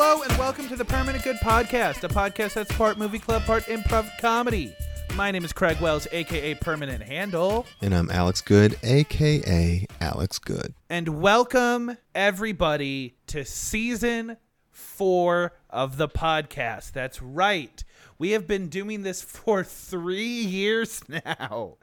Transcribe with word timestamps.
Hello 0.00 0.22
and 0.22 0.38
welcome 0.38 0.68
to 0.68 0.76
the 0.76 0.84
Permanent 0.84 1.24
Good 1.24 1.38
Podcast, 1.38 2.04
a 2.04 2.08
podcast 2.08 2.54
that's 2.54 2.70
part 2.76 2.98
movie 2.98 3.18
club, 3.18 3.42
part 3.42 3.64
improv 3.64 4.08
comedy. 4.20 4.72
My 5.16 5.32
name 5.32 5.44
is 5.44 5.52
Craig 5.52 5.80
Wells, 5.80 6.06
aka 6.12 6.54
Permanent 6.54 7.02
Handle, 7.02 7.66
And 7.82 7.92
I'm 7.92 8.08
Alex 8.08 8.40
Good, 8.40 8.78
aka 8.84 9.84
Alex 10.00 10.38
Good. 10.38 10.72
and 10.88 11.20
welcome 11.20 11.98
everybody 12.14 13.16
to 13.26 13.44
season 13.44 14.36
four 14.70 15.54
of 15.68 15.96
the 15.96 16.06
podcast. 16.08 16.92
That's 16.92 17.20
right. 17.20 17.82
We 18.18 18.30
have 18.30 18.46
been 18.46 18.68
doing 18.68 19.02
this 19.02 19.20
for 19.20 19.64
three 19.64 20.22
years 20.42 21.02
now. 21.08 21.78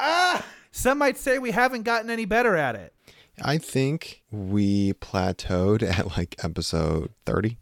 Ah, 0.00 0.42
some 0.70 0.96
might 0.96 1.18
say 1.18 1.38
we 1.38 1.50
haven't 1.50 1.82
gotten 1.82 2.08
any 2.08 2.24
better 2.24 2.56
at 2.56 2.74
it. 2.74 2.94
I 3.42 3.58
think 3.58 4.22
we 4.30 4.92
plateaued 4.94 5.82
at 5.98 6.16
like 6.16 6.34
episode 6.44 7.10
30. 7.26 7.58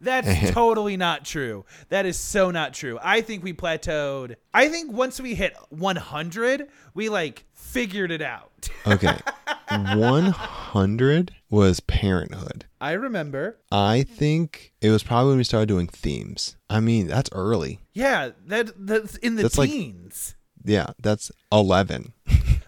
That's 0.00 0.50
totally 0.52 0.96
not 0.98 1.24
true. 1.24 1.64
That 1.88 2.04
is 2.04 2.18
so 2.18 2.50
not 2.50 2.74
true. 2.74 2.98
I 3.02 3.22
think 3.22 3.42
we 3.42 3.54
plateaued. 3.54 4.34
I 4.52 4.68
think 4.68 4.92
once 4.92 5.18
we 5.20 5.34
hit 5.34 5.54
100, 5.70 6.68
we 6.92 7.08
like 7.08 7.44
figured 7.54 8.10
it 8.10 8.22
out. 8.22 8.50
Okay. 8.86 9.16
100 9.68 11.32
was 11.50 11.80
Parenthood. 11.80 12.66
I 12.80 12.92
remember. 12.92 13.58
I 13.72 14.02
think 14.02 14.72
it 14.82 14.90
was 14.90 15.02
probably 15.02 15.30
when 15.30 15.38
we 15.38 15.44
started 15.44 15.66
doing 15.68 15.86
themes. 15.86 16.56
I 16.68 16.80
mean, 16.80 17.06
that's 17.06 17.30
early. 17.32 17.80
Yeah, 17.94 18.30
that 18.46 18.72
that's 18.86 19.16
in 19.16 19.36
the 19.36 19.42
That's 19.42 19.56
like- 19.58 19.70
teens. 19.70 20.34
Yeah, 20.64 20.88
that's 20.98 21.30
11. 21.50 22.12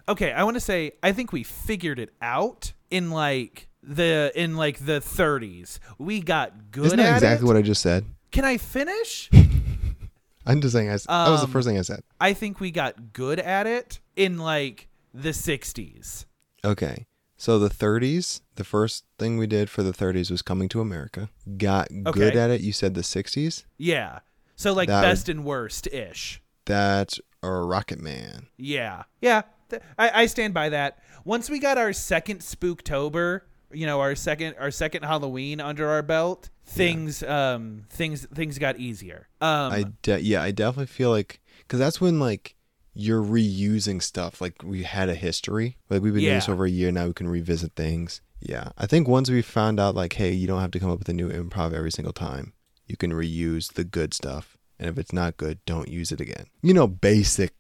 Okay, 0.09 0.33
I 0.33 0.45
want 0.45 0.55
to 0.57 0.61
say 0.61 0.93
I 1.03 1.13
think 1.13 1.33
we 1.33 1.43
figured 1.43 1.99
it 1.99 2.11
out 2.23 2.73
in 2.91 3.11
like 3.11 3.69
the 3.83 4.33
in 4.35 4.57
like 4.57 4.85
the 4.85 5.01
30s. 5.01 5.79
We 5.99 6.21
got 6.21 6.71
good 6.71 6.87
Isn't 6.87 7.01
at 7.01 7.05
that 7.05 7.15
exactly 7.17 7.45
it. 7.45 7.49
what 7.49 7.57
I 7.57 7.63
just 7.63 7.83
said? 7.83 8.05
Can 8.33 8.45
I 8.45 8.57
finish? 8.59 9.31
I'm 10.49 10.61
just 10.61 10.75
saying, 10.75 10.89
I, 10.91 10.93
s- 10.95 11.07
that 11.07 11.29
was 11.29 11.41
the 11.41 11.47
Um, 11.47 11.53
first 11.53 11.67
thing 11.67 11.79
I 11.79 11.83
said. 11.83 12.01
I 12.21 12.33
think 12.33 12.61
we 12.61 12.71
got 12.71 13.13
good 13.13 13.41
at 13.41 13.67
it 13.67 13.99
in 14.15 14.39
like 14.39 14.89
the 15.13 15.31
60s. 15.31 16.25
Okay. 16.65 17.07
So 17.37 17.59
the 17.59 17.69
30s, 17.69 18.41
the 18.55 18.65
first 18.65 19.05
thing 19.19 19.39
we 19.39 19.47
did 19.47 19.69
for 19.69 19.83
the 19.83 19.93
30s 19.93 20.31
was 20.31 20.43
coming 20.43 20.69
to 20.71 20.81
America. 20.81 21.29
Got 21.59 21.89
good 22.13 22.37
at 22.37 22.51
it. 22.51 22.61
You 22.61 22.73
said 22.73 22.95
the 22.95 23.01
60s? 23.03 23.65
Yeah. 23.77 24.21
So 24.55 24.73
like 24.73 24.89
That 24.89 25.01
would- 25.03 25.09
best 25.09 25.29
and 25.29 25.45
worst 25.45 25.87
ish. 25.89 26.41
That's 26.65 27.21
a 27.43 27.51
Rocket 27.51 28.01
Man. 28.01 28.47
Yeah, 28.57 29.05
yeah, 29.21 29.43
th- 29.71 29.83
I, 29.99 30.23
I 30.23 30.27
stand 30.27 30.55
by 30.55 30.69
that. 30.71 30.99
Once 31.25 31.51
we 31.51 31.59
got 31.59 31.79
our 31.79 31.93
second 31.93 32.41
Spooktober, 32.41 33.43
you 33.73 33.87
know, 33.87 34.01
our 34.01 34.15
second 34.15 34.57
our 34.59 34.71
second 34.71 35.05
Halloween 35.05 35.61
under 35.61 35.89
our 35.89 36.03
belt, 36.03 36.51
things 36.65 37.23
um 37.23 37.85
things 37.91 38.27
things 38.27 38.59
got 38.59 38.79
easier. 38.79 39.29
Um, 39.41 39.73
I 39.73 39.85
de- 40.03 40.21
yeah, 40.23 40.43
I 40.43 40.51
definitely 40.51 40.87
feel 40.87 41.11
like 41.11 41.41
because 41.59 41.79
that's 41.79 42.01
when 42.01 42.21
like 42.21 42.55
you're 42.95 43.23
reusing 43.23 44.03
stuff. 44.03 44.41
Like 44.41 44.63
we 44.65 44.83
had 44.85 45.09
a 45.09 45.15
history. 45.15 45.77
Like 45.91 46.03
we've 46.03 46.15
been 46.15 46.23
doing 46.23 46.35
this 46.37 46.49
over 46.49 46.65
a 46.65 46.71
year 46.71 46.91
now. 46.91 47.07
We 47.07 47.13
can 47.13 47.29
revisit 47.29 47.75
things. 47.75 48.21
Yeah, 48.41 48.71
I 48.79 48.87
think 48.87 49.09
once 49.09 49.31
we 49.31 49.43
found 49.43 49.81
out 49.81 49.95
like, 49.95 50.15
hey, 50.15 50.33
you 50.33 50.47
don't 50.47 50.61
have 50.61 50.71
to 50.73 50.79
come 50.79 50.91
up 50.91 50.99
with 50.99 51.09
a 51.09 51.13
new 51.15 51.31
improv 51.31 51.73
every 51.73 51.91
single 51.91 52.13
time. 52.13 52.53
You 52.87 52.97
can 52.97 53.13
reuse 53.13 53.73
the 53.73 53.85
good 53.85 54.15
stuff, 54.15 54.57
and 54.79 54.89
if 54.89 54.99
it's 54.99 55.13
not 55.13 55.37
good, 55.37 55.59
don't 55.67 55.89
use 55.89 56.13
it 56.13 56.21
again. 56.21 56.47
You 56.63 56.73
know, 56.73 56.87
basic 56.87 57.53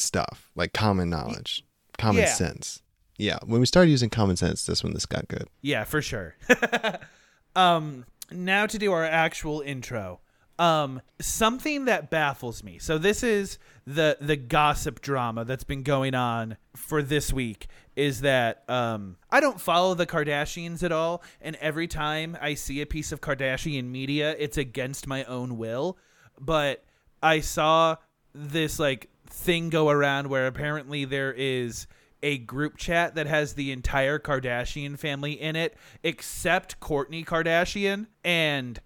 stuff 0.00 0.50
like 0.54 0.72
common 0.72 1.10
knowledge, 1.10 1.64
common 1.98 2.22
Yeah. 2.22 2.32
sense. 2.32 2.82
Yeah, 3.16 3.38
when 3.44 3.58
we 3.60 3.66
started 3.66 3.90
using 3.90 4.10
common 4.10 4.36
sense, 4.36 4.64
that's 4.64 4.84
when 4.84 4.94
this 4.94 5.06
got 5.06 5.26
good. 5.28 5.48
yeah, 5.60 5.84
for 5.84 6.00
sure. 6.00 6.36
um, 7.56 8.04
now 8.30 8.66
to 8.66 8.78
do 8.78 8.92
our 8.92 9.04
actual 9.04 9.60
intro. 9.60 10.20
Um, 10.58 11.00
something 11.20 11.84
that 11.84 12.10
baffles 12.10 12.64
me. 12.64 12.78
So 12.80 12.98
this 12.98 13.22
is 13.22 13.58
the 13.86 14.16
the 14.20 14.36
gossip 14.36 15.00
drama 15.00 15.44
that's 15.44 15.62
been 15.64 15.84
going 15.84 16.14
on 16.14 16.56
for 16.74 17.00
this 17.00 17.32
week 17.32 17.68
is 17.94 18.20
that 18.22 18.68
um 18.68 19.16
I 19.30 19.38
don't 19.40 19.60
follow 19.60 19.94
the 19.94 20.04
Kardashians 20.06 20.82
at 20.82 20.90
all 20.92 21.22
and 21.40 21.54
every 21.56 21.86
time 21.86 22.36
I 22.40 22.54
see 22.54 22.80
a 22.80 22.86
piece 22.86 23.12
of 23.12 23.20
Kardashian 23.20 23.84
media 23.84 24.34
it's 24.38 24.58
against 24.58 25.06
my 25.06 25.24
own 25.24 25.56
will 25.56 25.96
but 26.40 26.84
I 27.22 27.40
saw 27.40 27.96
this 28.34 28.78
like 28.78 29.08
thing 29.30 29.70
go 29.70 29.88
around 29.88 30.28
where 30.28 30.46
apparently 30.46 31.04
there 31.04 31.32
is 31.32 31.86
a 32.22 32.38
group 32.38 32.76
chat 32.76 33.14
that 33.14 33.26
has 33.26 33.54
the 33.54 33.70
entire 33.70 34.18
Kardashian 34.18 34.98
family 34.98 35.32
in 35.32 35.56
it 35.56 35.76
except 36.02 36.80
Kourtney 36.80 37.24
Kardashian 37.24 38.06
and 38.24 38.80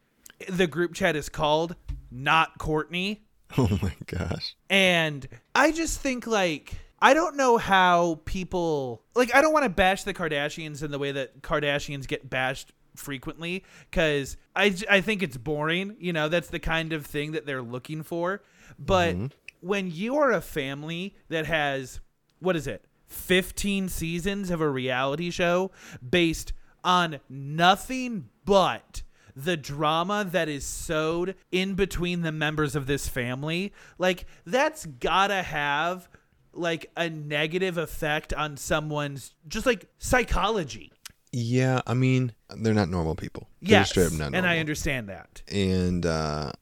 the 0.48 0.66
group 0.66 0.94
chat 0.94 1.16
is 1.16 1.28
called 1.28 1.76
not 2.10 2.58
Kourtney 2.58 3.20
Oh 3.58 3.78
my 3.82 3.94
gosh. 4.06 4.54
and 4.68 5.26
I 5.54 5.72
just 5.72 6.00
think 6.00 6.26
like 6.26 6.74
I 7.00 7.14
don't 7.14 7.36
know 7.36 7.58
how 7.58 8.20
people 8.24 9.02
like 9.14 9.34
I 9.34 9.40
don't 9.40 9.52
want 9.52 9.64
to 9.64 9.70
bash 9.70 10.04
the 10.04 10.14
Kardashians 10.14 10.82
in 10.82 10.90
the 10.90 10.98
way 10.98 11.12
that 11.12 11.42
Kardashians 11.42 12.06
get 12.06 12.28
bashed 12.28 12.72
frequently 12.96 13.64
cuz 13.90 14.36
I 14.54 14.74
I 14.90 15.00
think 15.00 15.22
it's 15.22 15.36
boring, 15.36 15.96
you 15.98 16.12
know, 16.12 16.28
that's 16.28 16.48
the 16.48 16.60
kind 16.60 16.92
of 16.92 17.06
thing 17.06 17.32
that 17.32 17.46
they're 17.46 17.62
looking 17.62 18.02
for. 18.02 18.42
But 18.78 19.14
mm-hmm. 19.14 19.26
When 19.62 19.90
you 19.90 20.16
are 20.16 20.32
a 20.32 20.40
family 20.40 21.16
that 21.28 21.46
has 21.46 22.00
what 22.40 22.56
is 22.56 22.66
it? 22.66 22.84
15 23.06 23.88
seasons 23.88 24.50
of 24.50 24.60
a 24.60 24.68
reality 24.68 25.30
show 25.30 25.70
based 26.08 26.52
on 26.82 27.20
nothing 27.28 28.28
but 28.44 29.02
the 29.36 29.56
drama 29.56 30.24
that 30.28 30.48
is 30.48 30.64
sewed 30.64 31.34
in 31.50 31.74
between 31.74 32.22
the 32.22 32.32
members 32.32 32.74
of 32.74 32.86
this 32.86 33.08
family 33.08 33.72
like 33.98 34.26
that's 34.44 34.84
gotta 34.86 35.42
have 35.42 36.08
like 36.52 36.90
a 36.96 37.08
negative 37.08 37.78
effect 37.78 38.34
on 38.34 38.56
someone's 38.56 39.34
just 39.48 39.64
like 39.66 39.86
psychology 39.98 40.90
Yeah, 41.34 41.80
I 41.86 41.94
mean, 41.94 42.32
they're 42.50 42.74
not 42.74 42.90
normal 42.90 43.14
people. 43.14 43.48
They're 43.62 43.78
yes 43.80 43.90
straight 43.90 44.08
up 44.08 44.12
not 44.12 44.34
and 44.34 44.46
i 44.46 44.58
understand 44.58 45.08
that 45.08 45.42
and 45.48 46.04
uh, 46.04 46.52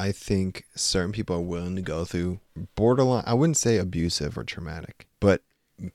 I 0.00 0.12
think 0.12 0.64
certain 0.74 1.12
people 1.12 1.36
are 1.36 1.40
willing 1.40 1.76
to 1.76 1.82
go 1.82 2.04
through 2.04 2.40
borderline. 2.74 3.24
I 3.26 3.34
wouldn't 3.34 3.56
say 3.58 3.76
abusive 3.76 4.38
or 4.38 4.44
traumatic, 4.44 5.06
but 5.20 5.42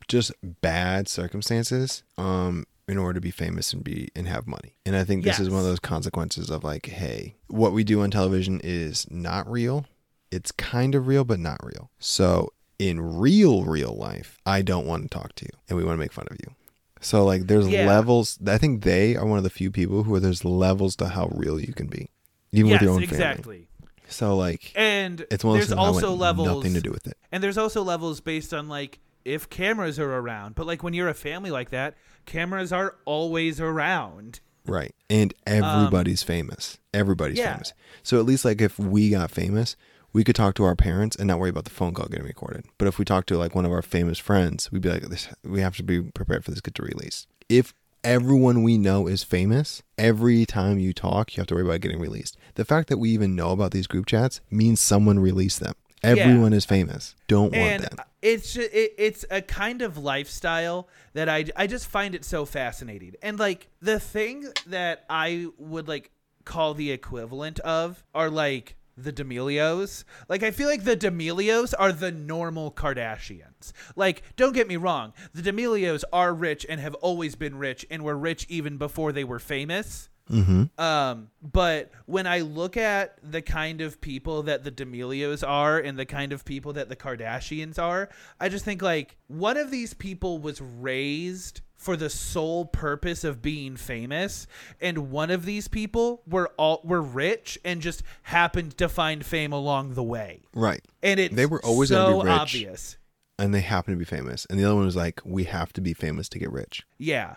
just 0.08 0.32
bad 0.62 1.08
circumstances. 1.08 2.04
Um, 2.18 2.66
in 2.88 3.00
order 3.00 3.16
to 3.16 3.22
be 3.22 3.32
famous 3.32 3.74
and 3.74 3.84
be 3.84 4.10
and 4.16 4.28
have 4.28 4.46
money. 4.46 4.76
And 4.86 4.96
I 4.96 5.04
think 5.04 5.24
this 5.24 5.40
is 5.40 5.50
one 5.50 5.58
of 5.60 5.66
those 5.66 5.80
consequences 5.80 6.52
of 6.52 6.64
like, 6.64 6.86
hey, 6.86 7.36
what 7.48 7.74
we 7.74 7.84
do 7.84 8.02
on 8.02 8.12
television 8.12 8.62
is 8.64 9.08
not 9.10 9.50
real. 9.50 9.86
It's 10.30 10.52
kind 10.52 10.94
of 10.94 11.08
real, 11.08 11.24
but 11.24 11.40
not 11.40 11.58
real. 11.64 11.90
So 11.98 12.54
in 12.78 13.18
real, 13.18 13.64
real 13.64 13.96
life, 13.96 14.38
I 14.46 14.62
don't 14.62 14.86
want 14.86 15.04
to 15.04 15.10
talk 15.10 15.34
to 15.36 15.46
you, 15.46 15.52
and 15.68 15.78
we 15.80 15.84
want 15.84 15.96
to 15.96 16.00
make 16.00 16.14
fun 16.14 16.28
of 16.30 16.38
you. 16.44 16.54
So 17.02 17.26
like, 17.26 17.48
there's 17.48 17.68
Yeah. 17.68 17.88
levels. 17.88 18.38
I 18.46 18.60
think 18.60 18.84
they 18.84 19.16
are 19.16 19.26
one 19.26 19.40
of 19.40 19.44
the 19.44 19.50
few 19.50 19.72
people 19.72 20.04
who 20.04 20.20
there's 20.20 20.46
levels 20.46 20.96
to 20.98 21.08
how 21.08 21.28
real 21.34 21.60
you 21.60 21.74
can 21.74 21.88
be, 21.88 22.10
even 22.52 22.70
yes 22.70 22.82
with 22.82 22.86
your 22.88 22.92
own 22.96 23.08
family. 23.08 23.16
exactly 23.16 23.68
So 24.10 24.36
like, 24.36 24.72
and 24.76 25.26
it's 25.32 25.44
one 25.44 25.56
of 25.56 25.62
those 25.62 25.70
there's 25.70 25.78
also 25.78 26.10
want 26.10 26.20
levels 26.20 26.48
nothing 26.48 26.74
to 26.74 26.82
do 26.82 26.92
with 26.92 27.08
it. 27.08 27.18
And 27.32 27.44
there's 27.44 27.58
also 27.58 27.84
levels 27.84 28.20
based 28.22 28.54
on 28.54 28.68
like 28.70 29.00
if 29.24 29.50
cameras 29.50 30.00
are 30.00 30.14
around. 30.14 30.56
But 30.56 30.68
like 30.68 30.84
when 30.84 30.94
you're 30.94 31.10
a 31.10 31.14
family 31.14 31.52
like 31.52 31.70
that, 31.72 31.96
cameras 32.26 32.72
are 32.72 32.96
always 33.06 33.60
around. 33.60 34.40
Right. 34.66 34.96
And 35.10 35.34
everybody's 35.46 36.24
famous. 36.24 36.80
Everybody's 36.94 37.40
Um, 37.40 37.46
yeah. 37.46 37.54
famous. 37.54 37.74
So 38.04 38.19
at 38.19 38.25
least 38.25 38.46
like 38.46 38.62
if 38.62 38.80
we 38.80 39.10
got 39.12 39.31
famous, 39.31 39.75
we 40.13 40.24
could 40.24 40.36
talk 40.36 40.56
to 40.56 40.63
our 40.63 40.75
parents 40.75 41.16
and 41.16 41.28
not 41.28 41.40
worry 41.40 41.50
about 41.50 41.66
the 41.66 41.72
phone 41.72 41.94
call 41.94 42.08
getting 42.08 42.25
recorded. 42.25 42.66
But 42.78 42.88
if 42.88 42.98
we 42.98 43.06
talk 43.06 43.25
to 43.28 43.38
like 43.38 43.54
one 43.54 43.66
of 43.66 43.72
our 43.72 43.81
famous 43.81 44.18
friends, 44.18 44.72
we'd 44.72 44.81
be 44.81 44.90
like, 44.90 45.04
this, 45.04 45.28
we 45.44 45.62
have 45.62 45.75
to 45.78 45.84
be 45.84 46.01
prepared 46.01 46.46
for 46.46 46.51
this 46.51 46.62
get 46.62 46.74
to 46.75 46.84
release. 46.84 47.28
If 47.50 47.74
everyone 48.06 48.63
we 48.63 48.78
know 48.78 49.07
is 49.07 49.24
famous, 49.24 49.81
every 49.98 50.46
time 50.46 50.80
you 50.80 50.94
talk, 50.94 51.36
you 51.36 51.42
have 51.42 51.48
to 51.48 51.56
worry 51.56 51.66
about 51.66 51.81
getting 51.81 52.00
released. 52.00 52.38
The 52.54 52.63
fact 52.63 52.88
that 52.90 52.98
we 52.98 53.10
even 53.10 53.36
know 53.36 53.50
about 53.50 53.72
these 53.72 53.88
group 53.88 54.06
chats 54.06 54.40
means 54.50 54.80
someone 54.80 55.19
released 55.19 55.60
them. 55.60 55.74
Everyone 56.04 56.54
is 56.54 56.66
famous. 56.66 57.16
Don't 57.28 57.52
want 57.52 57.72
and 57.72 57.84
them. 57.84 57.98
it's 58.22 58.54
ju- 58.54 58.69
it, 58.72 58.94
it's 58.98 59.25
a 59.31 59.42
kind 59.42 59.81
of 59.81 59.98
lifestyle 59.98 60.88
that 61.13 61.28
I 61.28 61.46
I 61.56 61.66
just 61.66 61.88
find 61.88 62.13
it 62.13 62.24
so 62.24 62.46
fascinating. 62.46 63.16
And 63.24 63.40
like 63.40 63.69
the 63.81 64.00
thing 64.00 64.46
that 64.68 65.06
I 65.10 65.48
would 65.58 65.88
like 65.88 66.12
call 66.44 66.75
the 66.75 66.92
equivalent 66.92 67.60
of 67.62 68.04
are 68.13 68.30
like 68.30 68.75
the 68.97 69.12
D'Amelios. 69.12 70.03
Like 70.30 70.44
I 70.44 70.51
feel 70.51 70.68
like 70.68 70.83
the 70.83 70.95
D'Amelios 70.95 71.74
are 71.77 71.92
the 71.92 72.12
normal 72.12 72.71
Kardashians. 72.71 73.71
Like 73.95 74.24
don't 74.36 74.53
get 74.53 74.68
me 74.68 74.77
wrong, 74.77 75.13
the 75.33 75.42
D'Amelios 75.42 76.03
are 76.13 76.33
rich 76.33 76.65
and 76.68 76.80
have 76.80 76.95
always 76.95 77.36
been 77.36 77.57
rich 77.57 77.86
and 77.89 78.03
were 78.03 78.18
rich 78.18 78.45
even 78.50 78.77
before 78.77 79.12
they 79.12 79.24
were 79.24 79.39
famous. 79.39 80.09
Mm-hmm. 80.31 80.80
Um, 80.81 81.30
but 81.42 81.92
when 82.07 82.25
I 82.25 82.39
look 82.39 82.77
at 82.77 83.19
the 83.24 83.42
kind 83.42 83.81
of 83.81 84.01
people 84.01 84.44
that 84.44 84.63
the 84.63 84.72
D'Amelios 84.72 85.48
are 85.48 85.77
and 85.80 86.00
the 86.00 86.06
kind 86.06 86.33
of 86.33 86.44
people 86.45 86.74
that 86.74 86.89
the 86.89 86.95
Kardashians 86.95 87.77
are, 87.77 88.10
I 88.39 88.50
just 88.50 88.66
think 88.66 88.81
like 88.81 89.18
one 89.27 89.57
of 89.57 89.69
these 89.72 89.94
people 89.94 90.39
was 90.39 90.60
raised 90.62 91.62
for 91.75 91.95
the 91.95 92.10
sole 92.10 92.66
purpose 92.66 93.24
of 93.24 93.42
being 93.42 93.75
famous 93.75 94.48
and 94.81 95.12
one 95.12 95.30
of 95.30 95.45
these 95.45 95.68
people 95.68 96.24
were 96.25 96.50
all 96.57 96.81
were 96.83 97.01
rich 97.01 97.60
and 97.63 97.81
just 97.81 98.01
happened 98.24 98.75
to 98.77 98.89
find 98.89 99.24
fame 99.25 99.51
along 99.51 99.94
the 99.94 100.01
way 100.01 100.42
Right. 100.56 100.81
and 101.04 101.19
it's 101.19 101.36
They 101.36 101.45
were 101.45 101.63
always 101.63 101.89
so 101.89 102.22
rich. 102.24 102.31
obvious 102.31 102.98
And 103.38 103.54
they 103.54 103.60
happen 103.62 103.94
to 103.94 103.98
be 104.00 104.06
famous. 104.06 104.48
And 104.50 104.57
the 104.57 104.63
other 104.63 104.75
one 104.75 104.86
was 104.86 104.95
like, 104.95 105.19
we 105.25 105.44
have 105.44 105.74
to 105.74 105.81
be 105.81 105.94
famous 105.94 106.30
to 106.30 106.39
get 106.39 106.50
rich. 106.51 106.88
Yeah. 106.98 107.36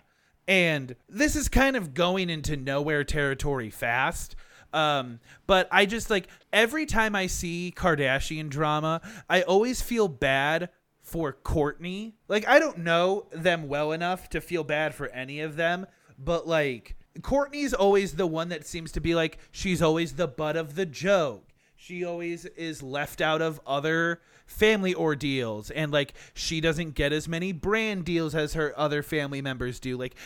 And 0.48 0.96
this 1.08 1.36
is 1.36 1.48
kind 1.48 1.76
of 1.76 1.94
going 1.94 2.30
into 2.30 2.56
nowhere 2.56 3.04
territory 3.04 3.70
fast. 3.70 4.34
Um, 4.72 5.20
but 5.46 5.68
I 5.70 5.86
just 5.86 6.10
like 6.10 6.28
every 6.52 6.86
time 6.86 7.14
I 7.14 7.26
see 7.26 7.72
Kardashian 7.76 8.48
drama, 8.48 9.00
I 9.28 9.42
always 9.42 9.80
feel 9.82 10.08
bad 10.08 10.70
for 11.02 11.32
Kourtney. 11.32 12.14
Like 12.28 12.46
I 12.48 12.58
don't 12.58 12.78
know 12.78 13.26
them 13.30 13.68
well 13.68 13.92
enough 13.92 14.28
to 14.30 14.40
feel 14.40 14.64
bad 14.64 14.94
for 14.94 15.08
any 15.08 15.40
of 15.40 15.56
them, 15.56 15.86
but 16.18 16.48
like 16.48 16.96
Kourtney's 17.20 17.74
always 17.74 18.14
the 18.14 18.26
one 18.26 18.48
that 18.50 18.66
seems 18.66 18.92
to 18.92 19.00
be 19.00 19.14
like 19.14 19.38
she's 19.50 19.82
always 19.82 20.14
the 20.14 20.28
butt 20.28 20.56
of 20.56 20.74
the 20.74 20.86
joke. 20.86 21.47
She 21.80 22.04
always 22.04 22.44
is 22.44 22.82
left 22.82 23.20
out 23.20 23.40
of 23.40 23.60
other 23.64 24.20
family 24.46 24.94
ordeals 24.94 25.70
and 25.70 25.92
like 25.92 26.12
she 26.34 26.60
doesn't 26.60 26.94
get 26.96 27.12
as 27.12 27.28
many 27.28 27.52
brand 27.52 28.04
deals 28.04 28.34
as 28.34 28.54
her 28.54 28.74
other 28.76 29.00
family 29.02 29.40
members 29.40 29.78
do. 29.78 29.96
Like 29.96 30.16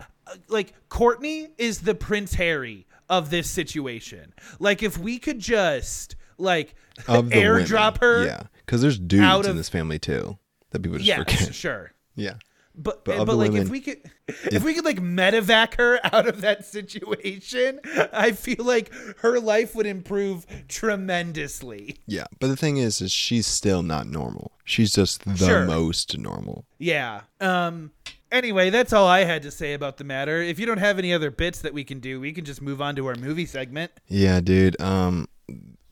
uh, 0.00 0.04
like 0.48 0.72
Kourtney 0.88 1.50
is 1.58 1.80
the 1.80 1.96
Prince 1.96 2.34
Harry 2.34 2.86
of 3.08 3.30
this 3.30 3.50
situation. 3.50 4.32
Like 4.60 4.84
if 4.84 4.96
we 4.96 5.18
could 5.18 5.40
just 5.40 6.14
like 6.38 6.76
Of 7.08 7.26
airdrop 7.26 8.00
women. 8.00 8.20
her 8.22 8.26
Yeah. 8.26 8.42
Because 8.64 8.80
there's 8.80 8.98
dudes 8.98 9.24
out 9.24 9.46
in 9.46 9.56
this 9.56 9.68
family 9.68 9.98
too 9.98 10.38
that 10.70 10.80
people 10.80 10.98
just 10.98 11.08
yes, 11.08 11.18
forget. 11.18 11.54
sure. 11.54 11.92
Yeah. 12.14 12.34
But 12.76 13.04
But 13.04 13.24
but, 13.24 13.36
like 13.36 13.52
if 13.52 13.68
we 13.68 13.80
could 13.80 13.98
if, 14.26 14.64
we 14.64 14.74
could 14.74 14.84
like 14.84 15.00
medevac 15.00 15.74
her 15.76 16.00
out 16.12 16.26
of 16.26 16.40
that 16.40 16.64
situation, 16.64 17.78
I 18.12 18.32
feel 18.32 18.64
like 18.64 18.90
her 19.18 19.38
life 19.38 19.74
would 19.76 19.86
improve 19.86 20.44
tremendously. 20.68 21.96
Yeah. 22.06 22.24
But 22.40 22.48
the 22.48 22.56
thing 22.56 22.78
is, 22.78 23.00
is 23.00 23.12
she's 23.12 23.46
still 23.46 23.82
not 23.82 24.06
normal. 24.06 24.52
She's 24.64 24.92
just 24.92 25.24
the 25.24 25.36
Sure. 25.36 25.64
most 25.66 26.16
normal. 26.18 26.64
Yeah. 26.78 27.22
Um 27.40 27.92
anyway, 28.32 28.70
that's 28.70 28.92
all 28.92 29.06
I 29.06 29.24
had 29.24 29.42
to 29.42 29.50
say 29.50 29.74
about 29.74 29.96
the 29.98 30.04
matter. 30.04 30.42
If 30.42 30.58
you 30.58 30.66
don't 30.66 30.78
have 30.78 30.98
any 30.98 31.12
other 31.12 31.30
bits 31.30 31.60
that 31.60 31.72
we 31.74 31.84
can 31.84 32.00
do, 32.00 32.20
we 32.20 32.32
can 32.32 32.44
just 32.44 32.60
move 32.60 32.80
on 32.82 32.96
to 32.96 33.06
our 33.06 33.14
movie 33.14 33.46
segment. 33.46 33.92
Yeah, 34.08 34.40
dude. 34.40 34.80
Um, 34.80 35.28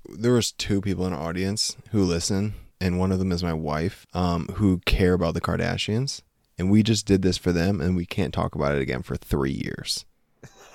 there 0.09 0.33
was 0.33 0.51
two 0.53 0.81
people 0.81 1.07
in 1.07 1.13
our 1.13 1.29
audience 1.29 1.77
who 1.93 2.03
listen, 2.03 2.55
and 2.81 2.99
one 2.99 3.13
of 3.13 3.19
them 3.21 3.31
is 3.31 3.43
my 3.45 3.53
wife, 3.53 4.07
um, 4.13 4.47
who 4.57 4.79
care 4.85 5.13
about 5.15 5.35
the 5.35 5.41
Kardashians, 5.41 6.23
and 6.63 6.71
we 6.71 6.85
just 6.85 7.07
did 7.07 7.23
this 7.23 7.37
for 7.37 7.51
them, 7.51 7.81
and 7.81 7.97
we 7.97 8.07
can't 8.07 8.33
talk 8.33 8.55
about 8.55 8.75
it 8.77 8.81
again 8.81 9.03
for 9.03 9.17
three 9.17 9.51
years. 9.65 10.05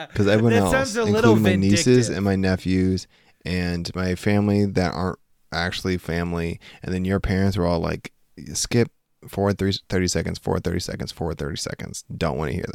Because 0.09 0.27
everyone 0.29 0.53
That 0.53 0.63
else, 0.63 0.71
sounds 0.71 0.97
a 0.97 1.05
little 1.05 1.33
including 1.37 1.43
my 1.61 1.69
nieces 1.69 2.09
and 2.09 2.25
my 2.25 2.37
nephews 2.37 3.07
and 3.45 3.93
my 3.95 4.15
family 4.15 4.65
that 4.65 4.95
aren't 4.95 5.19
actually 5.53 5.99
family, 5.99 6.61
and 6.83 6.95
then 6.95 7.05
your 7.05 7.21
parents 7.21 7.57
were 7.57 7.67
all 7.67 7.81
like, 7.81 8.13
skip 8.55 8.91
forward 9.29 9.59
three, 9.59 9.73
30 9.89 10.09
seconds, 10.09 10.39
forward 10.39 10.65
30 10.65 10.81
seconds, 10.81 11.13
forward 11.13 11.39
30 11.39 11.57
seconds. 11.57 12.05
Don't 12.17 12.39
want 12.39 12.51
to 12.51 12.55
hear 12.57 12.67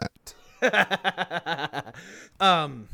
that. 0.61 1.95
um 2.39 2.87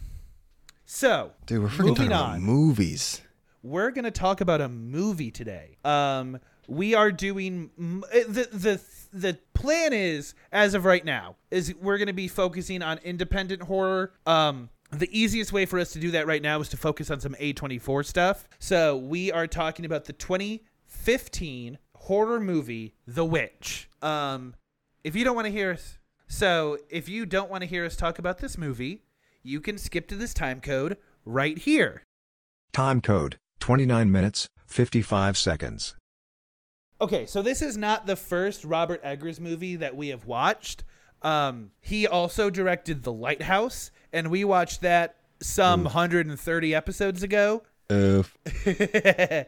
so 0.86 1.32
Dude, 1.46 1.62
we're 1.62 1.70
freaking 1.70 1.88
talking 1.96 2.08
about 2.08 2.30
on. 2.36 2.42
movies. 2.42 3.22
we're 3.62 3.92
gonna 3.92 4.10
talk 4.12 4.42
about 4.42 4.62
a 4.62 4.70
movie 4.70 5.32
today. 5.32 5.78
Um, 5.84 6.40
we 6.70 6.94
are 6.94 7.12
doing 7.12 7.72
uh, 7.80 8.20
the 8.28 8.48
the 8.52 8.82
the 9.12 9.38
plan 9.54 9.92
is 9.92 10.36
as 10.52 10.76
of 10.76 10.86
right 10.86 11.04
now 11.04 11.36
is 11.50 11.74
we're 11.82 11.98
gonna 11.98 12.14
be 12.14 12.28
focusing 12.28 12.82
on 12.82 13.00
independent 13.00 13.64
horror. 13.64 14.14
Um, 14.26 14.70
the 14.92 15.10
easiest 15.18 15.52
way 15.52 15.66
for 15.66 15.80
us 15.80 15.92
to 15.94 16.00
do 16.00 16.12
that 16.12 16.28
right 16.28 16.42
now 16.42 16.60
is 16.60 16.70
to 16.70 16.78
focus 16.78 17.12
on 17.12 17.20
some 17.20 17.36
A24 17.36 18.06
stuff. 18.06 18.48
So 18.58 18.98
we 18.98 19.32
are 19.32 19.46
talking 19.46 19.86
about 19.86 20.06
the 20.06 20.14
2015 20.14 21.78
horror 21.96 22.40
movie 22.40 22.96
The 23.06 23.26
Witch. 23.26 23.90
Um, 24.02 24.56
if 25.04 25.16
you 25.16 25.24
don't 25.24 25.36
want 25.36 25.46
to 25.46 25.52
hear 25.52 25.72
us, 25.72 26.00
so 26.28 26.78
if 26.90 27.08
you 27.08 27.26
don't 27.26 27.52
want 27.52 27.62
to 27.62 27.68
hear 27.68 27.86
us 27.86 27.96
talk 27.96 28.18
about 28.18 28.40
this 28.40 28.58
movie, 28.58 29.04
you 29.44 29.62
can 29.62 29.78
skip 29.78 30.08
to 30.08 30.16
this 30.16 30.34
time 30.34 30.60
code 30.60 30.98
right 31.24 31.58
here. 31.58 32.04
Time 32.74 33.02
code 33.02 33.38
29 33.60 34.12
minutes, 34.12 34.48
55 34.66 35.38
seconds. 35.38 35.96
Okay, 37.02 37.26
so 37.26 37.42
this 37.42 37.62
is 37.62 37.78
not 37.78 38.06
the 38.06 38.16
first 38.16 38.66
Robert 38.66 39.02
Eggers 39.04 39.40
movie 39.40 39.78
that 39.78 39.96
we 39.96 40.10
have 40.10 40.26
watched. 40.26 40.84
Um, 41.22 41.72
he 41.82 42.06
also 42.08 42.50
directed 42.50 43.04
The 43.04 43.14
Lighthouse, 43.14 43.92
and 44.12 44.30
we 44.30 44.44
watched 44.44 44.82
that 44.82 45.16
some 45.42 45.84
130 45.86 46.76
episodes 46.76 47.24
ago. 47.24 47.64
Uh, 47.90 48.24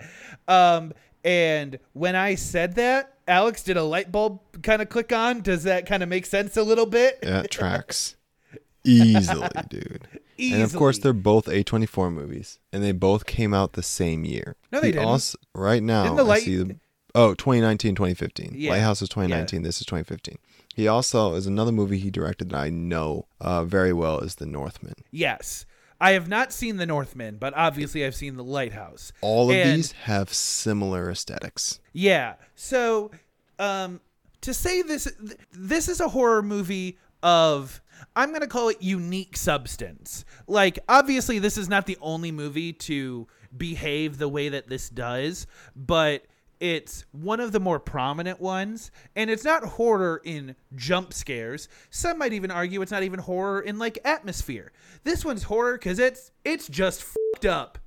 um, 0.48 0.94
and 1.24 1.77
when 1.94 2.15
I 2.15 2.36
said 2.36 2.75
that, 2.75 3.18
Alex 3.27 3.63
did 3.63 3.77
a 3.77 3.83
light 3.83 4.12
bulb 4.12 4.39
kind 4.63 4.81
of 4.81 4.89
click 4.89 5.12
on. 5.12 5.42
Does 5.42 5.63
that 5.63 5.86
kind 5.86 6.01
of 6.03 6.09
make 6.09 6.25
sense 6.25 6.57
a 6.57 6.63
little 6.63 6.86
bit? 6.86 7.21
That 7.21 7.51
tracks 7.51 8.15
easily, 8.83 9.48
dude. 9.69 10.07
And 10.39 10.63
of 10.63 10.75
course, 10.75 10.98
they're 10.98 11.13
both 11.13 11.45
A24 11.45 12.12
movies, 12.12 12.59
and 12.74 12.83
they 12.83 12.94
both 12.94 13.25
came 13.25 13.53
out 13.53 13.74
the 13.74 13.83
same 13.83 14.25
year. 14.25 14.56
No, 14.71 14.80
they 14.80 14.88
He 14.88 14.94
didn't. 14.94 15.07
Also, 15.07 15.38
right 15.53 15.83
now, 15.83 16.03
Didn't 16.03 16.18
the 16.18 16.24
I 16.24 16.27
Light- 16.27 16.44
see 16.44 16.57
them. 16.57 16.80
Oh, 17.13 17.34
2019, 17.34 17.96
2015. 17.96 18.54
Yeah. 18.56 18.72
Lighthouse 18.72 19.02
is 19.02 19.10
2019. 19.10 19.63
This 19.63 19.81
is 19.81 19.86
2015. 19.86 20.38
He 20.75 20.88
also 20.88 21.34
is 21.36 21.46
another 21.48 21.72
movie 21.72 21.98
he 21.98 22.10
directed 22.12 22.50
that 22.50 22.58
I 22.58 22.69
know 22.69 23.28
uh, 23.42 23.66
very 23.66 23.92
well 23.94 24.19
is 24.19 24.36
The 24.36 24.46
Northman. 24.46 24.94
Yes. 25.12 25.66
I 26.00 26.12
have 26.12 26.28
not 26.30 26.52
seen 26.54 26.78
The 26.78 26.86
Northman, 26.86 27.38
but 27.38 27.54
obviously 27.56 28.06
I've 28.06 28.16
seen 28.16 28.36
The 28.38 28.44
Lighthouse. 28.44 29.12
All 29.22 29.50
of 29.52 29.56
And- 29.56 29.78
these 29.80 29.92
have 29.92 30.34
similar 30.34 31.10
aesthetics. 31.12 31.80
Yeah. 31.94 32.36
So, 32.56 33.12
um, 33.60 34.00
to 34.42 34.54
say 34.54 34.81
this, 34.81 35.12
this 35.52 35.88
is 35.90 36.00
a 36.00 36.10
horror 36.10 36.42
movie 36.42 36.98
of, 37.22 37.82
I'm 38.15 38.30
going 38.30 38.41
to 38.41 38.48
call 38.48 38.70
it 38.70 38.82
unique 38.82 39.38
substance. 39.38 40.25
Like, 40.48 40.80
obviously, 40.89 41.38
this 41.39 41.58
is 41.58 41.70
not 41.70 41.86
the 41.86 41.98
only 42.01 42.32
movie 42.32 42.74
to 42.74 43.27
behave 43.56 44.18
the 44.18 44.30
way 44.30 44.50
that 44.50 44.70
this 44.70 44.89
does, 44.89 45.46
but 45.75 46.24
it's 46.62 47.06
one 47.12 47.39
of 47.39 47.51
the 47.51 47.60
more 47.60 47.80
prominent 47.80 48.39
ones. 48.39 48.91
And 49.15 49.30
it's 49.30 49.44
not 49.44 49.63
horror 49.63 50.22
in 50.24 50.56
jump 50.75 51.12
scares. 51.12 51.68
Some 51.89 52.20
might 52.20 52.34
even 52.34 52.51
argue 52.51 52.82
it's 52.82 52.91
not 52.91 53.03
even 53.03 53.20
horror 53.20 53.60
in 53.60 53.80
like 53.80 53.98
atmosphere. 54.06 54.72
This 55.03 55.25
one's 55.25 55.44
horror 55.44 55.74
because 55.74 56.00
it's 56.00 56.32
it's 56.46 56.68
just 56.68 57.03
fucked 57.03 57.46
up. 57.46 57.80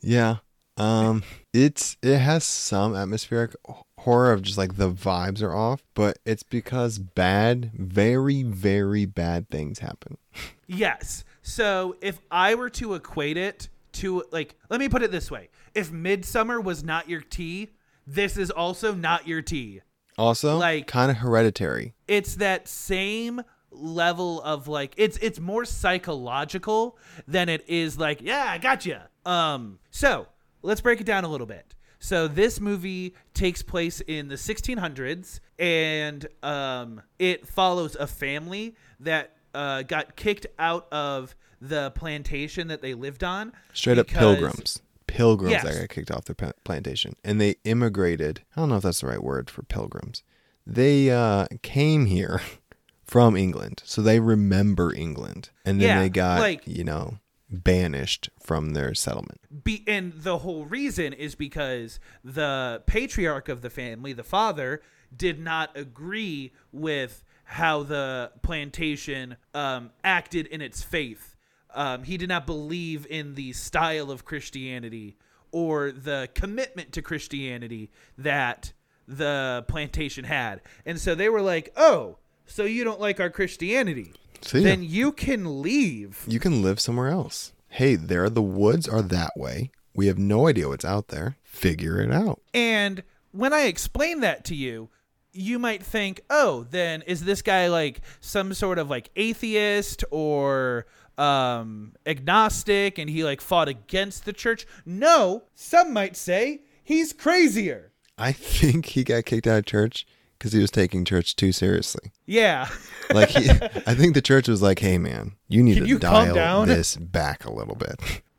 Yeah. 0.00 0.38
Um 0.76 1.22
it's 1.54 1.96
it 2.02 2.18
has 2.18 2.42
some 2.42 2.96
atmospheric 2.96 3.54
horror 3.98 4.32
of 4.32 4.42
just 4.42 4.58
like 4.58 4.76
the 4.76 4.90
vibes 4.90 5.40
are 5.40 5.54
off, 5.54 5.84
but 5.94 6.18
it's 6.26 6.42
because 6.42 6.98
bad, 6.98 7.70
very 7.74 8.42
very 8.42 9.06
bad 9.06 9.48
things 9.50 9.78
happen. 9.78 10.18
Yes. 10.66 11.24
So 11.42 11.94
if 12.00 12.20
I 12.28 12.56
were 12.56 12.70
to 12.70 12.94
equate 12.94 13.36
it 13.36 13.68
to 13.92 14.24
like, 14.32 14.56
let 14.68 14.80
me 14.80 14.88
put 14.88 15.02
it 15.02 15.12
this 15.12 15.30
way: 15.30 15.48
if 15.74 15.92
Midsommar 15.92 16.62
was 16.62 16.82
not 16.82 17.08
your 17.08 17.20
tea, 17.20 17.70
this 18.06 18.36
is 18.36 18.50
also 18.50 18.94
not 18.94 19.26
your 19.28 19.42
tea. 19.42 19.80
Also, 20.18 20.58
Like- 20.58 20.86
kind 20.86 21.10
of 21.10 21.18
hereditary. 21.18 21.94
It's 22.08 22.34
that 22.36 22.68
same 22.68 23.42
level 23.72 24.42
of 24.42 24.66
like 24.66 24.92
it's 24.96 25.16
it's 25.18 25.38
more 25.38 25.64
psychological 25.64 26.98
than 27.28 27.48
it 27.48 27.64
is 27.68 27.96
like 27.98 28.20
yeah 28.20 28.46
I 28.48 28.58
got 28.58 28.78
gotcha. 28.80 29.08
You. 29.24 29.32
Um, 29.32 29.78
so 29.90 30.26
let's 30.62 30.80
break 30.80 31.00
it 31.00 31.04
down 31.04 31.24
a 31.24 31.28
little 31.28 31.46
bit. 31.46 31.74
So 31.98 32.26
this 32.28 32.60
movie 32.60 33.14
takes 33.34 33.60
place 33.62 34.00
in 34.00 34.28
the 34.28 34.36
1600s, 34.36 35.40
and 35.58 36.26
um, 36.42 37.02
it 37.18 37.46
follows 37.46 37.94
a 37.94 38.06
family 38.06 38.74
that 39.00 39.36
uh, 39.54 39.82
got 39.82 40.16
kicked 40.16 40.46
out 40.58 40.90
of 40.90 41.34
the 41.60 41.90
plantation 41.90 42.68
that 42.68 42.80
they 42.80 42.94
lived 42.94 43.22
on. 43.22 43.52
Straight 43.74 43.98
up 43.98 44.06
pilgrims. 44.06 44.80
Pilgrims 45.10 45.50
Yes. 45.52 45.64
that 45.64 45.78
got 45.80 45.88
kicked 45.88 46.10
off 46.12 46.24
their 46.26 46.52
plantation. 46.64 47.16
And 47.24 47.40
they 47.40 47.56
immigrated. 47.64 48.42
I 48.56 48.60
don't 48.60 48.68
know 48.68 48.76
if 48.76 48.84
that's 48.84 49.00
the 49.00 49.08
right 49.08 49.22
word 49.22 49.50
for 49.50 49.62
pilgrims. 49.64 50.22
They 50.66 51.10
uh, 51.10 51.46
came 51.62 52.06
here 52.06 52.40
from 53.04 53.36
England. 53.36 53.82
So 53.84 54.02
they 54.02 54.20
remember 54.20 54.94
England. 54.94 55.50
And 55.64 55.80
then 55.80 55.88
Yeah, 55.88 56.00
they 56.00 56.08
got, 56.10 56.40
like- 56.40 56.62
you 56.66 56.84
know, 56.84 57.18
banished 57.50 58.30
from 58.40 58.70
their 58.74 58.94
settlement. 58.94 59.40
be 59.64 59.82
and 59.88 60.12
the 60.14 60.38
whole 60.38 60.64
reason 60.66 61.12
is 61.12 61.34
because 61.34 61.98
the 62.22 62.80
patriarch 62.86 63.48
of 63.48 63.60
the 63.60 63.70
family 63.70 64.12
the 64.12 64.22
father 64.22 64.80
did 65.16 65.40
not 65.40 65.76
agree 65.76 66.52
with 66.70 67.24
how 67.42 67.82
the 67.82 68.30
plantation 68.42 69.36
um, 69.52 69.90
acted 70.04 70.46
in 70.46 70.60
its 70.60 70.84
faith 70.84 71.34
um, 71.74 72.02
he 72.04 72.16
did 72.16 72.28
not 72.28 72.46
believe 72.46 73.06
in 73.08 73.34
the 73.34 73.52
style 73.52 74.10
of 74.10 74.24
christianity 74.24 75.16
or 75.52 75.90
the 75.90 76.28
commitment 76.34 76.92
to 76.92 77.02
christianity 77.02 77.90
that 78.16 78.72
the 79.10 79.64
plantation 79.68 80.24
had. 80.24 80.60
And 80.86 80.98
so 80.98 81.14
they 81.14 81.28
were 81.28 81.42
like, 81.42 81.72
"Oh, 81.76 82.18
so 82.46 82.64
you 82.64 82.84
don't 82.84 83.00
like 83.00 83.20
our 83.20 83.30
Christianity? 83.30 84.12
See 84.40 84.60
ya. 84.60 84.64
Then 84.64 84.82
you 84.82 85.12
can 85.12 85.60
leave." 85.62 86.24
you 86.26 86.40
can 86.40 86.62
live 86.62 86.80
somewhere 86.80 87.08
else. 87.08 87.52
Hey, 87.68 87.96
there 87.96 88.30
the 88.30 88.42
woods 88.42 88.88
are 88.88 89.02
that 89.02 89.32
way. 89.36 89.70
We 89.94 90.06
have 90.06 90.18
no 90.18 90.46
idea 90.46 90.68
what's 90.68 90.84
out 90.84 91.08
there. 91.08 91.36
Figure 91.42 92.00
it 92.00 92.12
out. 92.12 92.40
And 92.54 93.02
when 93.32 93.52
I 93.52 93.62
explain 93.62 94.20
that 94.20 94.44
to 94.46 94.54
you, 94.54 94.88
you 95.32 95.58
might 95.58 95.82
think, 95.82 96.20
"Oh, 96.30 96.66
then 96.70 97.02
is 97.02 97.24
this 97.24 97.42
guy 97.42 97.68
like 97.68 98.00
some 98.20 98.54
sort 98.54 98.78
of 98.78 98.88
like 98.88 99.10
atheist 99.16 100.04
or 100.10 100.86
um 101.18 101.92
agnostic 102.06 102.98
and 102.98 103.10
he 103.10 103.24
like 103.24 103.40
fought 103.40 103.68
against 103.68 104.24
the 104.24 104.32
church?" 104.32 104.66
No, 104.86 105.44
some 105.54 105.92
might 105.92 106.16
say 106.16 106.62
he's 106.82 107.12
crazier. 107.12 107.92
I 108.18 108.32
think 108.32 108.86
he 108.86 109.04
got 109.04 109.24
kicked 109.24 109.46
out 109.46 109.58
of 109.58 109.66
church 109.66 110.06
because 110.38 110.52
he 110.52 110.60
was 110.60 110.70
taking 110.70 111.04
church 111.04 111.36
too 111.36 111.52
seriously. 111.52 112.12
Yeah. 112.26 112.68
Like 113.12 113.30
he, 113.30 113.50
I 113.50 113.94
think 113.96 114.14
the 114.14 114.22
church 114.22 114.46
was 114.46 114.62
like, 114.62 114.78
"Hey, 114.78 114.96
man, 114.96 115.32
you 115.48 115.64
need 115.64 115.74
Can 115.74 115.82
to 115.82 115.88
you 115.88 115.98
dial 115.98 116.32
down?" 116.32 116.68
this 116.68 116.94
back 116.94 117.44
a 117.44 117.52
little 117.52 117.74
bit." 117.74 118.22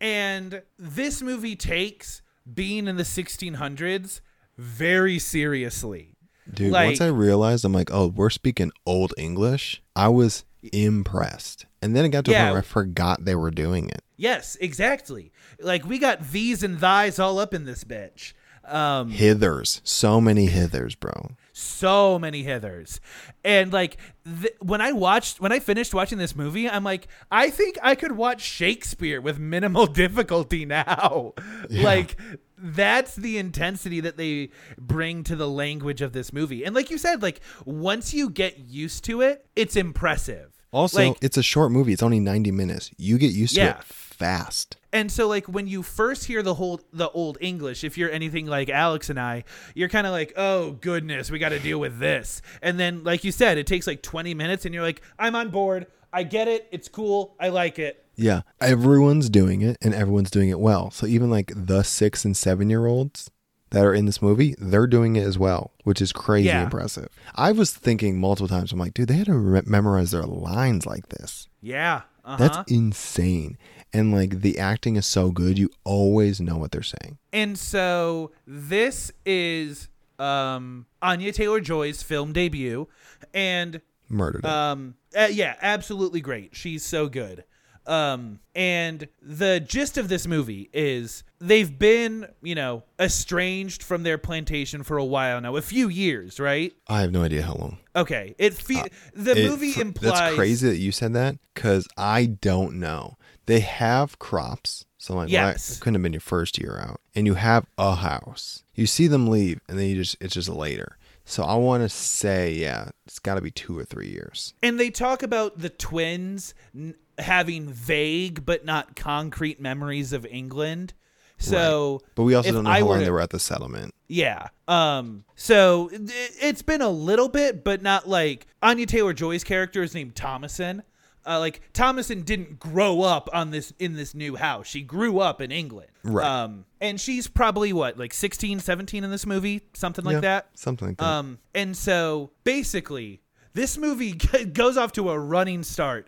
And 0.00 0.62
this 0.78 1.22
movie 1.22 1.56
takes 1.56 2.22
being 2.52 2.86
in 2.88 2.96
the 2.96 3.02
1600s 3.04 4.20
very 4.58 5.18
seriously. 5.18 6.16
Dude, 6.52 6.72
Like- 6.72 6.86
once 6.86 7.00
I 7.00 7.06
realized, 7.06 7.64
I'm 7.64 7.72
like, 7.72 7.90
"Oh, 7.92 8.08
we're 8.08 8.30
speaking 8.30 8.72
old 8.84 9.14
English." 9.16 9.80
I 9.94 10.08
was 10.08 10.44
impressed, 10.72 11.66
and 11.86 11.96
then 11.96 12.04
it 12.04 12.10
got 12.10 12.24
to 12.26 12.30
a 12.30 12.34
Yeah. 12.34 12.42
point 12.44 12.52
where 12.52 12.58
I 12.62 12.64
forgot 12.64 13.24
they 13.24 13.34
were 13.34 13.50
doing 13.50 13.88
it. 13.88 14.02
Yes, 14.18 14.56
exactly. 14.60 15.32
Like 15.60 15.86
we 15.86 15.98
got 15.98 16.30
these 16.32 16.62
and 16.62 16.78
thys 16.78 17.18
all 17.18 17.38
up 17.38 17.54
in 17.54 17.64
this 17.64 17.84
bitch. 17.84 18.34
Um 18.68 19.12
Hithers, 19.12 19.80
so 19.84 20.20
many 20.20 20.48
hithers, 20.48 20.98
bro. 20.98 21.30
so 21.52 22.18
many 22.18 22.42
hithers 22.44 22.98
and 23.44 23.72
like 23.72 23.96
th- 24.42 24.52
when 24.60 24.82
i 24.82 24.92
watched 24.92 25.40
when 25.40 25.52
i 25.52 25.58
finished 25.58 25.94
watching 25.94 26.18
this 26.18 26.36
movie 26.36 26.68
i'm 26.68 26.84
like 26.84 27.08
i 27.30 27.48
think 27.48 27.78
i 27.82 27.94
could 27.94 28.12
watch 28.12 28.42
shakespeare 28.42 29.22
with 29.22 29.38
minimal 29.38 29.86
difficulty 30.02 30.66
now 30.66 31.32
like 31.70 32.16
that's 32.58 33.14
the 33.16 33.38
intensity 33.38 34.00
that 34.00 34.18
they 34.18 34.50
bring 34.76 35.22
to 35.24 35.34
the 35.34 35.48
language 35.48 36.02
of 36.02 36.12
this 36.12 36.30
movie 36.30 36.62
and 36.62 36.74
like 36.74 36.90
you 36.90 36.98
said 36.98 37.22
like 37.22 37.40
once 37.64 38.12
you 38.12 38.28
get 38.28 38.58
used 38.58 39.02
to 39.04 39.22
it 39.22 39.46
it's 39.56 39.76
impressive 39.76 40.55
Also, 40.76 41.08
like 41.08 41.18
it's 41.22 41.38
a 41.38 41.42
short 41.42 41.72
movie. 41.72 41.94
It's 41.94 42.02
only 42.02 42.20
90 42.20 42.50
minutes. 42.50 42.90
You 42.98 43.16
get 43.16 43.32
used 43.32 43.54
to 43.54 43.62
it 43.70 43.84
fast. 43.84 44.76
And 44.92 45.10
so 45.10 45.26
like 45.26 45.46
when 45.46 45.66
you 45.66 45.82
first 45.82 46.24
hear 46.24 46.42
the 46.42 46.54
whole 46.54 46.80
the 46.92 47.08
old 47.10 47.38
English, 47.40 47.82
if 47.82 47.96
you're 47.96 48.10
anything 48.10 48.46
like 48.46 48.68
Alex 48.68 49.08
and 49.08 49.18
I, 49.18 49.44
you're 49.74 49.88
kind 49.88 50.06
of 50.06 50.12
like, 50.12 50.34
"Oh 50.36 50.72
goodness, 50.72 51.30
we 51.30 51.38
got 51.38 51.50
to 51.50 51.58
deal 51.58 51.78
with 51.78 51.98
this." 51.98 52.42
And 52.60 52.78
then 52.78 53.04
like 53.04 53.24
you 53.24 53.32
said, 53.32 53.56
it 53.56 53.66
takes 53.66 53.86
like 53.86 54.02
20 54.02 54.34
minutes 54.34 54.64
and 54.66 54.74
you're 54.74 54.84
like, 54.84 55.00
"I'm 55.18 55.34
on 55.34 55.50
board. 55.50 55.86
I 56.12 56.22
get 56.22 56.46
it. 56.46 56.68
It's 56.70 56.88
cool. 56.88 57.36
I 57.40 57.48
like 57.48 57.78
it." 57.78 58.04
Yeah, 58.14 58.42
everyone's 58.60 59.28
doing 59.28 59.60
it 59.62 59.76
and 59.82 59.94
everyone's 59.94 60.30
doing 60.30 60.48
it 60.48 60.60
well. 60.60 60.90
So 60.90 61.06
even 61.06 61.30
like 61.30 61.52
the 61.54 61.82
6 61.82 62.24
and 62.24 62.36
7 62.36 62.70
year 62.70 62.86
olds 62.86 63.30
that 63.76 63.84
are 63.84 63.94
in 63.94 64.06
this 64.06 64.22
movie, 64.22 64.54
they're 64.58 64.86
doing 64.86 65.16
it 65.16 65.22
as 65.26 65.38
well, 65.38 65.70
which 65.84 66.00
is 66.00 66.10
crazy 66.12 66.46
Yeah. 66.48 66.64
impressive. 66.64 67.08
I 67.34 67.52
was 67.52 67.70
thinking 67.72 68.18
multiple 68.18 68.48
times, 68.48 68.72
I'm 68.72 68.78
like, 68.78 68.94
dude, 68.94 69.08
they 69.08 69.16
had 69.16 69.26
to 69.26 69.34
re- 69.36 69.60
memorize 69.66 70.12
their 70.12 70.22
lines 70.22 70.86
like 70.86 71.10
this. 71.10 71.48
Yeah. 71.60 72.02
Uh-huh. 72.24 72.36
That's 72.38 72.72
insane. 72.72 73.58
And 73.92 74.12
like 74.12 74.40
the 74.40 74.58
acting 74.58 74.96
is 74.96 75.04
so 75.04 75.30
good, 75.30 75.58
you 75.58 75.68
always 75.84 76.40
know 76.40 76.56
what 76.56 76.72
they're 76.72 76.82
saying. 76.82 77.18
And 77.34 77.58
so 77.58 78.32
this 78.46 79.12
is 79.26 79.88
um 80.18 80.86
Anya 81.02 81.30
Taylor-Joy's 81.32 82.02
film 82.02 82.32
debut 82.32 82.88
and 83.34 83.82
Murdered 84.08 84.44
it. 84.44 84.50
Um, 84.50 84.94
uh, 85.16 85.28
yeah, 85.30 85.56
absolutely 85.60 86.20
great. 86.22 86.56
She's 86.56 86.84
so 86.84 87.08
good. 87.08 87.44
Um, 87.86 88.40
and 88.54 89.08
the 89.20 89.60
gist 89.60 89.98
of 89.98 90.08
this 90.08 90.26
movie 90.26 90.70
is 90.72 91.22
they've 91.38 91.78
been, 91.78 92.26
you 92.42 92.54
know, 92.54 92.82
estranged 92.98 93.82
from 93.82 94.02
their 94.02 94.18
plantation 94.18 94.82
for 94.82 94.96
a 94.96 95.04
while 95.04 95.40
now, 95.40 95.56
a 95.56 95.62
few 95.62 95.88
years, 95.88 96.38
right? 96.40 96.72
I 96.88 97.00
have 97.02 97.12
no 97.12 97.22
idea 97.22 97.42
how 97.42 97.54
long. 97.54 97.78
Okay, 97.94 98.34
it 98.38 98.54
fe- 98.54 98.82
the 99.14 99.32
Uh, 99.32 99.34
It- 99.36 99.50
movie 99.50 99.80
implies 99.80 100.12
That's 100.12 100.34
crazy 100.36 100.68
that 100.68 100.78
you 100.78 100.92
said 100.92 101.12
that 101.14 101.36
because 101.54 101.86
I 101.96 102.26
don't 102.26 102.74
know. 102.80 103.16
They 103.46 103.60
have 103.60 104.18
crops. 104.18 104.84
So 104.98 105.14
I'm 105.14 105.18
like, 105.18 105.26
well, 105.26 105.48
Yes. 105.50 105.68
that 105.68 105.80
couldn't 105.80 105.94
have 105.94 106.02
been 106.02 106.12
your 106.12 106.20
first 106.20 106.58
year 106.58 106.80
out. 106.82 107.00
And 107.14 107.26
you 107.26 107.34
have 107.34 107.66
a 107.78 107.94
house. 107.96 108.64
You 108.74 108.86
see 108.86 109.06
them 109.06 109.28
leave, 109.28 109.60
and 109.68 109.78
then 109.78 109.86
you 109.88 109.96
just 109.96 110.16
it's 110.20 110.34
just 110.34 110.48
later. 110.48 110.98
So 111.24 111.42
I 111.44 111.54
want 111.56 111.82
to 111.82 111.88
say, 111.88 112.52
yeah, 112.54 112.90
it's 113.06 113.18
got 113.18 113.34
to 113.36 113.40
be 113.40 113.50
two 113.50 113.76
or 113.78 113.84
three 113.84 114.08
years. 114.08 114.54
and 114.62 114.78
they 114.80 114.90
talk 114.90 115.22
about 115.22 115.58
the 115.58 115.68
twins 115.70 116.54
n- 116.74 116.94
having 117.18 117.68
vague 117.68 118.44
but 118.44 118.64
not 118.64 118.94
concrete 118.96 119.60
memories 119.60 120.12
of 120.12 120.24
England. 120.26 120.92
So, 121.38 122.00
But 122.14 122.22
we 122.24 122.34
also 122.34 122.52
don't 122.52 122.64
know 122.64 122.70
I 122.70 122.80
how 122.80 122.86
long 122.86 122.98
to- 122.98 123.04
they 123.04 123.10
were 123.10 123.20
at 123.20 123.30
the 123.30 123.38
settlement. 123.40 123.94
Yeah. 124.08 124.48
Um. 124.68 125.24
So 125.34 125.90
it, 125.92 126.10
it's 126.40 126.62
been 126.62 126.80
a 126.82 126.88
little 126.88 127.28
bit, 127.28 127.62
but 127.64 127.82
not 127.82 128.08
like 128.08 128.46
Anya 128.62 128.86
Taylor 128.86 129.12
Joy's 129.12 129.44
character 129.44 129.82
is 129.82 129.94
named 129.94 130.14
Thomasin. 130.14 130.82
Uh, 131.28 131.40
like 131.40 131.60
Thomasin 131.74 132.24
didn't 132.24 132.60
grow 132.60 133.02
up 133.02 133.28
on 133.32 133.50
this 133.50 133.72
in 133.80 133.94
this 133.94 134.14
new 134.14 134.36
house. 134.36 134.66
She 134.68 134.80
grew 134.82 135.18
up 135.18 135.40
in 135.40 135.50
England. 135.50 135.88
Right. 136.04 136.24
Um. 136.26 136.64
And 136.80 137.00
she's 137.00 137.26
probably 137.26 137.72
what, 137.72 137.98
like 137.98 138.12
16, 138.14 138.60
17 138.60 139.02
in 139.02 139.10
this 139.10 139.24
movie, 139.26 139.62
something 139.72 140.04
like 140.04 140.14
Yeah, 140.14 140.20
that. 140.20 140.48
Something 140.54 140.88
like 140.88 140.98
that. 140.98 141.04
Um, 141.04 141.38
and 141.54 141.74
so 141.76 142.30
basically, 142.44 143.22
this 143.54 143.76
movie 143.78 144.12
goes 144.52 144.76
off 144.76 144.92
to 144.92 145.10
a 145.10 145.18
running 145.18 145.62
start, 145.64 146.06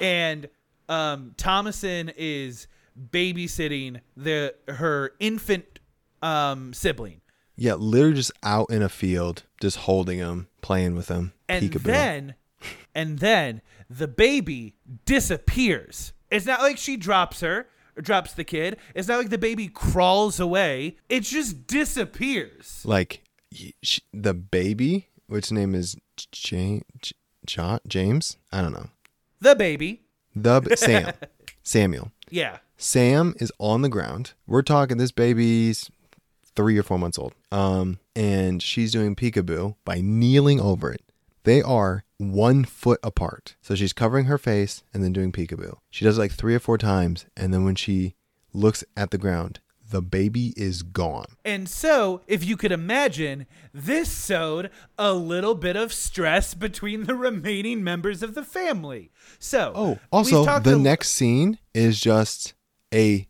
and 0.00 0.48
um, 0.88 1.32
Thomasin 1.38 2.12
is 2.16 2.66
babysitting 2.98 4.00
the 4.16 4.54
her 4.68 5.12
infant 5.20 5.78
um, 6.22 6.72
sibling, 6.72 7.20
yeah, 7.56 7.74
literally 7.74 8.14
just 8.16 8.32
out 8.42 8.70
in 8.70 8.82
a 8.82 8.88
field, 8.88 9.44
just 9.60 9.78
holding 9.78 10.18
him, 10.18 10.48
playing 10.62 10.94
with 10.96 11.08
him. 11.08 11.32
and 11.48 11.70
peekaboo. 11.70 11.82
then, 11.84 12.34
and 12.94 13.18
then 13.20 13.62
the 13.88 14.08
baby 14.08 14.74
disappears. 15.04 16.12
It's 16.30 16.46
not 16.46 16.60
like 16.60 16.78
she 16.78 16.96
drops 16.96 17.40
her 17.40 17.68
or 17.96 18.02
drops 18.02 18.32
the 18.34 18.44
kid. 18.44 18.76
It's 18.94 19.08
not 19.08 19.18
like 19.18 19.30
the 19.30 19.38
baby 19.38 19.68
crawls 19.68 20.38
away. 20.40 20.96
It 21.08 21.20
just 21.24 21.66
disappears. 21.66 22.82
like 22.84 23.22
y- 23.52 23.72
sh- 23.82 24.00
the 24.12 24.34
baby, 24.34 25.08
which 25.26 25.50
name 25.52 25.74
is 25.74 25.96
James, 26.32 26.84
James. 27.86 28.36
I 28.52 28.62
don't 28.62 28.72
know. 28.72 28.90
The 29.40 29.56
baby, 29.56 30.02
The 30.36 30.76
Sam, 30.76 31.12
Samuel. 31.62 32.12
Yeah, 32.30 32.58
Sam 32.76 33.34
is 33.38 33.52
on 33.58 33.82
the 33.82 33.88
ground. 33.88 34.32
We're 34.46 34.62
talking 34.62 34.96
this 34.96 35.12
baby's 35.12 35.90
three 36.54 36.76
or 36.78 36.82
four 36.82 36.98
months 36.98 37.18
old. 37.18 37.34
Um, 37.52 37.98
and 38.14 38.62
she's 38.62 38.92
doing 38.92 39.16
peekaboo 39.16 39.76
by 39.84 40.00
kneeling 40.00 40.60
over 40.60 40.92
it. 40.92 41.02
They 41.44 41.62
are 41.62 42.04
one 42.18 42.64
foot 42.64 43.00
apart. 43.02 43.56
So 43.62 43.74
she's 43.74 43.92
covering 43.92 44.26
her 44.26 44.38
face 44.38 44.82
and 44.92 45.02
then 45.02 45.12
doing 45.12 45.32
peekaboo. 45.32 45.78
She 45.90 46.04
does 46.04 46.18
it 46.18 46.20
like 46.20 46.32
three 46.32 46.54
or 46.54 46.60
four 46.60 46.76
times, 46.76 47.26
and 47.36 47.52
then 47.52 47.64
when 47.64 47.76
she 47.76 48.14
looks 48.52 48.84
at 48.96 49.10
the 49.10 49.18
ground, 49.18 49.60
the 49.90 50.00
baby 50.02 50.52
is 50.56 50.82
gone. 50.82 51.26
And 51.44 51.68
so, 51.68 52.22
if 52.26 52.44
you 52.44 52.56
could 52.56 52.72
imagine, 52.72 53.46
this 53.74 54.08
sowed 54.10 54.70
a 54.98 55.12
little 55.12 55.54
bit 55.54 55.76
of 55.76 55.92
stress 55.92 56.54
between 56.54 57.04
the 57.04 57.14
remaining 57.14 57.84
members 57.84 58.22
of 58.22 58.34
the 58.34 58.42
family. 58.44 59.10
So, 59.38 59.72
Oh, 59.74 59.98
also 60.10 60.44
the 60.60 60.74
a- 60.74 60.78
next 60.78 61.10
scene 61.10 61.58
is 61.74 62.00
just 62.00 62.54
a 62.92 63.26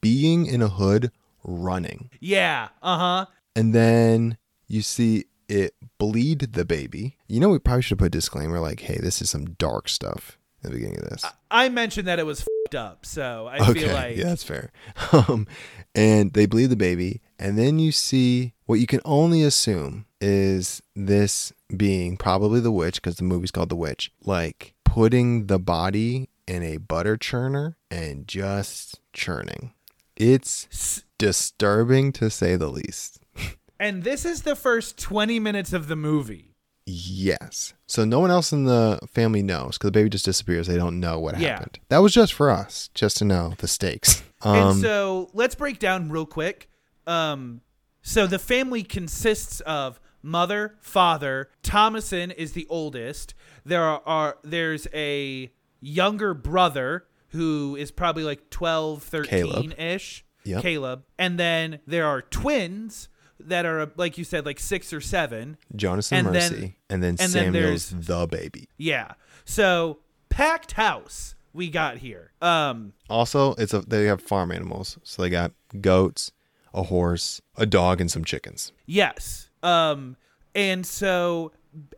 being 0.00 0.46
in 0.46 0.62
a 0.62 0.68
hood 0.68 1.10
running. 1.44 2.10
yeah, 2.20 2.68
uh 2.82 2.98
huh, 2.98 3.26
and 3.54 3.74
then 3.74 4.36
you 4.66 4.82
see 4.82 5.24
it 5.48 5.74
bleed 5.98 6.40
the 6.54 6.64
baby. 6.64 7.16
You 7.28 7.38
know, 7.40 7.50
we 7.50 7.58
probably 7.60 7.82
should 7.82 7.98
put 7.98 8.06
a 8.06 8.10
disclaimer 8.10 8.58
like, 8.58 8.80
"Hey, 8.80 8.98
this 9.00 9.22
is 9.22 9.30
some 9.30 9.44
dark 9.54 9.88
stuff." 9.88 10.38
The 10.66 10.72
beginning 10.72 10.98
of 10.98 11.08
this. 11.10 11.24
I 11.50 11.68
mentioned 11.68 12.08
that 12.08 12.18
it 12.18 12.26
was 12.26 12.42
fed 12.42 12.78
up, 12.78 13.06
so 13.06 13.48
I 13.50 13.58
okay, 13.70 13.80
feel 13.80 13.92
like 13.94 14.16
yeah, 14.16 14.24
that's 14.24 14.44
fair. 14.44 14.70
Um, 15.12 15.46
and 15.94 16.32
they 16.34 16.44
bleed 16.46 16.66
the 16.66 16.76
baby, 16.76 17.22
and 17.38 17.56
then 17.58 17.78
you 17.78 17.90
see 17.92 18.52
what 18.66 18.80
you 18.80 18.86
can 18.86 19.00
only 19.04 19.42
assume 19.42 20.04
is 20.20 20.82
this 20.94 21.52
being 21.74 22.16
probably 22.16 22.60
the 22.60 22.72
witch, 22.72 22.96
because 22.96 23.16
the 23.16 23.24
movie's 23.24 23.50
called 23.50 23.70
The 23.70 23.76
Witch, 23.76 24.12
like 24.24 24.74
putting 24.84 25.46
the 25.46 25.58
body 25.58 26.28
in 26.46 26.62
a 26.62 26.76
butter 26.78 27.16
churner 27.16 27.74
and 27.90 28.26
just 28.28 29.00
churning. 29.12 29.72
It's 30.16 30.68
S- 30.72 31.04
disturbing 31.18 32.12
to 32.12 32.30
say 32.30 32.56
the 32.56 32.68
least. 32.68 33.20
And 33.78 34.04
this 34.04 34.24
is 34.24 34.40
the 34.40 34.56
first 34.56 34.96
20 34.98 35.38
minutes 35.38 35.74
of 35.74 35.86
the 35.86 35.96
movie. 35.96 36.45
Yes. 36.86 37.74
So 37.86 38.04
no 38.04 38.20
one 38.20 38.30
else 38.30 38.52
in 38.52 38.64
the 38.64 38.98
family 39.12 39.42
knows 39.42 39.76
because 39.76 39.88
the 39.88 39.92
baby 39.92 40.08
just 40.08 40.24
disappears. 40.24 40.68
They 40.68 40.76
don't 40.76 41.00
know 41.00 41.18
what 41.18 41.38
Yeah. 41.38 41.54
happened. 41.58 41.80
That 41.88 41.98
was 41.98 42.14
just 42.14 42.32
for 42.32 42.48
us, 42.50 42.88
just 42.94 43.16
to 43.18 43.24
know 43.24 43.54
the 43.58 43.68
stakes. 43.68 44.22
Um, 44.42 44.56
and 44.56 44.80
so 44.80 45.30
let's 45.34 45.54
break 45.54 45.78
down 45.78 46.10
real 46.10 46.26
quick. 46.26 46.68
Um, 47.06 47.62
so 48.02 48.26
the 48.26 48.38
family 48.38 48.82
consists 48.84 49.60
of 49.60 49.98
mother, 50.22 50.76
father. 50.80 51.50
Thomason 51.62 52.30
is 52.30 52.52
the 52.52 52.66
oldest. 52.68 53.34
There 53.64 53.82
are, 53.82 54.02
are 54.06 54.38
there's 54.44 54.86
a 54.94 55.50
younger 55.80 56.34
brother 56.34 57.06
who 57.30 57.76
is 57.76 57.90
probably 57.90 58.22
like 58.24 58.50
12, 58.50 59.02
13 59.02 59.72
ish. 59.72 60.24
Yep. 60.44 60.62
Caleb. 60.62 61.04
And 61.18 61.40
then 61.40 61.80
there 61.86 62.06
are 62.06 62.22
twins 62.22 63.08
that 63.40 63.66
are 63.66 63.90
like 63.96 64.18
you 64.18 64.24
said 64.24 64.46
like 64.46 64.58
6 64.60 64.92
or 64.92 65.00
7. 65.00 65.56
Jonas 65.74 66.12
and, 66.12 66.26
And 66.28 66.36
then- 66.36 66.52
Mercy, 66.52 66.76
and 66.90 67.02
then 67.02 67.08
and 67.10 67.18
then 67.18 67.28
Samuel's 67.52 67.90
there's- 67.90 68.06
the 68.06 68.26
baby. 68.26 68.68
Yeah. 68.76 69.12
So 69.44 69.98
packed 70.28 70.72
house 70.72 71.34
we 71.52 71.70
got 71.70 71.98
here. 71.98 72.32
Um 72.42 72.92
Also, 73.08 73.54
it's 73.54 73.72
a 73.74 73.80
they 73.80 74.04
have 74.06 74.20
farm 74.22 74.50
animals, 74.52 74.98
so 75.02 75.22
they 75.22 75.30
got 75.30 75.52
goats, 75.80 76.32
a 76.74 76.84
horse, 76.84 77.40
a 77.56 77.64
dog, 77.66 78.00
and 78.00 78.10
some 78.10 78.24
chickens. 78.24 78.72
Yes. 78.86 79.48
Um 79.62 80.16
and 80.54 80.86
so 80.86 81.52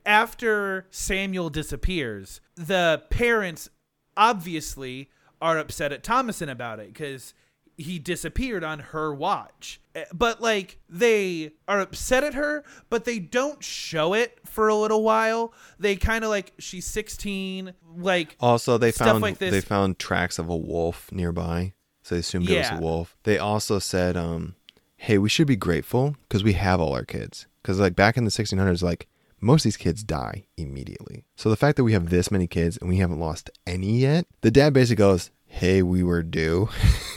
after 0.04 0.86
Samuel 0.90 1.50
disappears, 1.50 2.40
the 2.56 3.02
parents 3.10 3.68
obviously 4.16 5.08
are 5.40 5.56
upset 5.58 5.92
at 5.92 6.02
Thomasin 6.02 6.50
about 6.50 6.80
it 6.80 6.94
cuz 6.94 7.32
he 7.78 7.98
disappeared 7.98 8.62
on 8.64 8.80
her 8.80 9.14
watch. 9.14 9.80
Eh, 9.94 10.04
But 10.12 10.42
like 10.42 10.78
they 10.88 11.52
are 11.66 11.80
upset 11.80 12.24
at 12.24 12.34
her, 12.34 12.64
but 12.90 13.04
they 13.06 13.18
don't 13.18 13.62
show 13.64 14.12
it 14.14 14.38
for 14.44 14.68
a 14.68 14.74
little 14.74 15.02
while. 15.02 15.54
They 15.78 15.96
kind 15.96 16.24
of 16.24 16.30
like 16.30 16.52
she's 16.58 16.84
16, 16.86 17.72
like 17.96 18.36
Also, 18.40 18.76
they 18.76 18.90
Stuff 18.92 19.06
found 19.08 19.22
like 19.22 19.38
this. 19.38 19.52
they 19.52 19.60
found 19.62 19.98
tracks 19.98 20.38
of 20.38 20.48
a 20.50 20.56
wolf 20.56 21.10
nearby, 21.12 21.72
so 22.02 22.14
they 22.16 22.20
assumed 22.20 22.50
it 22.50 22.58
was 22.58 22.70
a 22.78 22.82
wolf. 22.82 23.16
They 23.22 23.38
also 23.38 23.78
said, 23.78 24.16
um, 24.16 24.56
"Hey, 24.96 25.16
we 25.18 25.28
should 25.28 25.46
be 25.46 25.56
grateful 25.56 26.16
because 26.28 26.42
we 26.44 26.54
have 26.54 26.80
all 26.80 26.92
our 26.94 27.04
kids." 27.04 27.46
Because 27.62 27.78
like 27.80 27.94
back 27.96 28.16
in 28.16 28.24
the 28.24 28.30
1600s, 28.30 28.82
like 28.82 29.06
most 29.40 29.60
of 29.60 29.64
these 29.64 29.76
kids 29.76 30.02
die 30.02 30.46
immediately. 30.56 31.24
So 31.36 31.48
the 31.48 31.56
fact 31.56 31.76
that 31.76 31.84
we 31.84 31.92
have 31.92 32.10
this 32.10 32.30
many 32.30 32.48
kids 32.48 32.76
and 32.78 32.88
we 32.88 32.96
haven't 32.96 33.20
lost 33.20 33.50
any 33.68 33.98
yet, 33.98 34.26
the 34.40 34.50
dad 34.50 34.72
basically 34.72 34.96
goes, 34.96 35.30
"Hey, 35.46 35.82
we 35.82 36.02
were 36.02 36.22
due." 36.24 36.68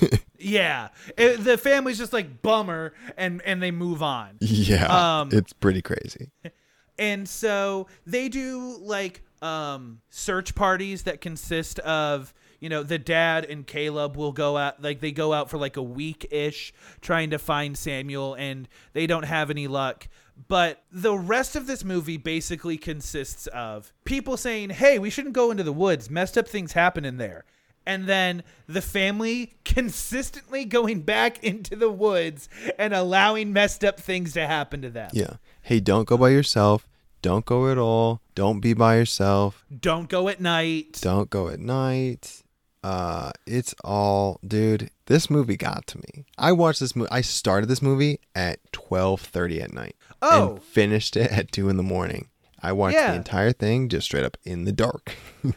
yeah. 0.41 0.89
It- 1.17 1.43
the 1.43 1.57
family's 1.57 1.97
just 1.97 2.13
like 2.13 2.41
bummer 2.41 2.93
and 3.17 3.41
and 3.43 3.61
they 3.61 3.71
move 3.71 4.01
on. 4.03 4.37
yeah, 4.41 5.19
Um, 5.21 5.29
it's 5.31 5.53
pretty 5.53 5.81
crazy. 5.81 6.31
and 6.99 7.27
so 7.27 7.87
they 8.05 8.29
do 8.29 8.77
like 8.81 9.23
um 9.41 10.01
search 10.09 10.53
parties 10.53 11.03
that 11.03 11.19
consist 11.21 11.79
of 11.79 12.31
you 12.59 12.69
know 12.69 12.83
the 12.83 12.99
dad 12.99 13.43
and 13.45 13.65
caleb 13.65 14.15
will 14.15 14.31
go 14.33 14.55
out 14.55 14.79
like 14.83 14.99
they 14.99 15.11
go 15.11 15.33
out 15.33 15.49
for 15.49 15.57
like 15.57 15.77
a 15.77 15.81
week 15.81 16.27
ish 16.29 16.71
trying 17.01 17.31
to 17.31 17.39
find 17.39 17.75
samuel 17.75 18.35
and 18.35 18.67
they 18.93 19.07
don't 19.07 19.23
have 19.23 19.49
any 19.49 19.67
luck 19.67 20.07
but 20.47 20.83
the 20.91 21.15
rest 21.17 21.55
of 21.55 21.65
this 21.65 21.83
movie 21.83 22.17
basically 22.17 22.77
consists 22.77 23.47
of 23.47 23.91
people 24.05 24.37
saying 24.37 24.69
hey 24.69 24.99
we 24.99 25.09
shouldn't 25.09 25.33
go 25.33 25.49
into 25.49 25.63
the 25.63 25.73
woods 25.73 26.07
messed 26.07 26.37
up 26.37 26.47
things 26.47 26.73
happen 26.73 27.03
in 27.03 27.17
there 27.17 27.43
and 27.85 28.05
then 28.07 28.43
the 28.67 28.81
family 28.81 29.53
consistently 29.65 30.65
going 30.65 31.01
back 31.01 31.43
into 31.43 31.75
the 31.75 31.89
woods 31.89 32.47
and 32.77 32.93
allowing 32.93 33.51
messed 33.53 33.83
up 33.83 33.99
things 33.99 34.33
to 34.33 34.45
happen 34.47 34.81
to 34.81 34.89
them 34.89 35.09
Yeah. 35.13 35.33
Hey, 35.61 35.79
don't 35.79 36.07
go 36.07 36.17
by 36.17 36.29
yourself. 36.29 36.87
Don't 37.21 37.45
go 37.45 37.69
at 37.71 37.77
all. 37.77 38.21
Don't 38.33 38.59
be 38.61 38.73
by 38.73 38.97
yourself. 38.97 39.63
don't 39.79 40.09
go 40.09 40.27
at 40.27 40.39
night 40.41 40.97
Don't 41.01 41.29
go 41.29 41.49
at 41.49 41.59
night. 41.59 42.41
Uh, 42.83 43.31
it's 43.45 43.75
all, 43.83 44.39
dude. 44.47 44.89
This 45.05 45.29
movie 45.29 45.55
got 45.55 45.85
to 45.87 45.99
me. 45.99 46.25
I 46.37 46.51
watched 46.51 46.79
this 46.79 46.95
movie. 46.95 47.11
I 47.11 47.21
started 47.21 47.67
this 47.67 47.79
movie 47.81 48.19
at 48.33 48.59
twelve 48.71 49.21
thirty 49.21 49.61
at 49.61 49.71
night. 49.71 49.95
Oh. 50.23 50.53
and 50.53 50.63
finished 50.63 51.15
it 51.15 51.31
at 51.31 51.51
two 51.51 51.69
in 51.69 51.77
the 51.77 51.83
morning. 51.83 52.29
I 52.59 52.71
watched 52.71 52.95
Yeah. 52.95 53.11
the 53.11 53.17
entire 53.17 53.51
thing 53.51 53.87
just 53.87 54.05
straight 54.05 54.23
up 54.25 54.35
in 54.43 54.63
the 54.65 54.71
dark. 54.71 55.15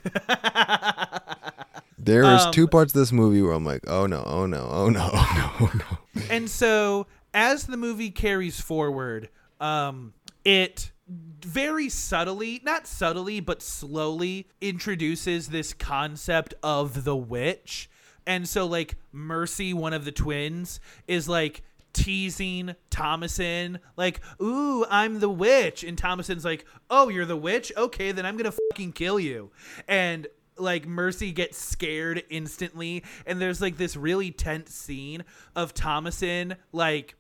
there 1.98 2.22
was 2.22 2.46
Um, 2.46 2.52
two 2.52 2.66
parts 2.68 2.92
of 2.94 2.98
this 3.00 3.12
movie 3.12 3.42
where 3.42 3.52
I'm 3.52 3.64
like, 3.64 3.85
oh 3.88 4.07
no, 4.07 4.22
oh 4.26 4.46
no, 4.46 4.66
oh 4.70 4.88
no, 4.88 5.11
oh 5.14 5.33
no, 5.37 5.66
oh 5.66 5.72
no. 5.74 6.22
and 6.30 6.48
so 6.50 7.07
as 7.33 7.66
the 7.66 7.76
movie 7.76 8.11
carries 8.11 8.61
forward 8.61 9.28
um 9.61 10.12
it 10.44 10.90
very 11.07 11.88
subtly 11.88 12.61
not 12.64 12.87
subtly 12.87 13.40
but 13.40 13.61
slowly 13.62 14.46
introduces 14.61 15.48
this 15.48 15.72
concept 15.72 16.54
of 16.62 17.04
the 17.04 17.16
witch. 17.16 17.90
And 18.26 18.48
so 18.48 18.66
like 18.66 18.96
mercy 19.12 19.74
one 19.74 19.92
of 19.92 20.04
the 20.04 20.12
twins 20.12 20.80
is 21.07 21.28
like 21.28 21.62
teasing 21.92 22.74
Thomasin 22.90 23.78
like 23.96 24.20
ooh 24.40 24.85
I'm 24.90 25.20
the 25.20 25.28
witch. 25.28 25.85
And 25.85 25.96
Thomasin's 26.00 26.44
like 26.44 26.64
oh 26.90 27.09
you're 27.09 27.26
the 27.26 27.37
witch? 27.37 27.72
Okay 27.76 28.12
then 28.12 28.24
I'm 28.26 28.37
going 28.37 28.50
to 28.50 28.59
fucking 28.70 28.92
kill 28.92 29.20
you. 29.20 29.50
And 29.87 30.26
like 30.56 30.86
Mercy 30.86 31.32
gets 31.32 31.58
scared 31.58 32.22
instantly 32.30 33.02
and 33.26 33.40
there's 33.40 33.60
like 33.60 33.76
this 33.76 33.96
really 33.96 34.30
tense 34.30 34.72
scene 34.72 35.24
of 35.56 35.74
Thomasin 35.74 36.56
like 36.72 37.16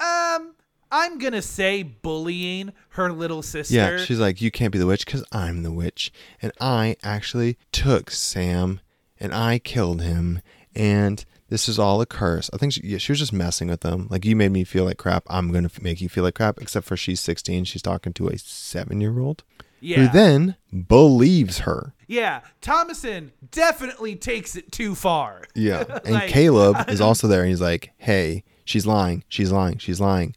um 0.00 0.54
I'm 0.92 1.18
to 1.18 1.40
say 1.40 1.82
bullying 1.82 2.74
her 2.90 3.10
little 3.10 3.40
sister. 3.40 3.74
Yeah, 3.74 3.96
she's 3.96 4.20
like, 4.20 4.42
you 4.42 4.50
can't 4.50 4.72
be 4.72 4.78
the 4.78 4.84
witch 4.86 5.06
because 5.06 5.24
I'm 5.32 5.62
the 5.62 5.72
witch, 5.72 6.12
and 6.42 6.52
I 6.60 6.96
actually 7.02 7.56
took 7.72 8.10
Sam, 8.10 8.80
and 9.18 9.32
I 9.32 9.58
killed 9.58 10.02
him, 10.02 10.42
and 10.74 11.24
this 11.48 11.66
is 11.66 11.78
all 11.78 12.02
a 12.02 12.06
curse. 12.06 12.50
I 12.52 12.58
think 12.58 12.74
she, 12.74 12.82
yeah, 12.84 12.98
she 12.98 13.12
was 13.12 13.18
just 13.18 13.32
messing 13.32 13.68
with 13.68 13.80
them. 13.80 14.06
Like, 14.10 14.26
you 14.26 14.36
made 14.36 14.52
me 14.52 14.64
feel 14.64 14.84
like 14.84 14.98
crap. 14.98 15.24
I'm 15.28 15.50
gonna 15.50 15.70
make 15.80 16.02
you 16.02 16.10
feel 16.10 16.24
like 16.24 16.34
crap. 16.34 16.58
Except 16.60 16.86
for 16.86 16.96
she's 16.96 17.20
16. 17.20 17.64
She's 17.64 17.82
talking 17.82 18.12
to 18.12 18.28
a 18.28 18.36
seven 18.36 19.00
year 19.00 19.18
old 19.18 19.44
yeah. 19.82 19.96
who 19.96 20.08
then 20.08 20.56
believes 20.86 21.58
her. 21.60 21.94
yeah, 22.06 22.40
Thomasin 22.60 23.30
definitely 23.50 24.16
takes 24.16 24.56
it 24.56 24.70
too 24.72 24.94
far. 24.94 25.42
Yeah, 25.54 25.84
and 26.04 26.14
Like, 26.14 26.30
Caleb 26.30 26.76
is 26.88 27.00
also 27.00 27.26
there, 27.28 27.40
and 27.40 27.48
he's 27.48 27.60
like, 27.60 27.92
"Hey, 27.98 28.44
she's 28.64 28.86
lying. 28.86 29.24
She's 29.28 29.52
lying. 29.52 29.78
She's 29.78 30.00
lying." 30.00 30.34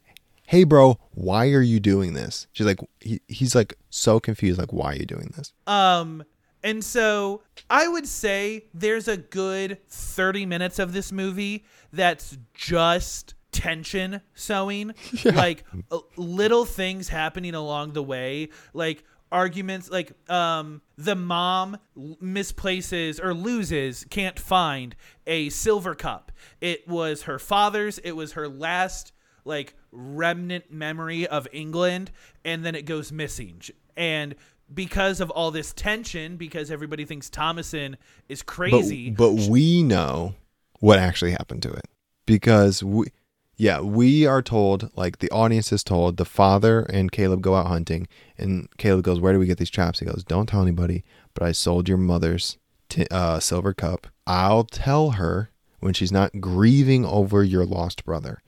Hey, 0.48 0.64
bro, 0.64 1.00
why 1.12 1.50
are 1.52 1.62
you 1.62 1.80
doing 1.80 2.14
this? 2.14 2.46
She's 2.54 2.68
like, 2.68 2.80
he, 3.00 3.20
he's 3.28 3.56
like 3.56 3.78
so 3.90 4.20
confused. 4.20 4.60
Like, 4.60 4.72
why 4.72 4.92
are 4.94 4.96
you 4.96 5.06
doing 5.06 5.34
this? 5.36 5.54
Um, 5.66 6.24
and 6.64 6.84
so 6.84 7.42
I 7.70 7.88
would 7.88 8.08
say 8.08 8.66
there's 8.74 9.08
a 9.08 9.18
good 9.18 9.80
30 9.88 10.46
minutes 10.46 10.78
of 10.78 10.94
this 10.94 11.12
movie 11.12 11.66
that's 11.92 12.38
just 12.54 13.34
tension 13.52 14.22
sewing, 14.36 14.94
like 15.26 15.64
uh, 15.90 16.00
little 16.16 16.66
things 16.66 17.10
happening 17.10 17.56
along 17.56 17.94
the 17.94 18.04
way, 18.04 18.50
like 18.74 19.04
arguments 19.32 19.90
like 19.90 20.14
um 20.30 20.82
the 20.98 21.16
mom 21.16 21.78
misplaces 22.22 23.20
or 23.20 23.34
loses 23.34 24.06
can't 24.10 24.40
find 24.40 24.96
a 25.26 25.50
silver 25.50 25.96
cup 25.96 26.32
it 26.62 26.88
was 26.88 27.24
her 27.24 27.40
father's 27.40 27.98
it 28.00 28.12
was 28.12 28.34
her 28.34 28.48
last 28.48 29.12
like 29.46 29.76
remnant 29.92 30.72
memory 30.72 31.26
of 31.26 31.48
England 31.54 32.12
and 32.44 32.66
then 32.66 32.76
it 32.76 32.86
goes 32.86 33.12
missing. 33.12 33.62
And 33.96 34.36
because 34.74 35.22
of 35.22 35.30
all 35.30 35.52
this 35.52 35.72
tension, 35.72 36.38
because 36.38 36.72
everybody 36.72 37.06
thinks 37.06 37.30
Thomasin 37.30 37.96
is 38.28 38.42
but, 38.42 38.48
crazy. 38.48 39.12
but 39.12 39.32
we 39.32 39.84
know 39.84 40.34
what 40.80 41.00
actually 41.00 41.32
happened 41.32 41.62
to 41.64 41.72
it 41.72 41.86
because 42.26 42.84
we 42.84 43.08
yeah 43.58 43.80
we 43.80 44.26
are 44.26 44.41
told 44.41 44.89
like 44.96 45.20
the 45.20 45.30
audience 45.32 45.72
is 45.72 45.84
told 45.84 46.18
the 46.18 46.26
father 46.26 46.82
and 46.84 47.12
caleb 47.12 47.41
go 47.41 47.56
out 47.56 47.68
hunting 47.68 48.08
and 48.38 48.68
caleb 48.78 49.04
goes 49.04 49.20
where 49.20 49.34
do 49.34 49.39
we 49.39 49.46
get 49.46 49.58
these 49.58 49.70
traps? 49.70 50.00
He 50.00 50.06
goes 50.06 50.24
don't 50.24 50.48
tell 50.48 50.62
anybody 50.62 51.04
but 51.34 51.44
i 51.44 51.52
sold 51.52 51.88
your 51.88 51.98
mother's 51.98 52.58
t- 52.89 53.08
uh, 53.12 53.39
silver 53.39 53.74
cup. 53.74 54.08
I'll 54.28 54.63
tell 54.63 55.12
her 55.12 55.52
when 55.80 55.94
she's 55.94 56.12
not 56.12 56.39
grieving 56.39 57.06
over 57.06 57.44
your 57.44 57.65
lost 57.65 58.06
brother. 58.06 58.41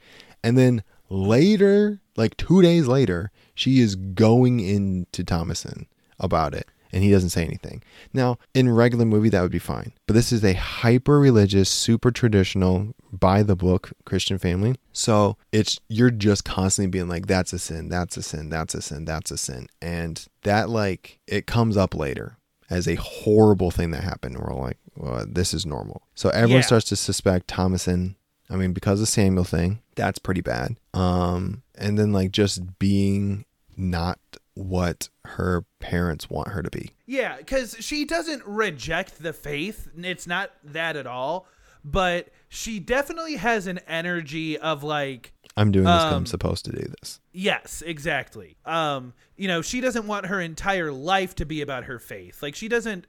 And 0.43 0.57
then 0.57 0.83
later 1.09 1.99
like 2.15 2.35
two 2.37 2.61
days 2.61 2.87
later 2.87 3.31
she 3.53 3.79
is 3.79 3.95
going 3.95 4.59
into 4.59 5.23
thomasin 5.23 5.85
about 6.19 6.53
it 6.53 6.67
and 6.91 7.03
he 7.03 7.11
doesn't 7.11 7.29
say 7.29 7.43
anything. 7.43 7.83
Now, 8.13 8.37
in 8.53 8.69
regular 8.73 9.05
movie 9.05 9.29
that 9.29 9.41
would 9.41 9.51
be 9.51 9.59
fine. 9.59 9.93
But 10.05 10.13
this 10.13 10.31
is 10.31 10.43
a 10.43 10.53
hyper 10.53 11.19
religious, 11.19 11.69
super 11.69 12.11
traditional, 12.11 12.93
by 13.11 13.43
the 13.43 13.55
book 13.55 13.91
Christian 14.05 14.37
family. 14.37 14.75
So, 14.93 15.37
it's 15.51 15.79
you're 15.89 16.11
just 16.11 16.43
constantly 16.45 16.89
being 16.89 17.07
like 17.09 17.27
that's 17.27 17.53
a 17.53 17.59
sin, 17.59 17.89
that's 17.89 18.17
a 18.17 18.23
sin, 18.23 18.49
that's 18.49 18.73
a 18.75 18.81
sin, 18.81 19.05
that's 19.05 19.31
a 19.31 19.37
sin. 19.37 19.67
And 19.81 20.25
that 20.43 20.69
like 20.69 21.19
it 21.27 21.47
comes 21.47 21.77
up 21.77 21.95
later 21.95 22.37
as 22.69 22.87
a 22.87 22.95
horrible 22.95 23.71
thing 23.71 23.91
that 23.91 24.03
happened. 24.03 24.37
We're 24.37 24.53
like, 24.53 24.77
well, 24.95 25.25
this 25.27 25.53
is 25.53 25.65
normal. 25.65 26.01
So 26.15 26.29
everyone 26.29 26.61
Yeah. 26.61 26.65
starts 26.67 26.87
to 26.89 26.95
suspect 26.95 27.47
Thomasin 27.47 28.15
I 28.49 28.55
mean, 28.55 28.71
because 28.71 29.01
of 29.01 29.09
Samuel 29.09 29.43
thing, 29.43 29.81
that's 29.95 30.19
pretty 30.19 30.39
bad. 30.39 30.77
Um, 30.93 31.63
and 31.75 31.99
then 31.99 32.13
like 32.13 32.31
just 32.31 32.79
being 32.79 33.43
not 33.75 34.19
what 34.57 35.09
her 35.25 35.65
parents 35.79 36.29
want 36.29 36.49
her 36.49 36.61
to 36.61 36.69
be. 36.69 36.91
yeah, 37.05 37.37
because 37.37 37.75
she 37.79 38.05
doesn't 38.05 38.43
reject 38.45 39.21
the 39.21 39.33
faith. 39.33 39.87
It's 39.97 40.27
not 40.27 40.51
that 40.63 40.95
at 40.95 41.07
all. 41.07 41.47
But 41.83 42.29
she 42.49 42.79
definitely 42.79 43.37
has 43.37 43.65
an 43.67 43.79
energy 43.87 44.57
of 44.57 44.83
like, 44.83 45.31
I'm 45.55 45.71
doing 45.71 45.85
this 45.85 45.93
'cause 45.93 46.03
I'm 46.11 46.13
Um, 46.17 46.25
supposed 46.25 46.65
to 46.65 46.71
do 46.71 46.85
this. 46.99 47.21
Yes, 47.31 47.81
exactly. 47.85 48.57
Um, 48.65 49.13
you 49.37 49.47
know, 49.47 49.61
she 49.61 49.79
doesn't 49.79 50.05
want 50.05 50.25
her 50.25 50.41
entire 50.41 50.91
life 50.91 51.33
to 51.35 51.45
be 51.45 51.61
about 51.61 51.85
her 51.85 51.97
faith. 51.99 52.41
Like 52.43 52.55
she 52.55 52.67
doesn't 52.67 53.05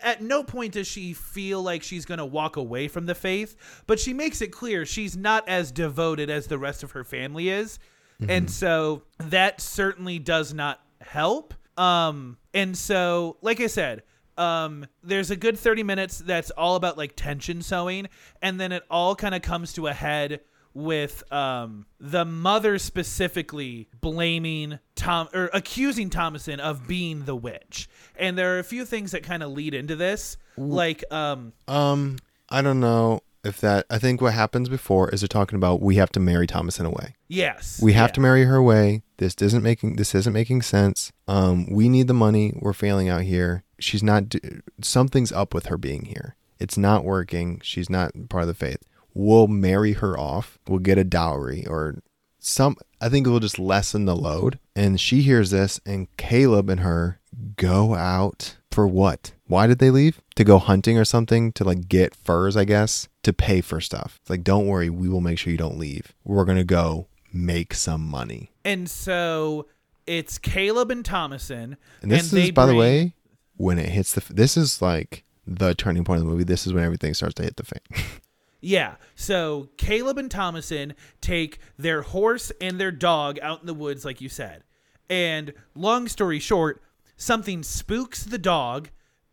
at 0.00 0.22
no 0.22 0.42
point 0.42 0.72
does 0.72 0.86
she 0.86 1.12
feel 1.12 1.62
like 1.62 1.82
she's 1.82 2.06
going 2.06 2.16
to 2.16 2.24
walk 2.24 2.56
away 2.56 2.88
from 2.88 3.04
the 3.04 3.14
faith, 3.14 3.82
but 3.86 4.00
she 4.00 4.14
makes 4.14 4.40
it 4.40 4.48
clear 4.48 4.86
she's 4.86 5.14
not 5.18 5.46
as 5.46 5.70
devoted 5.70 6.30
as 6.30 6.46
the 6.46 6.56
rest 6.56 6.82
of 6.82 6.92
her 6.92 7.04
family 7.04 7.50
is. 7.50 7.78
And 8.28 8.50
so 8.50 9.02
that 9.18 9.60
certainly 9.60 10.18
does 10.18 10.54
not 10.54 10.80
help. 11.00 11.54
Um, 11.76 12.38
and 12.54 12.76
so 12.76 13.36
like 13.42 13.60
I 13.60 13.66
said, 13.66 14.02
um, 14.38 14.86
there's 15.02 15.30
a 15.30 15.36
good 15.36 15.58
30 15.58 15.82
minutes 15.82 16.18
that's 16.18 16.50
all 16.50 16.76
about 16.76 16.98
like 16.98 17.16
tension 17.16 17.62
sewing 17.62 18.08
and 18.42 18.60
then 18.60 18.72
it 18.72 18.82
all 18.90 19.14
kind 19.16 19.34
of 19.34 19.42
comes 19.42 19.72
to 19.74 19.86
a 19.86 19.92
head 19.92 20.40
with 20.74 21.22
um, 21.32 21.86
the 21.98 22.24
mother 22.26 22.78
specifically 22.78 23.88
blaming 24.02 24.78
Tom 24.94 25.28
or 25.32 25.48
accusing 25.54 26.10
Thomasin 26.10 26.58
of 26.58 26.86
being 26.86 27.24
the 27.24 27.34
witch. 27.34 27.88
And 28.18 28.36
there 28.36 28.56
are 28.56 28.58
a 28.58 28.64
few 28.64 28.84
things 28.84 29.12
that 29.12 29.22
kind 29.22 29.42
of 29.42 29.52
lead 29.52 29.72
into 29.72 29.96
this, 29.96 30.36
like 30.58 31.02
um, 31.10 31.54
Um, 31.66 32.18
I 32.50 32.60
don't 32.60 32.80
know 32.80 33.20
if 33.46 33.60
that. 33.60 33.86
I 33.90 33.98
think 33.98 34.20
what 34.20 34.34
happens 34.34 34.68
before 34.68 35.08
is 35.10 35.20
they're 35.20 35.28
talking 35.28 35.56
about 35.56 35.80
we 35.80 35.96
have 35.96 36.10
to 36.12 36.20
marry 36.20 36.46
Thomasin 36.46 36.84
away. 36.86 37.14
yes, 37.28 37.80
We 37.82 37.92
have 37.94 38.10
yeah. 38.10 38.14
to 38.14 38.20
marry 38.20 38.44
her 38.44 38.56
away. 38.56 39.02
This 39.18 39.34
isn't 39.40 39.62
making 39.62 39.96
this 39.96 40.14
isn't 40.14 40.32
making 40.32 40.62
sense. 40.62 41.12
Um, 41.26 41.66
we 41.70 41.88
need 41.88 42.06
the 42.08 42.14
money. 42.14 42.52
We're 42.60 42.72
failing 42.72 43.08
out 43.08 43.22
here. 43.22 43.64
She's 43.78 44.02
not. 44.02 44.28
do- 44.28 44.60
Something's 44.82 45.32
up 45.32 45.54
with 45.54 45.66
her 45.66 45.78
being 45.78 46.06
here. 46.06 46.36
It's 46.58 46.76
not 46.78 47.04
working. 47.04 47.60
She's 47.62 47.88
not 47.90 48.12
part 48.28 48.42
of 48.42 48.48
the 48.48 48.54
faith. 48.54 48.82
We'll 49.14 49.46
marry 49.48 49.92
her 49.94 50.18
off. 50.18 50.58
We'll 50.68 50.78
get 50.80 50.98
a 50.98 51.04
dowry 51.04 51.66
or 51.66 52.02
some. 52.38 52.76
I 53.00 53.08
think 53.08 53.26
it 53.26 53.30
will 53.30 53.40
just 53.40 53.58
lessen 53.58 54.04
the 54.06 54.16
load. 54.16 54.58
And 54.74 55.00
she 55.00 55.22
hears 55.22 55.50
this, 55.50 55.80
and 55.86 56.14
Caleb 56.16 56.68
and 56.70 56.80
her 56.80 57.20
go 57.56 57.94
out 57.94 58.56
for 58.70 58.86
what? 58.86 59.32
Why 59.46 59.66
did 59.66 59.78
they 59.78 59.90
leave? 59.90 60.20
To 60.36 60.44
go 60.44 60.58
hunting 60.58 60.98
or 60.98 61.04
something? 61.04 61.52
To 61.52 61.64
like 61.64 61.88
get 61.88 62.14
furs, 62.14 62.56
I 62.56 62.64
guess. 62.64 63.08
To 63.22 63.32
pay 63.32 63.60
for 63.60 63.80
stuff. 63.80 64.18
It's 64.22 64.30
like, 64.30 64.42
don't 64.44 64.66
worry, 64.66 64.90
we 64.90 65.08
will 65.08 65.20
make 65.20 65.38
sure 65.38 65.50
you 65.50 65.56
don't 65.58 65.78
leave. 65.78 66.12
We're 66.24 66.44
gonna 66.44 66.64
go 66.64 67.06
make 67.32 67.74
some 67.74 68.02
money. 68.08 68.50
And 68.64 68.88
so 68.90 69.66
it's 70.06 70.38
Caleb 70.38 70.90
and 70.90 71.04
Thomasin. 71.04 71.76
And 72.02 72.10
this 72.10 72.30
they 72.30 72.44
is, 72.44 72.50
by 72.52 72.66
the 72.66 72.74
way, 72.74 73.14
when 73.56 73.78
it 73.78 73.88
hits 73.90 74.12
the. 74.14 74.20
f- 74.22 74.28
This 74.28 74.56
is 74.56 74.82
like 74.82 75.24
the 75.46 75.74
turning 75.74 76.04
point 76.04 76.18
of 76.20 76.24
the 76.26 76.30
movie. 76.30 76.44
This 76.44 76.66
is 76.66 76.72
when 76.72 76.82
everything 76.84 77.14
starts 77.14 77.34
to 77.34 77.42
hit 77.44 77.56
the 77.56 77.64
fan. 77.64 77.80
Yeah. 78.62 78.96
So 79.14 79.68
Caleb 79.76 80.18
and 80.18 80.28
Thomasin 80.30 80.94
take 81.20 81.60
their 81.78 82.02
horse 82.02 82.50
and 82.60 82.80
their 82.80 82.90
dog 82.90 83.38
out 83.40 83.60
in 83.60 83.66
the 83.66 83.74
woods, 83.74 84.04
like 84.04 84.20
you 84.20 84.28
said. 84.28 84.64
And 85.08 85.52
long 85.76 86.08
story 86.08 86.40
short, 86.40 86.82
something 87.16 87.62
spooks 87.62 88.24
the 88.24 88.38
dog, 88.38 88.88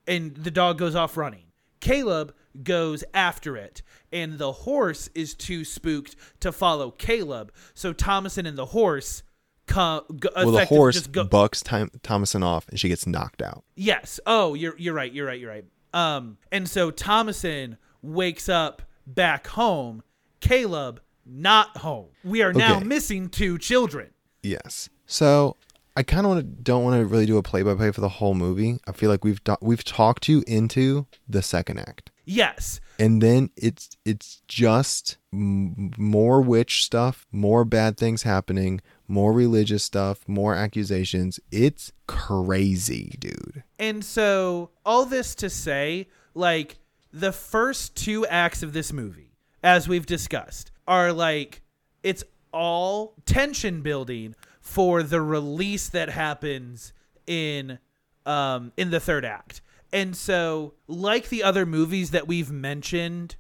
and 0.08 0.36
the 0.36 0.52
dog 0.52 0.78
goes 0.78 0.96
off 0.96 1.18
running. 1.18 1.46
Caleb 1.80 2.34
goes 2.63 3.04
after 3.13 3.58
it, 3.58 3.82
and 4.12 4.38
the 4.38 4.52
horse 4.52 5.10
is 5.16 5.34
too 5.34 5.66
spooked 5.66 6.16
to 6.39 6.52
follow 6.52 6.92
Caleb. 6.92 7.52
So 7.74 7.94
Thomasin 7.94 8.48
and 8.48 8.58
the 8.58 8.68
horse 8.68 9.24
come. 9.66 10.04
Go, 10.20 10.30
well, 10.36 10.52
the 10.52 10.66
horse 10.66 10.96
just 10.96 11.12
go, 11.12 11.24
bucks 11.24 11.62
Tom- 11.62 11.92
Thomasin 12.04 12.44
off, 12.44 12.68
and 12.70 12.80
she 12.80 12.88
gets 12.89 13.06
knocked 13.08 13.42
out. 13.42 13.63
Yes. 13.76 14.20
Oh, 14.26 14.54
you're 14.54 14.76
you're 14.78 14.94
right. 14.94 15.12
You're 15.12 15.28
right. 15.28 15.39
You're 15.39 15.50
right. 15.50 15.66
Um, 15.94 16.38
and 16.52 16.68
so 16.70 16.89
Thomasin 16.92 17.78
wakes 18.02 18.50
up 18.50 18.82
back 19.06 19.48
home. 19.48 20.04
Caleb 20.39 21.02
not 21.26 21.78
home. 21.78 22.08
We 22.24 22.42
are 22.42 22.52
now 22.54 22.78
Okay. 22.78 22.86
missing 22.86 23.30
two 23.30 23.58
children. 23.58 24.10
Yes. 24.42 24.89
So 25.06 25.56
I 25.96 26.04
kind 26.04 26.26
of 26.26 26.64
don't 26.64 26.84
want 26.84 27.00
to 27.00 27.06
really 27.06 27.26
do 27.28 27.38
a 27.38 27.44
play 27.44 27.62
by 27.62 27.76
play 27.76 27.92
for 27.92 28.02
the 28.02 28.10
whole 28.10 28.34
movie. 28.34 28.80
I 28.88 28.92
feel 28.94 29.10
like 29.10 29.24
we've 29.24 29.44
do- 29.44 29.58
we've 29.62 29.84
talked 29.84 30.28
you 30.28 30.44
into 30.48 31.06
the 31.30 31.42
second 31.44 31.78
act, 31.80 32.10
Yes. 32.26 32.80
and 32.98 33.22
then 33.22 33.52
it's 33.56 33.90
it's 34.04 34.42
just 34.48 35.18
m- 35.32 35.92
more 35.98 36.42
witch 36.42 36.84
stuff, 36.84 37.28
more 37.32 37.64
bad 37.64 37.98
things 37.98 38.24
happening, 38.24 38.82
more 39.08 39.34
religious 39.34 39.84
stuff, 39.84 40.28
more 40.28 40.56
accusations. 40.56 41.40
It's 41.52 41.92
crazy, 42.08 43.16
dude. 43.20 43.64
And 43.78 44.04
so 44.04 44.72
all 44.86 45.06
this 45.06 45.36
to 45.36 45.50
say, 45.50 46.08
like 46.34 46.80
the 47.12 47.32
first 47.32 47.96
two 47.96 48.26
acts 48.26 48.64
of 48.64 48.74
this 48.74 48.92
movie, 48.92 49.36
as 49.64 49.88
we've 49.88 50.08
discussed, 50.08 50.72
are 50.88 51.14
like 51.14 51.62
it's 52.02 52.24
all 52.52 53.14
tension 53.26 53.82
building 53.82 54.36
for 54.63 55.04
the 55.04 55.21
release 55.21 55.89
that 55.89 56.10
happens 56.10 56.93
in 57.28 57.78
um 58.26 58.71
in 58.78 58.89
the 58.89 58.99
third 58.99 59.26
act. 59.26 59.62
And 59.91 60.15
so 60.15 60.73
like 60.88 61.30
the 61.30 61.43
other 61.43 61.67
movies 61.67 62.12
that 62.12 62.28
we've 62.28 62.52
mentioned 62.52 63.36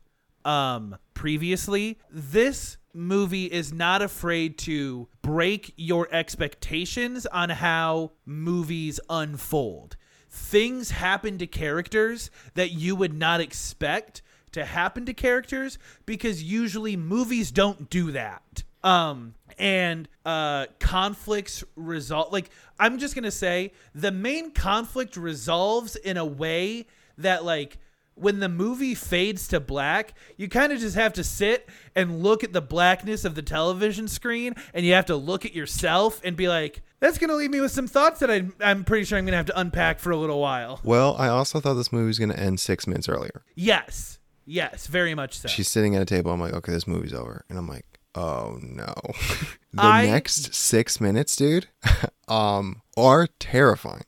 um 0.45 0.97
previously 1.13 1.97
this 2.11 2.77
movie 2.93 3.45
is 3.45 3.73
not 3.73 4.01
afraid 4.01 4.57
to 4.59 5.07
break 5.21 5.73
your 5.77 6.07
expectations 6.11 7.25
on 7.25 7.49
how 7.49 8.11
movies 8.25 8.99
unfold 9.09 9.95
things 10.29 10.91
happen 10.91 11.37
to 11.37 11.47
characters 11.47 12.29
that 12.55 12.71
you 12.71 12.95
would 12.95 13.13
not 13.13 13.39
expect 13.39 14.21
to 14.51 14.65
happen 14.65 15.05
to 15.05 15.13
characters 15.13 15.77
because 16.05 16.43
usually 16.43 16.95
movies 16.97 17.51
don't 17.51 17.89
do 17.89 18.11
that 18.11 18.63
um 18.83 19.33
and 19.57 20.09
uh 20.25 20.65
conflicts 20.79 21.63
result 21.75 22.31
like 22.33 22.49
i'm 22.79 22.97
just 22.97 23.15
gonna 23.15 23.31
say 23.31 23.71
the 23.93 24.11
main 24.11 24.51
conflict 24.51 25.15
resolves 25.15 25.95
in 25.95 26.17
a 26.17 26.25
way 26.25 26.85
that 27.17 27.45
like 27.45 27.77
when 28.15 28.39
the 28.39 28.49
movie 28.49 28.93
fades 28.93 29.47
to 29.47 29.59
black, 29.59 30.13
you 30.37 30.47
kind 30.47 30.71
of 30.71 30.79
just 30.79 30.95
have 30.95 31.13
to 31.13 31.23
sit 31.23 31.67
and 31.95 32.21
look 32.21 32.43
at 32.43 32.53
the 32.53 32.61
blackness 32.61 33.25
of 33.25 33.35
the 33.35 33.41
television 33.41 34.07
screen 34.07 34.55
and 34.73 34.85
you 34.85 34.93
have 34.93 35.05
to 35.07 35.15
look 35.15 35.45
at 35.45 35.53
yourself 35.53 36.21
and 36.23 36.35
be 36.35 36.47
like, 36.47 36.81
that's 36.99 37.17
going 37.17 37.29
to 37.29 37.35
leave 37.35 37.49
me 37.49 37.59
with 37.59 37.71
some 37.71 37.87
thoughts 37.87 38.19
that 38.19 38.31
I, 38.31 38.45
I'm 38.61 38.83
pretty 38.83 39.05
sure 39.05 39.17
I'm 39.17 39.25
going 39.25 39.31
to 39.33 39.37
have 39.37 39.47
to 39.47 39.59
unpack 39.59 39.99
for 39.99 40.11
a 40.11 40.17
little 40.17 40.39
while. 40.39 40.79
Well, 40.83 41.15
I 41.17 41.27
also 41.27 41.59
thought 41.59 41.73
this 41.73 41.91
movie 41.91 42.07
was 42.07 42.19
going 42.19 42.31
to 42.31 42.39
end 42.39 42.59
six 42.59 42.87
minutes 42.87 43.09
earlier. 43.09 43.43
Yes. 43.55 44.19
Yes. 44.45 44.87
Very 44.87 45.15
much 45.15 45.39
so. 45.39 45.47
She's 45.47 45.67
sitting 45.67 45.95
at 45.95 46.01
a 46.01 46.05
table. 46.05 46.31
I'm 46.31 46.39
like, 46.39 46.53
okay, 46.53 46.71
this 46.71 46.87
movie's 46.87 47.13
over, 47.13 47.43
and 47.49 47.57
I'm 47.57 47.67
like, 47.67 47.85
oh 48.15 48.59
no. 48.61 48.93
the 49.73 49.81
I- 49.81 50.05
next 50.05 50.53
six 50.53 50.99
minutes, 51.01 51.35
dude, 51.35 51.67
um, 52.27 52.81
are 52.97 53.27
terrifying. 53.39 54.03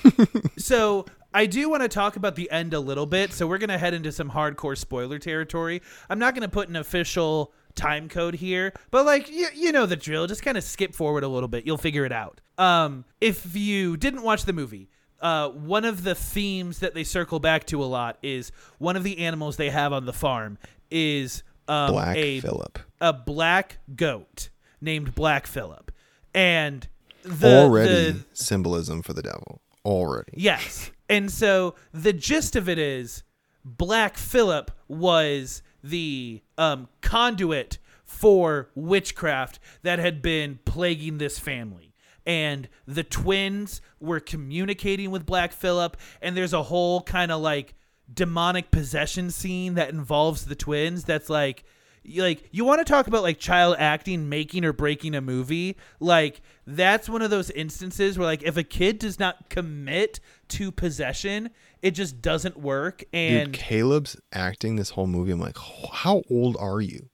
so 0.58 1.06
I 1.34 1.46
do 1.46 1.68
want 1.70 1.82
to 1.82 1.88
talk 1.88 2.16
about 2.16 2.36
the 2.36 2.50
end 2.50 2.74
a 2.74 2.80
little 2.80 3.06
bit. 3.06 3.32
So 3.32 3.46
we're 3.46 3.58
going 3.58 3.70
to 3.70 3.78
head 3.78 3.94
into 3.94 4.12
some 4.12 4.30
hardcore 4.30 4.76
spoiler 4.76 5.18
territory. 5.18 5.82
I'm 6.10 6.18
not 6.18 6.34
going 6.34 6.42
to 6.42 6.52
put 6.52 6.68
an 6.68 6.76
official 6.76 7.52
time 7.74 8.08
code 8.08 8.34
here, 8.34 8.72
but 8.90 9.06
like 9.06 9.30
you, 9.30 9.48
you 9.54 9.72
know 9.72 9.86
the 9.86 9.96
drill. 9.96 10.26
Just 10.26 10.42
kind 10.42 10.58
of 10.58 10.64
skip 10.64 10.94
forward 10.94 11.24
a 11.24 11.28
little 11.28 11.48
bit. 11.48 11.66
You'll 11.66 11.78
figure 11.78 12.04
it 12.04 12.12
out. 12.12 12.40
Um, 12.58 13.04
if 13.20 13.56
you 13.56 13.96
didn't 13.96 14.22
watch 14.22 14.44
the 14.44 14.52
movie, 14.52 14.90
uh, 15.20 15.48
one 15.48 15.84
of 15.84 16.02
the 16.04 16.14
themes 16.14 16.80
that 16.80 16.94
they 16.94 17.04
circle 17.04 17.40
back 17.40 17.64
to 17.66 17.82
a 17.82 17.86
lot 17.86 18.18
is 18.22 18.52
one 18.78 18.96
of 18.96 19.04
the 19.04 19.18
animals 19.18 19.56
they 19.56 19.70
have 19.70 19.92
on 19.92 20.04
the 20.04 20.12
farm 20.12 20.58
is 20.90 21.42
um, 21.68 21.92
Black 21.92 22.16
a 22.16 22.40
Phillip. 22.40 22.78
A 23.02 23.12
black 23.12 23.78
goat 23.94 24.48
named 24.80 25.14
Black 25.14 25.46
Phillip, 25.46 25.92
and 26.32 26.88
the 27.22 27.58
Already 27.58 28.12
the, 28.12 28.24
symbolism 28.32 29.02
for 29.02 29.12
the 29.12 29.22
devil. 29.22 29.60
Already. 29.84 30.32
Yes. 30.36 30.90
And 31.08 31.30
so 31.30 31.74
the 31.92 32.12
gist 32.12 32.56
of 32.56 32.68
it 32.68 32.78
is 32.78 33.22
Black 33.64 34.16
Phillip 34.16 34.70
was 34.88 35.62
the 35.82 36.42
um, 36.56 36.88
conduit 37.00 37.78
for 38.04 38.70
witchcraft 38.74 39.58
that 39.82 39.98
had 39.98 40.22
been 40.22 40.58
plaguing 40.64 41.18
this 41.18 41.38
family. 41.38 41.94
And 42.24 42.68
the 42.86 43.02
twins 43.02 43.80
were 43.98 44.20
communicating 44.20 45.10
with 45.10 45.26
Black 45.26 45.52
Phillip, 45.52 45.96
and 46.20 46.36
there's 46.36 46.52
a 46.52 46.62
whole 46.62 47.02
kind 47.02 47.32
of 47.32 47.40
like 47.40 47.74
demonic 48.12 48.70
possession 48.70 49.30
scene 49.30 49.74
that 49.74 49.90
involves 49.90 50.44
the 50.44 50.54
twins 50.54 51.04
that's 51.04 51.28
like 51.28 51.64
you- 52.04 52.22
like 52.22 52.48
you 52.50 52.64
want 52.64 52.80
to 52.80 52.84
talk 52.84 53.06
about 53.06 53.22
like 53.22 53.38
child 53.38 53.76
acting 53.78 54.28
making 54.28 54.64
or 54.64 54.72
breaking 54.72 55.14
a 55.14 55.20
movie 55.20 55.76
like 56.00 56.40
that's 56.66 57.08
one 57.08 57.22
of 57.22 57.30
those 57.30 57.50
instances 57.50 58.18
where 58.18 58.26
like 58.26 58.42
if 58.42 58.56
a 58.56 58.62
kid 58.64 58.98
does 58.98 59.18
not 59.18 59.48
commit 59.48 60.18
to 60.48 60.70
possession 60.72 61.50
it 61.80 61.92
just 61.92 62.20
doesn't 62.22 62.56
work 62.56 63.02
and 63.12 63.52
Dude, 63.52 63.60
Caleb's 63.60 64.16
acting 64.32 64.76
this 64.76 64.90
whole 64.90 65.06
movie. 65.08 65.32
I'm 65.32 65.40
like, 65.40 65.56
how 65.92 66.22
old 66.30 66.56
are 66.58 66.80
you? 66.80 67.08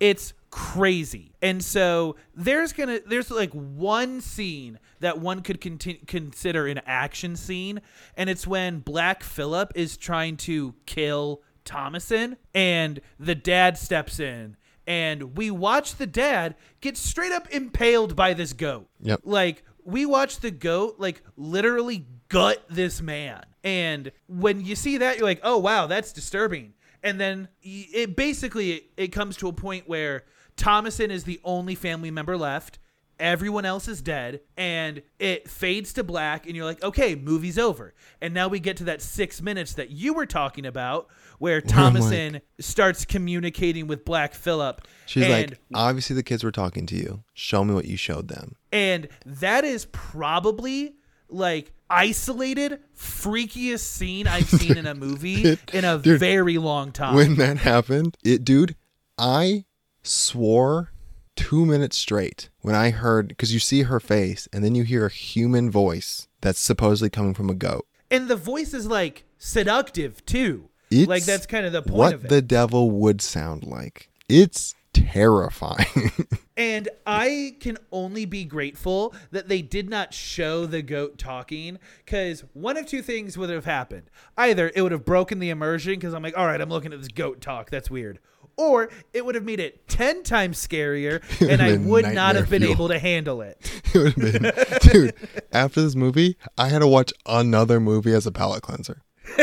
it's 0.00 0.32
crazy 0.50 1.34
and 1.42 1.62
so 1.64 2.14
there's 2.34 2.72
gonna 2.72 3.00
there's 3.06 3.30
like 3.32 3.50
one 3.52 4.20
scene 4.20 4.78
that 5.00 5.18
one 5.18 5.40
could 5.42 5.60
conti- 5.60 6.00
consider 6.06 6.66
an 6.68 6.80
action 6.86 7.34
scene 7.34 7.80
and 8.16 8.30
it's 8.30 8.46
when 8.46 8.78
black 8.78 9.22
phillip 9.24 9.72
is 9.74 9.96
trying 9.96 10.36
to 10.36 10.74
kill 10.86 11.42
thomasin 11.68 12.36
and 12.54 13.00
the 13.18 13.34
dad 13.34 13.76
steps 13.76 14.18
in 14.18 14.56
and 14.88 15.36
we 15.36 15.50
watch 15.50 15.96
the 15.96 16.06
dad 16.06 16.54
get 16.80 16.96
straight 16.96 17.30
up 17.30 17.46
impaled 17.50 18.16
by 18.16 18.32
this 18.32 18.54
goat. 18.54 18.88
Yep. 19.02 19.20
Like 19.22 19.62
we 19.84 20.06
watch 20.06 20.40
the 20.40 20.50
goat 20.50 20.96
like 20.98 21.22
literally 21.36 22.06
gut 22.28 22.64
this 22.70 23.02
man. 23.02 23.44
And 23.62 24.10
when 24.28 24.64
you 24.64 24.74
see 24.74 24.96
that 24.98 25.18
you're 25.18 25.26
like, 25.26 25.40
"Oh 25.42 25.58
wow, 25.58 25.86
that's 25.86 26.12
disturbing." 26.12 26.72
And 27.02 27.20
then 27.20 27.48
it 27.62 28.16
basically 28.16 28.88
it 28.96 29.08
comes 29.08 29.36
to 29.36 29.48
a 29.48 29.52
point 29.52 29.86
where 29.86 30.24
Thomasin 30.56 31.10
is 31.10 31.24
the 31.24 31.38
only 31.44 31.74
family 31.74 32.10
member 32.10 32.36
left. 32.36 32.78
Everyone 33.20 33.64
else 33.64 33.88
is 33.88 34.00
dead, 34.00 34.40
and 34.56 35.02
it 35.18 35.48
fades 35.50 35.92
to 35.94 36.04
black, 36.04 36.46
and 36.46 36.54
you're 36.54 36.64
like, 36.64 36.82
okay, 36.82 37.14
movie's 37.16 37.58
over. 37.58 37.94
And 38.20 38.32
now 38.32 38.48
we 38.48 38.60
get 38.60 38.76
to 38.78 38.84
that 38.84 39.02
six 39.02 39.42
minutes 39.42 39.74
that 39.74 39.90
you 39.90 40.14
were 40.14 40.26
talking 40.26 40.64
about, 40.64 41.08
where 41.38 41.60
Thomasin 41.60 42.40
starts 42.60 43.04
communicating 43.04 43.86
with 43.86 44.04
Black 44.04 44.34
Phillip. 44.34 44.86
She's 45.06 45.24
and, 45.24 45.50
like, 45.50 45.58
obviously 45.74 46.14
the 46.14 46.22
kids 46.22 46.44
were 46.44 46.52
talking 46.52 46.86
to 46.86 46.96
you. 46.96 47.24
Show 47.34 47.64
me 47.64 47.74
what 47.74 47.86
you 47.86 47.96
showed 47.96 48.28
them. 48.28 48.56
and 48.72 49.08
that 49.26 49.64
is 49.64 49.86
probably 49.86 50.94
like 51.30 51.72
isolated, 51.90 52.80
freakiest 52.96 53.80
scene 53.80 54.26
I've 54.26 54.48
seen 54.48 54.76
in 54.78 54.86
a 54.86 54.94
movie 54.94 55.42
Dude, 55.42 55.58
in 55.72 55.84
a 55.84 55.98
dude, 55.98 56.20
very 56.20 56.58
long 56.58 56.92
time. 56.92 57.14
When 57.14 57.36
that 57.36 57.58
happened, 57.58 58.16
it, 58.24 58.44
dude, 58.44 58.76
I 59.18 59.64
swore 60.02 60.92
two 61.38 61.64
minutes 61.64 61.96
straight 61.96 62.50
when 62.62 62.74
I 62.74 62.90
heard 62.90 63.28
because 63.28 63.52
you 63.54 63.60
see 63.60 63.82
her 63.82 64.00
face 64.00 64.48
and 64.52 64.64
then 64.64 64.74
you 64.74 64.82
hear 64.82 65.06
a 65.06 65.10
human 65.10 65.70
voice 65.70 66.26
that's 66.40 66.58
supposedly 66.58 67.10
coming 67.10 67.32
from 67.34 67.48
a 67.48 67.54
goat. 67.54 67.86
and 68.10 68.26
the 68.28 68.36
voice 68.36 68.74
is 68.74 68.86
like 68.86 69.24
seductive 69.38 70.24
too. 70.26 70.68
It's 70.90 71.08
like 71.08 71.24
that's 71.24 71.46
kind 71.46 71.64
of 71.64 71.72
the 71.72 71.82
point 71.82 71.94
what 71.96 72.14
of 72.14 72.24
it. 72.24 72.28
the 72.28 72.42
devil 72.42 72.90
would 72.90 73.20
sound 73.20 73.64
like. 73.64 74.10
It's 74.28 74.74
terrifying. 74.92 76.12
And 76.58 76.88
I 77.06 77.54
can 77.60 77.78
only 77.92 78.24
be 78.24 78.44
grateful 78.44 79.14
that 79.30 79.46
they 79.46 79.62
did 79.62 79.88
not 79.88 80.12
show 80.12 80.66
the 80.66 80.82
goat 80.82 81.16
talking 81.16 81.78
because 82.04 82.42
one 82.52 82.76
of 82.76 82.84
two 82.84 83.00
things 83.00 83.38
would 83.38 83.48
have 83.48 83.64
happened. 83.64 84.10
Either 84.36 84.72
it 84.74 84.82
would 84.82 84.90
have 84.90 85.04
broken 85.04 85.38
the 85.38 85.50
immersion 85.50 85.94
because 85.94 86.14
I'm 86.14 86.22
like, 86.24 86.36
all 86.36 86.46
right, 86.46 86.60
I'm 86.60 86.68
looking 86.68 86.92
at 86.92 86.98
this 86.98 87.06
goat 87.06 87.40
talk. 87.40 87.70
That's 87.70 87.92
weird. 87.92 88.18
Or 88.58 88.90
it 89.14 89.24
would 89.24 89.36
have 89.36 89.44
made 89.44 89.60
it 89.60 89.88
10 89.88 90.24
times 90.24 90.58
scarier 90.58 91.22
and 91.48 91.62
I 91.62 91.76
would 91.76 92.12
not 92.12 92.36
have 92.36 92.50
been 92.50 92.62
nightmare 92.62 92.74
able 92.74 92.88
to 92.88 92.98
handle 92.98 93.40
it. 93.40 93.56
it 93.94 93.98
would 93.98 94.12
have 94.14 94.42
been, 94.42 94.92
dude. 94.92 95.14
After 95.52 95.80
this 95.80 95.94
movie, 95.94 96.36
I 96.58 96.68
had 96.68 96.80
to 96.80 96.86
watch 96.86 97.12
another 97.24 97.80
movie 97.80 98.12
as 98.12 98.26
a 98.26 98.32
palate 98.32 98.62
cleanser. 98.62 99.02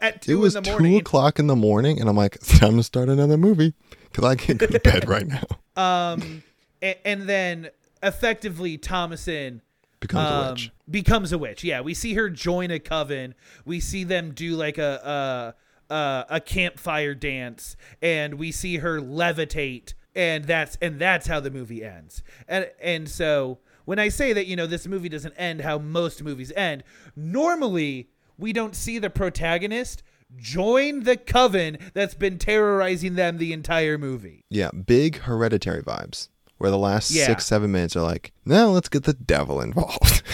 At 0.00 0.22
2 0.22 0.32
It 0.32 0.34
was 0.36 0.54
two 0.54 0.96
o'clock 0.96 1.38
in 1.38 1.46
the 1.46 1.56
morning, 1.56 2.00
and 2.00 2.08
I'm 2.08 2.16
like, 2.16 2.36
it's 2.36 2.58
time 2.58 2.76
to 2.76 2.82
start 2.82 3.08
another 3.08 3.36
movie 3.36 3.74
because 4.04 4.24
I 4.24 4.34
can't 4.34 4.58
go 4.58 4.66
to 4.66 4.80
bed 4.80 5.08
right 5.08 5.26
now. 5.26 5.44
Um, 5.76 6.42
and, 6.80 6.96
and 7.04 7.22
then 7.28 7.70
effectively 8.02 8.78
Thomasin 8.78 9.60
Becomes 10.02 10.30
a 10.30 10.34
um, 10.34 10.50
witch. 10.50 10.72
Becomes 10.90 11.32
a 11.32 11.38
witch. 11.38 11.62
Yeah, 11.62 11.80
we 11.80 11.94
see 11.94 12.14
her 12.14 12.28
join 12.28 12.72
a 12.72 12.80
coven. 12.80 13.34
We 13.64 13.78
see 13.78 14.02
them 14.02 14.32
do 14.32 14.56
like 14.56 14.76
a 14.76 15.54
a 15.92 16.26
a, 16.30 16.36
a 16.36 16.40
campfire 16.40 17.14
dance, 17.14 17.76
and 18.00 18.34
we 18.34 18.50
see 18.52 18.78
her 18.78 19.00
levitate, 19.00 19.94
and 20.14 20.44
that's 20.44 20.76
and 20.80 20.98
that's 20.98 21.26
how 21.26 21.40
the 21.40 21.50
movie 21.50 21.84
ends. 21.84 22.22
And 22.48 22.70
and 22.82 23.08
so 23.08 23.58
when 23.84 23.98
I 23.98 24.08
say 24.08 24.32
that, 24.32 24.46
you 24.46 24.56
know, 24.56 24.66
this 24.66 24.86
movie 24.86 25.08
doesn't 25.08 25.34
end 25.36 25.60
how 25.62 25.78
most 25.78 26.22
movies 26.22 26.52
end. 26.56 26.84
Normally, 27.16 28.08
we 28.38 28.52
don't 28.52 28.74
see 28.76 28.98
the 28.98 29.10
protagonist 29.10 30.02
join 30.36 31.02
the 31.02 31.16
coven 31.16 31.76
that's 31.92 32.14
been 32.14 32.38
terrorizing 32.38 33.14
them 33.16 33.38
the 33.38 33.52
entire 33.52 33.98
movie. 33.98 34.44
Yeah, 34.48 34.70
big 34.70 35.16
hereditary 35.18 35.82
vibes. 35.82 36.28
Where 36.58 36.70
the 36.70 36.78
last 36.78 37.10
Yeah. 37.10 37.26
six, 37.26 37.44
seven 37.44 37.72
minutes 37.72 37.96
are 37.96 38.02
like, 38.02 38.32
now 38.44 38.68
let's 38.68 38.88
get 38.88 39.02
the 39.02 39.14
devil 39.14 39.60
involved. 39.60 40.22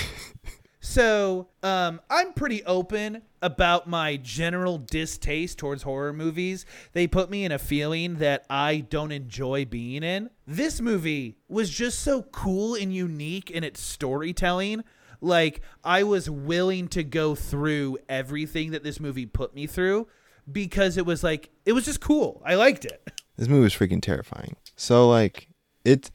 So, 0.88 1.48
um, 1.62 2.00
I'm 2.08 2.32
pretty 2.32 2.64
open 2.64 3.20
about 3.42 3.86
my 3.86 4.16
general 4.16 4.78
distaste 4.78 5.58
towards 5.58 5.82
horror 5.82 6.14
movies. 6.14 6.64
They 6.94 7.06
put 7.06 7.28
me 7.28 7.44
in 7.44 7.52
a 7.52 7.58
feeling 7.58 8.14
that 8.16 8.46
I 8.48 8.78
don't 8.88 9.12
enjoy 9.12 9.66
being 9.66 10.02
in. 10.02 10.30
This 10.46 10.80
movie 10.80 11.36
was 11.46 11.68
just 11.68 11.98
so 11.98 12.22
cool 12.22 12.74
and 12.74 12.90
unique 12.90 13.50
in 13.50 13.64
its 13.64 13.82
storytelling. 13.82 14.82
Like, 15.20 15.60
I 15.84 16.04
was 16.04 16.30
willing 16.30 16.88
to 16.88 17.04
go 17.04 17.34
through 17.34 17.98
everything 18.08 18.70
that 18.70 18.82
this 18.82 18.98
movie 18.98 19.26
put 19.26 19.54
me 19.54 19.66
through 19.66 20.08
because 20.50 20.96
it 20.96 21.04
was 21.04 21.22
like, 21.22 21.50
it 21.66 21.72
was 21.72 21.84
just 21.84 22.00
cool. 22.00 22.42
I 22.46 22.54
liked 22.54 22.86
it. 22.86 23.12
this 23.36 23.46
movie 23.46 23.64
was 23.64 23.74
freaking 23.74 24.00
terrifying. 24.00 24.56
So 24.74 25.06
like, 25.06 25.48
it 25.84 26.10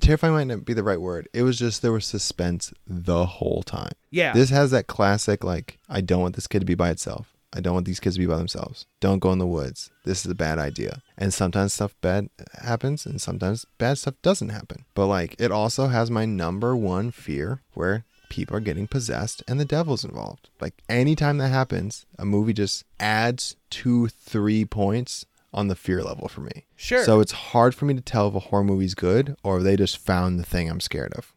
terrifying 0.00 0.34
might 0.34 0.44
not 0.44 0.64
be 0.64 0.74
the 0.74 0.82
right 0.82 1.00
word. 1.00 1.28
It 1.32 1.42
was 1.42 1.58
just 1.58 1.82
there 1.82 1.92
was 1.92 2.06
suspense 2.06 2.72
the 2.86 3.26
whole 3.26 3.62
time. 3.62 3.92
Yeah. 4.10 4.32
This 4.32 4.50
has 4.50 4.70
that 4.70 4.86
classic 4.86 5.42
like, 5.44 5.78
I 5.88 6.00
don't 6.00 6.22
want 6.22 6.36
this 6.36 6.46
kid 6.46 6.60
to 6.60 6.66
be 6.66 6.74
by 6.74 6.90
itself. 6.90 7.34
I 7.52 7.60
don't 7.60 7.74
want 7.74 7.86
these 7.86 7.98
kids 7.98 8.14
to 8.14 8.20
be 8.20 8.26
by 8.26 8.36
themselves. 8.36 8.86
Don't 9.00 9.18
go 9.18 9.32
in 9.32 9.38
the 9.38 9.46
woods. 9.46 9.90
This 10.04 10.24
is 10.24 10.30
a 10.30 10.36
bad 10.36 10.58
idea. 10.58 11.02
And 11.18 11.34
sometimes 11.34 11.72
stuff 11.72 11.94
bad 12.00 12.28
happens 12.62 13.06
and 13.06 13.20
sometimes 13.20 13.66
bad 13.78 13.98
stuff 13.98 14.14
doesn't 14.22 14.50
happen. 14.50 14.84
But 14.94 15.06
like 15.06 15.34
it 15.38 15.50
also 15.50 15.88
has 15.88 16.10
my 16.10 16.24
number 16.24 16.76
one 16.76 17.10
fear 17.10 17.62
where 17.74 18.04
people 18.28 18.56
are 18.56 18.60
getting 18.60 18.86
possessed 18.86 19.42
and 19.48 19.58
the 19.58 19.64
devil's 19.64 20.04
involved. 20.04 20.48
Like 20.60 20.74
anytime 20.88 21.38
that 21.38 21.48
happens, 21.48 22.06
a 22.18 22.24
movie 22.24 22.52
just 22.52 22.84
adds 23.00 23.56
two, 23.68 24.06
three 24.06 24.64
points 24.64 25.26
on 25.52 25.68
the 25.68 25.74
fear 25.74 26.02
level 26.02 26.28
for 26.28 26.40
me. 26.42 26.66
Sure. 26.76 27.02
So 27.04 27.20
it's 27.20 27.32
hard 27.32 27.74
for 27.74 27.84
me 27.84 27.94
to 27.94 28.00
tell 28.00 28.28
if 28.28 28.34
a 28.34 28.40
horror 28.40 28.64
movie's 28.64 28.94
good 28.94 29.36
or 29.42 29.58
if 29.58 29.64
they 29.64 29.76
just 29.76 29.98
found 29.98 30.38
the 30.38 30.44
thing 30.44 30.68
I'm 30.70 30.80
scared 30.80 31.12
of. 31.14 31.32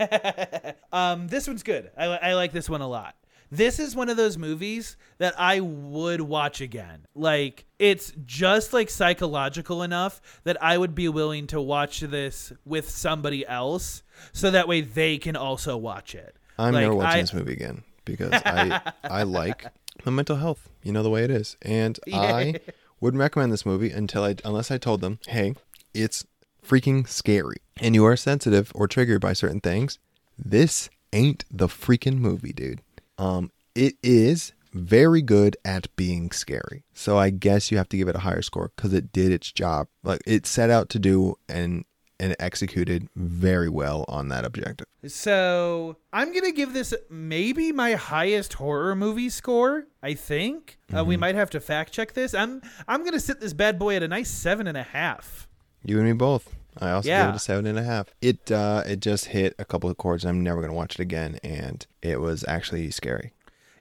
Um, 0.92 1.28
this 1.28 1.46
one's 1.46 1.62
good. 1.62 1.90
I, 1.96 2.04
I 2.04 2.32
like 2.34 2.52
this 2.52 2.68
one 2.68 2.82
a 2.82 2.88
lot. 2.88 3.14
This 3.50 3.78
is 3.78 3.94
one 3.96 4.08
of 4.08 4.16
those 4.16 4.36
movies 4.38 4.96
that 5.18 5.34
I 5.38 5.60
would 5.60 6.20
watch 6.22 6.60
again. 6.60 7.06
Like 7.14 7.64
it's 7.78 8.12
just 8.26 8.72
like 8.72 8.88
psychological 8.90 9.82
enough 9.82 10.20
that 10.44 10.62
I 10.62 10.76
would 10.78 10.94
be 10.94 11.08
willing 11.08 11.46
to 11.48 11.60
watch 11.60 12.00
this 12.00 12.52
with 12.64 12.88
somebody 12.88 13.46
else, 13.46 14.02
so 14.32 14.50
that 14.50 14.68
way 14.68 14.80
they 14.80 15.18
can 15.18 15.36
also 15.36 15.76
watch 15.76 16.14
it. 16.14 16.36
I'm 16.58 16.72
Like, 16.74 16.82
never 16.82 16.94
watching 16.94 17.18
I- 17.18 17.20
this 17.22 17.34
movie 17.34 17.52
again 17.52 17.82
because 18.04 18.32
I 18.32 18.92
I 19.04 19.22
like 19.24 19.66
my 20.04 20.12
mental 20.12 20.36
health. 20.36 20.68
You 20.82 20.92
know 20.92 21.02
the 21.02 21.10
way 21.10 21.24
it 21.24 21.30
is, 21.30 21.56
and 21.62 21.98
I 22.12 22.58
wouldn't 23.02 23.20
recommend 23.20 23.52
this 23.52 23.66
movie 23.66 23.90
until 23.90 24.22
I 24.24 24.36
unless 24.44 24.70
I 24.70 24.78
told 24.78 25.00
them, 25.00 25.18
hey, 25.26 25.54
it's 25.92 26.24
freaking 26.64 27.06
scary, 27.06 27.56
and 27.78 27.94
you 27.94 28.04
are 28.06 28.16
sensitive 28.16 28.70
or 28.74 28.86
triggered 28.86 29.20
by 29.20 29.32
certain 29.32 29.60
things. 29.60 29.98
This 30.38 30.88
ain't 31.12 31.44
the 31.50 31.66
freaking 31.66 32.18
movie, 32.18 32.52
dude. 32.52 32.80
Um, 33.18 33.50
it 33.74 33.96
is 34.02 34.52
very 34.72 35.20
good 35.20 35.56
at 35.64 35.94
being 35.96 36.30
scary. 36.30 36.84
So 36.94 37.18
I 37.18 37.30
guess 37.30 37.70
you 37.70 37.76
have 37.76 37.88
to 37.90 37.96
give 37.96 38.08
it 38.08 38.16
a 38.16 38.20
higher 38.20 38.40
score 38.40 38.70
because 38.74 38.92
it 38.94 39.12
did 39.12 39.32
its 39.32 39.52
job. 39.52 39.88
Like 40.02 40.22
it 40.24 40.46
set 40.46 40.70
out 40.70 40.88
to 40.90 40.98
do 40.98 41.36
and 41.48 41.84
and 42.20 42.36
executed 42.38 43.08
very 43.16 43.68
well 43.68 44.04
on 44.08 44.28
that 44.28 44.44
objective. 44.44 44.86
So 45.06 45.96
I'm 46.12 46.32
gonna 46.32 46.52
give 46.52 46.72
this 46.72 46.94
maybe 47.10 47.72
my 47.72 47.94
highest 47.94 48.54
horror 48.54 48.94
movie 48.94 49.28
score. 49.28 49.86
I 50.02 50.14
think 50.14 50.78
uh, 50.96 51.04
we 51.04 51.16
might 51.16 51.34
have 51.34 51.50
to 51.50 51.60
fact 51.60 51.92
check 51.92 52.12
this. 52.14 52.34
I'm 52.34 52.62
I'm 52.86 53.04
gonna 53.04 53.20
sit 53.20 53.40
this 53.40 53.52
bad 53.52 53.78
boy 53.78 53.96
at 53.96 54.02
a 54.02 54.08
nice 54.08 54.30
seven 54.30 54.66
and 54.66 54.76
a 54.78 54.82
half. 54.84 55.48
You 55.84 55.98
and 55.98 56.06
me 56.06 56.12
both. 56.12 56.54
I 56.78 56.90
also 56.92 57.08
gave 57.08 57.28
it 57.28 57.34
a 57.36 57.38
seven 57.40 57.66
and 57.66 57.78
a 57.78 57.82
half. 57.82 58.08
It 58.20 58.50
uh 58.52 58.84
it 58.86 59.00
just 59.00 59.26
hit 59.26 59.54
a 59.58 59.64
couple 59.64 59.90
of 59.90 59.96
chords 59.96 60.24
I'm 60.24 60.42
never 60.42 60.60
gonna 60.60 60.74
watch 60.74 60.94
it 60.94 61.00
again 61.00 61.38
and 61.42 61.84
it 62.00 62.20
was 62.20 62.44
actually 62.46 62.90
scary. 62.92 63.32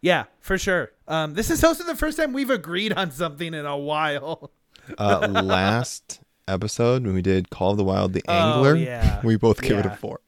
Yeah, 0.02 0.24
for 0.40 0.58
sure. 0.58 0.92
Um, 1.08 1.36
this 1.36 1.52
is 1.52 1.64
also 1.64 1.84
the 1.84 1.96
first 1.96 2.18
time 2.18 2.34
we've 2.34 2.50
agreed 2.50 2.94
on 2.94 3.12
something 3.12 3.54
in 3.54 3.66
a 3.66 3.78
while. 3.78 4.52
Uh 4.98 5.28
last 5.44 6.22
episode 6.48 7.04
when 7.06 7.14
we 7.14 7.22
did 7.22 7.50
Call 7.50 7.72
of 7.72 7.78
the 7.78 7.84
Wild 7.84 8.14
the 8.14 8.24
Oh, 8.28 8.34
Angler, 8.56 8.76
yeah. 8.76 9.20
we 9.24 9.36
both 9.38 9.62
gave 9.62 9.78
it 9.80 9.86
a 9.86 9.92
four. 9.92 10.20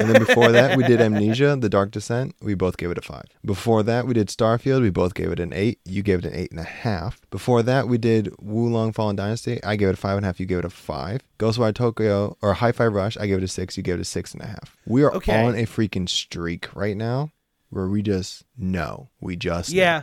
And 0.00 0.08
then 0.08 0.24
before 0.24 0.52
that 0.52 0.74
we 0.78 0.84
did 0.84 1.00
Amnesia, 1.02 1.54
The 1.60 1.68
Dark 1.68 1.90
Descent, 1.90 2.34
we 2.40 2.54
both 2.54 2.78
gave 2.78 2.90
it 2.90 2.96
a 2.96 3.02
five. 3.02 3.24
Before 3.44 3.82
that 3.82 4.06
we 4.06 4.14
did 4.14 4.28
Starfield, 4.28 4.80
we 4.80 4.88
both 4.88 5.12
gave 5.12 5.30
it 5.30 5.38
an 5.38 5.52
eight. 5.52 5.80
You 5.84 6.02
gave 6.02 6.20
it 6.20 6.24
an 6.24 6.34
eight 6.34 6.50
and 6.50 6.58
a 6.60 6.64
half. 6.64 7.20
Before 7.30 7.62
that 7.62 7.86
we 7.86 7.98
did 7.98 8.32
Wo 8.38 8.62
Long 8.68 8.92
Fallen 8.92 9.16
Dynasty. 9.16 9.62
I 9.62 9.76
gave 9.76 9.88
it 9.88 9.94
a 9.94 9.96
five 9.98 10.16
and 10.16 10.24
a 10.24 10.28
half, 10.28 10.40
you 10.40 10.46
gave 10.46 10.60
it 10.60 10.64
a 10.64 10.70
five. 10.70 11.20
Ghostwire 11.38 11.74
Tokyo 11.74 12.38
or 12.40 12.54
Hi-Fi 12.54 12.86
Rush, 12.86 13.18
I 13.18 13.26
gave 13.26 13.36
it 13.38 13.44
a 13.44 13.48
six, 13.48 13.76
you 13.76 13.82
gave 13.82 13.96
it 13.96 14.00
a 14.00 14.04
six 14.04 14.32
and 14.32 14.42
a 14.42 14.46
half. 14.46 14.76
We 14.86 15.02
are 15.04 15.12
Okay. 15.14 15.44
on 15.44 15.54
a 15.54 15.64
freaking 15.66 16.08
streak 16.08 16.74
right 16.74 16.96
now 16.96 17.32
where 17.68 17.88
we 17.88 18.00
just 18.00 18.44
know. 18.56 19.10
We 19.20 19.36
just 19.36 19.74
know. 19.74 19.78
Yeah. 19.78 20.02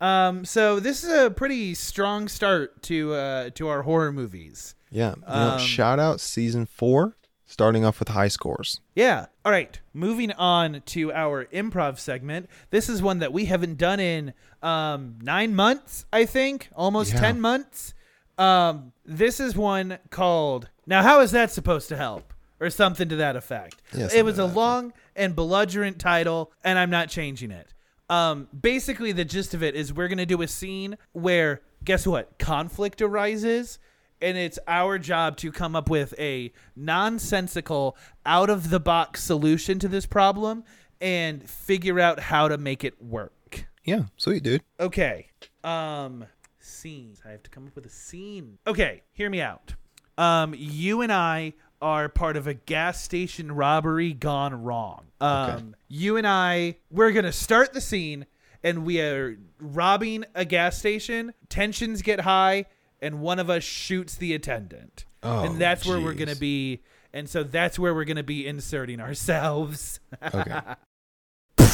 Um, 0.00 0.44
so 0.44 0.78
this 0.80 1.02
is 1.04 1.12
a 1.12 1.30
pretty 1.30 1.74
strong 1.74 2.28
start 2.28 2.82
to 2.84 3.14
uh, 3.14 3.50
to 3.54 3.68
our 3.68 3.82
horror 3.82 4.12
movies. 4.12 4.74
Yeah. 4.92 5.14
Know, 5.26 5.26
Um, 5.54 5.58
shout 5.58 5.98
out 5.98 6.20
season 6.20 6.66
four, 6.66 7.16
starting 7.46 7.84
off 7.84 7.98
with 7.98 8.08
high 8.08 8.28
scores. 8.28 8.80
Yeah. 8.94 9.26
All 9.44 9.50
right. 9.50 9.80
Moving 9.92 10.30
on 10.32 10.82
to 10.86 11.12
our 11.12 11.46
improv 11.46 11.98
segment. 11.98 12.48
This 12.70 12.88
is 12.88 13.02
one 13.02 13.18
that 13.20 13.32
we 13.32 13.46
haven't 13.46 13.78
done 13.78 13.98
in 13.98 14.34
um, 14.62 15.18
nine 15.22 15.54
months, 15.56 16.04
I 16.12 16.24
think, 16.26 16.68
almost 16.76 17.14
Yeah. 17.14 17.20
10 17.20 17.40
months. 17.40 17.94
Um, 18.38 18.92
this 19.04 19.40
is 19.40 19.56
one 19.56 19.98
called. 20.10 20.68
Now, 20.86 21.02
how 21.02 21.20
is 21.20 21.32
that 21.32 21.50
supposed 21.50 21.88
to 21.88 21.96
help? 21.96 22.32
Or 22.60 22.70
something 22.70 23.08
to 23.08 23.16
that 23.16 23.34
effect. 23.34 23.82
Yeah, 23.92 24.08
it 24.14 24.24
was 24.24 24.38
a 24.38 24.44
long 24.44 24.92
and 25.16 25.34
belligerent 25.34 25.98
title, 25.98 26.52
and 26.62 26.78
I'm 26.78 26.90
not 26.90 27.08
changing 27.08 27.50
it. 27.50 27.74
Um, 28.08 28.46
basically, 28.58 29.10
the 29.10 29.24
gist 29.24 29.52
of 29.52 29.64
it 29.64 29.74
is 29.74 29.92
we're 29.92 30.06
gonna 30.06 30.24
do 30.26 30.42
a 30.42 30.46
scene 30.46 30.96
where 31.10 31.60
guess 31.82 32.06
what? 32.06 32.38
Conflict 32.38 33.02
arises, 33.02 33.80
and 34.22 34.38
it's 34.38 34.58
our 34.66 34.98
job 34.98 35.36
to 35.38 35.50
come 35.52 35.74
up 35.76 35.90
with 35.90 36.14
a 36.18 36.52
nonsensical, 36.76 37.96
out 38.24 38.48
of 38.48 38.70
the 38.70 38.80
box 38.80 39.22
solution 39.22 39.78
to 39.80 39.88
this 39.88 40.06
problem 40.06 40.64
and 41.00 41.48
figure 41.48 41.98
out 41.98 42.20
how 42.20 42.48
to 42.48 42.56
make 42.56 42.84
it 42.84 43.02
work. 43.02 43.66
Yeah, 43.84 44.04
sweet 44.16 44.42
dude. 44.42 44.62
Okay. 44.78 45.26
Um 45.64 46.24
scenes. 46.60 47.20
I 47.26 47.30
have 47.30 47.42
to 47.42 47.50
come 47.50 47.66
up 47.66 47.74
with 47.74 47.84
a 47.86 47.90
scene. 47.90 48.58
Okay, 48.66 49.02
hear 49.12 49.28
me 49.28 49.40
out. 49.40 49.74
Um 50.16 50.54
you 50.56 51.00
and 51.02 51.12
I 51.12 51.54
are 51.80 52.08
part 52.08 52.36
of 52.36 52.46
a 52.46 52.54
gas 52.54 53.02
station 53.02 53.50
robbery 53.50 54.12
gone 54.12 54.62
wrong. 54.62 55.06
Um 55.20 55.50
Okay. 55.50 55.64
you 55.88 56.16
and 56.16 56.26
I 56.26 56.76
we're 56.90 57.10
going 57.10 57.24
to 57.24 57.32
start 57.32 57.72
the 57.72 57.80
scene 57.80 58.26
and 58.62 58.84
we 58.84 59.00
are 59.00 59.36
robbing 59.58 60.24
a 60.36 60.44
gas 60.44 60.78
station. 60.78 61.34
Tensions 61.48 62.02
get 62.02 62.20
high 62.20 62.66
and 63.02 63.20
one 63.20 63.38
of 63.38 63.50
us 63.50 63.62
shoots 63.64 64.14
the 64.16 64.32
attendant. 64.32 65.04
Oh, 65.22 65.44
and 65.44 65.60
that's 65.60 65.84
where 65.86 66.00
we're 66.00 66.14
going 66.14 66.28
to 66.30 66.36
be 66.40 66.82
and 67.12 67.28
so 67.28 67.42
that's 67.42 67.78
where 67.78 67.94
we're 67.94 68.04
going 68.06 68.16
to 68.16 68.22
be 68.22 68.46
inserting 68.46 69.00
ourselves. 69.00 70.00
Okay. 70.34 70.58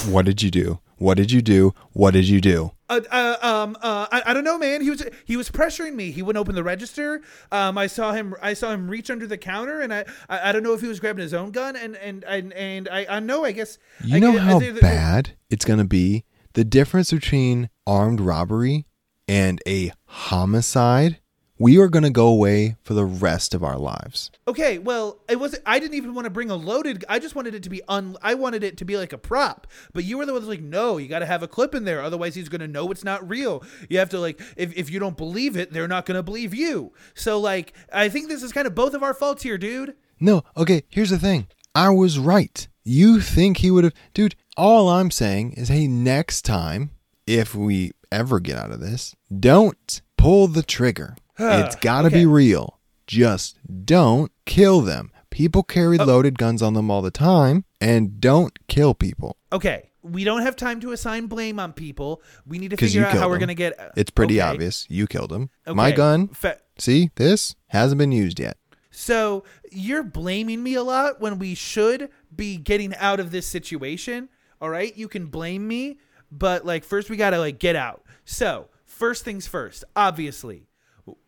what 0.09 0.25
did 0.25 0.43
you 0.43 0.51
do? 0.51 0.81
What 0.97 1.17
did 1.17 1.31
you 1.31 1.41
do? 1.43 1.73
What 1.93 2.13
did 2.13 2.29
you 2.29 2.41
do? 2.41 2.73
Uh, 2.89 3.01
uh, 3.11 3.37
um, 3.43 3.77
uh, 3.81 4.07
I, 4.11 4.23
I 4.27 4.35
don't 4.35 4.43
know, 4.45 4.59
man. 4.59 4.81
He 4.81 4.91
was 4.91 5.05
he 5.25 5.37
was 5.37 5.51
pressuring 5.51 5.95
me. 5.95 6.11
He 6.11 6.23
wouldn't 6.23 6.41
open 6.41 6.55
the 6.55 6.65
register. 6.65 7.21
Um, 7.53 7.79
I 7.79 7.87
saw 7.87 8.13
him. 8.13 8.35
I 8.43 8.55
saw 8.55 8.71
him 8.73 8.89
reach 8.89 9.11
under 9.11 9.27
the 9.27 9.39
counter, 9.39 9.81
and 9.81 9.93
I, 9.95 10.05
I, 10.29 10.49
I 10.49 10.53
don't 10.53 10.63
know 10.63 10.73
if 10.73 10.81
he 10.81 10.89
was 10.89 10.99
grabbing 10.99 11.23
his 11.23 11.35
own 11.35 11.51
gun. 11.53 11.77
And 11.77 11.95
and 11.97 12.25
and, 12.25 12.53
and 12.55 12.89
I, 12.89 13.07
I 13.09 13.21
know. 13.21 13.45
I 13.45 13.53
guess 13.53 13.79
You 14.03 14.17
I 14.17 14.19
know 14.19 14.33
guess- 14.33 14.43
how 14.43 14.81
bad 14.81 15.37
it's 15.51 15.65
going 15.65 15.79
to 15.79 15.85
be? 15.85 16.25
The 16.55 16.65
difference 16.65 17.13
between 17.13 17.71
armed 17.87 18.21
robbery 18.21 18.87
and 19.29 19.61
a 19.67 19.93
homicide? 20.09 21.19
We 21.61 21.77
are 21.79 21.89
going 21.89 22.05
to 22.05 22.11
go 22.11 22.29
away 22.29 22.77
for 22.85 22.95
the 22.95 23.05
rest 23.05 23.53
of 23.53 23.65
our 23.65 23.77
lives. 23.77 24.31
Okay, 24.47 24.79
well, 24.79 25.19
it 25.29 25.41
wasn't. 25.41 25.65
I 25.67 25.81
didn't 25.81 25.97
even 25.97 26.15
want 26.15 26.27
to 26.27 26.31
bring 26.31 26.51
a 26.51 26.55
loaded. 26.55 27.05
I 27.09 27.19
just 27.19 27.35
wanted 27.35 27.53
it 27.53 27.65
to 27.65 27.71
be 27.71 27.83
un. 27.89 28.17
I 28.23 28.35
wanted 28.35 28.63
it 28.63 28.77
to 28.77 28.85
be 28.85 28.97
like 28.97 29.13
a 29.13 29.19
prop. 29.19 29.67
But 29.93 30.05
you 30.05 30.19
were 30.19 30.25
the 30.25 30.33
one 30.33 30.41
that's 30.41 30.49
like, 30.49 30.61
no, 30.61 30.99
you 30.99 31.09
got 31.09 31.19
to 31.19 31.27
have 31.27 31.43
a 31.43 31.49
clip 31.49 31.75
in 31.75 31.85
there, 31.85 32.01
otherwise 32.01 32.37
he's 32.37 32.49
gonna 32.49 32.69
know 32.69 32.93
it's 32.93 33.03
not 33.03 33.29
real. 33.29 33.65
You 33.89 33.99
have 33.99 34.11
to 34.11 34.21
like, 34.21 34.41
if 34.57 34.73
if 34.77 34.89
you 34.89 35.01
don't 35.01 35.17
believe 35.17 35.57
it, 35.57 35.73
they're 35.73 35.89
not 35.89 36.07
gonna 36.07 36.23
believe 36.23 36.55
you. 36.55 36.93
So 37.15 37.41
like, 37.41 37.73
I 37.93 38.09
think 38.09 38.29
this 38.29 38.45
is 38.45 38.53
kind 38.53 38.69
of 38.69 38.77
both 38.77 38.95
of 38.95 39.03
our 39.03 39.15
faults 39.15 39.43
here, 39.43 39.59
dude. 39.59 39.97
No, 40.21 40.45
okay, 40.57 40.85
here's 40.89 41.11
the 41.11 41.19
thing. 41.19 41.49
I 41.75 41.91
was 41.91 42.21
right. 42.21 42.69
You 42.85 43.21
think 43.21 43.59
he 43.59 43.73
would 43.73 43.83
have. 43.85 43.95
Dude, 44.15 44.37
all 44.57 44.89
I'm 44.89 45.11
saying 45.11 45.55
is 45.55 45.69
hey, 45.69 45.89
next 45.89 46.43
time, 46.43 46.93
if 47.29 47.55
we 47.55 47.93
ever 48.11 48.41
get 48.41 48.57
out 48.57 48.71
of 48.73 48.81
this, 48.81 49.15
don't 49.39 50.01
pull 50.17 50.49
the 50.49 50.63
trigger. 50.63 51.15
it's 51.41 51.77
got 51.77 52.03
to 52.03 52.09
Okay. 52.09 52.21
be 52.21 52.27
real. 52.27 52.81
Just 53.07 53.59
don't 53.85 54.33
kill 54.45 54.81
them. 54.81 55.13
People 55.31 55.63
carry 55.63 55.99
Oh. 55.99 56.05
loaded 56.05 56.37
guns 56.39 56.63
on 56.63 56.75
them 56.75 56.91
all 56.91 57.01
the 57.03 57.13
time, 57.13 57.65
and 57.81 58.21
don't 58.21 58.59
kill 58.67 58.93
people. 58.95 59.37
Okay, 59.53 59.91
we 60.03 60.25
don't 60.25 60.43
have 60.43 60.57
time 60.57 60.81
to 60.81 60.91
assign 60.91 61.27
blame 61.27 61.61
on 61.61 61.73
people. 61.75 62.21
We 62.47 62.59
need 62.59 62.71
to 62.71 62.77
figure 62.77 63.05
out 63.05 63.13
how 63.13 63.19
killed 63.21 63.31
we're 63.31 63.39
gonna 63.39 63.55
get. 63.55 63.79
Uh, 63.79 63.91
it's 63.97 64.11
pretty 64.11 64.41
Okay, 64.41 64.49
obvious. 64.51 64.85
You 64.89 65.07
killed 65.07 65.33
him. 65.33 65.51
My 65.67 65.93
gun, 65.93 66.29
Fa- 66.29 66.59
see, 66.79 67.11
this 67.15 67.55
hasn't 67.69 67.99
been 67.99 68.11
used 68.13 68.41
yet. 68.41 68.57
So 68.91 69.45
you're 69.71 70.03
blaming 70.03 70.63
me 70.65 70.75
a 70.75 70.83
lot 70.83 71.21
when 71.21 71.39
we 71.39 71.55
should 71.55 72.09
be 72.35 72.57
getting 72.57 72.97
out 72.97 73.21
of 73.21 73.31
this 73.31 73.47
situation. 73.47 74.29
All 74.61 74.71
right, 74.71 74.97
you 74.97 75.07
can 75.07 75.27
blame 75.27 75.69
me, 75.69 75.99
but 76.31 76.65
like 76.65 76.85
first 76.85 77.11
we 77.11 77.17
gotta 77.17 77.39
like 77.39 77.59
get 77.59 77.77
out. 77.77 78.03
So 78.25 78.69
first 78.85 79.25
things 79.25 79.47
first, 79.47 79.85
obviously, 79.97 80.67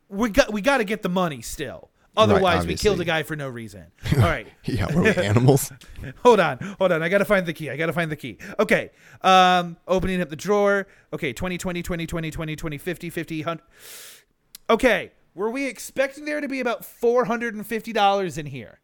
we 0.08 0.30
got 0.30 0.52
we 0.52 0.60
got 0.60 0.78
to 0.78 0.84
get 0.84 1.02
the 1.02 1.08
money 1.08 1.42
still. 1.42 1.90
Otherwise, 2.16 2.66
we 2.66 2.74
killed 2.74 3.00
a 3.00 3.04
guy 3.04 3.22
for 3.22 3.36
no 3.36 3.48
reason. 3.48 3.86
All 4.16 4.22
right. 4.22 4.46
Yeah, 4.64 4.94
were 4.94 5.02
we 5.02 5.10
animals? 5.10 5.72
hold 6.22 6.40
on, 6.40 6.58
hold 6.78 6.92
on. 6.92 7.02
I 7.02 7.08
gotta 7.08 7.24
find 7.24 7.46
the 7.46 7.52
key. 7.52 7.70
I 7.70 7.76
gotta 7.76 7.92
find 7.92 8.10
the 8.10 8.16
key. 8.16 8.38
Okay. 8.58 8.90
Um, 9.22 9.76
opening 9.86 10.20
up 10.20 10.28
the 10.28 10.36
drawer. 10.36 10.86
Okay, 11.12 11.32
20, 11.32 11.56
20, 11.56 11.82
20, 11.82 12.06
20, 12.06 12.30
20, 12.30 12.56
20, 12.56 12.78
50, 12.78 13.10
50, 13.10 13.40
100. 13.40 13.62
Okay. 14.68 15.12
Were 15.34 15.50
we 15.50 15.66
expecting 15.66 16.24
there 16.24 16.40
to 16.40 16.48
be 16.48 16.58
about 16.58 16.82
$450 16.82 18.38
in 18.38 18.46
here? 18.46 18.80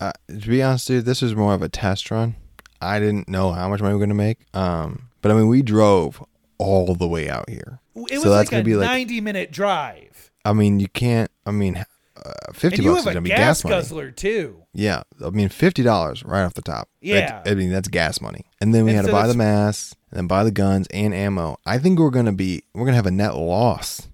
uh, 0.00 0.12
to 0.28 0.48
be 0.48 0.62
honest, 0.62 0.86
dude, 0.86 1.04
this 1.04 1.20
was 1.20 1.34
more 1.34 1.52
of 1.52 1.62
a 1.62 1.68
test 1.68 2.10
run. 2.10 2.36
I 2.80 2.98
didn't 2.98 3.28
know 3.28 3.52
how 3.52 3.68
much 3.68 3.80
money 3.80 3.94
we 3.94 4.00
were 4.00 4.06
gonna 4.06 4.14
make. 4.14 4.38
Um, 4.54 5.08
but 5.22 5.30
I 5.30 5.34
mean, 5.34 5.48
we 5.48 5.62
drove 5.62 6.22
all 6.58 6.94
the 6.94 7.08
way 7.08 7.28
out 7.30 7.48
here, 7.48 7.80
It 7.94 8.00
was 8.12 8.22
so 8.22 8.30
that's 8.30 8.46
like 8.46 8.50
gonna 8.50 8.60
a 8.60 8.64
be 8.64 8.76
like. 8.76 8.86
90 8.86 9.20
minute 9.20 9.50
drive. 9.50 10.30
I 10.44 10.52
mean, 10.52 10.80
you 10.80 10.88
can't. 10.88 11.30
I 11.46 11.50
mean, 11.50 11.76
uh, 11.76 12.32
fifty 12.52 12.76
And 12.76 12.84
you 12.84 12.90
bucks 12.92 13.00
is 13.02 13.06
a 13.06 13.10
gonna 13.10 13.20
be 13.22 13.28
gas, 13.30 13.38
gas 13.38 13.64
money. 13.64 13.76
guzzler 13.76 14.10
too. 14.10 14.56
Yeah, 14.72 15.02
I 15.24 15.30
mean, 15.30 15.48
fifty 15.48 15.82
dollars 15.82 16.22
right 16.24 16.42
off 16.44 16.54
the 16.54 16.62
top. 16.62 16.88
Yeah. 17.00 17.42
I 17.46 17.54
mean 17.54 17.70
that's 17.70 17.88
gas 17.88 18.20
money. 18.20 18.44
And 18.60 18.74
then 18.74 18.84
we 18.84 18.90
And 18.90 18.96
had 18.98 19.06
to 19.06 19.12
buy 19.12 19.26
the 19.26 19.34
masks, 19.34 19.94
and 20.10 20.18
then 20.18 20.26
buy 20.26 20.44
the 20.44 20.50
guns 20.50 20.86
and 20.92 21.14
ammo. 21.14 21.56
I 21.66 21.78
think 21.78 21.98
we're 21.98 22.10
gonna 22.10 22.32
be 22.32 22.62
we're 22.74 22.84
gonna 22.84 22.96
have 22.96 23.06
a 23.06 23.10
net 23.10 23.36
loss 23.36 24.08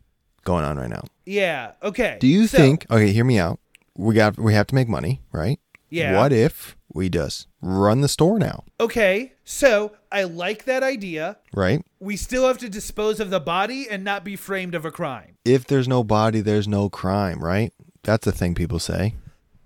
going 0.45 0.65
on 0.65 0.77
right 0.79 0.89
now. 0.91 1.03
Yeah. 1.25 1.73
Okay. 1.83 2.17
Do 2.21 2.27
you 2.29 2.47
So- 2.47 2.59
think? 2.59 2.87
Okay, 2.91 3.13
hear 3.13 3.25
me 3.25 3.39
out. 3.39 3.59
We 3.97 4.15
got 4.15 4.39
we 4.39 4.55
have 4.55 4.67
to 4.69 4.75
make 4.75 4.89
money, 4.89 5.21
right? 5.33 5.59
Yeah. 5.91 6.17
What 6.19 6.33
if 6.33 6.77
we 6.93 7.09
just 7.09 7.47
run 7.61 8.01
the 8.01 8.09
store 8.09 8.39
now, 8.39 8.65
Okay. 8.81 9.33
So 9.45 9.93
I 10.11 10.25
like 10.25 10.65
that 10.65 10.83
idea. 10.83 11.37
right? 11.55 11.85
We 12.01 12.17
still 12.17 12.47
have 12.47 12.59
to 12.59 12.69
dispose 12.69 13.21
of 13.21 13.31
the 13.31 13.41
body 13.41 13.87
and 13.89 14.03
not 14.03 14.25
be 14.25 14.35
framed 14.37 14.75
of 14.75 14.85
a 14.85 14.91
crime. 14.91 15.37
If 15.45 15.67
there's 15.67 15.87
no 15.89 16.03
body, 16.05 16.41
there's 16.41 16.67
no 16.69 16.89
crime, 16.89 17.39
right? 17.43 17.73
That's 18.03 18.25
the 18.25 18.33
thing 18.33 18.55
people 18.55 18.79
say. 18.79 19.15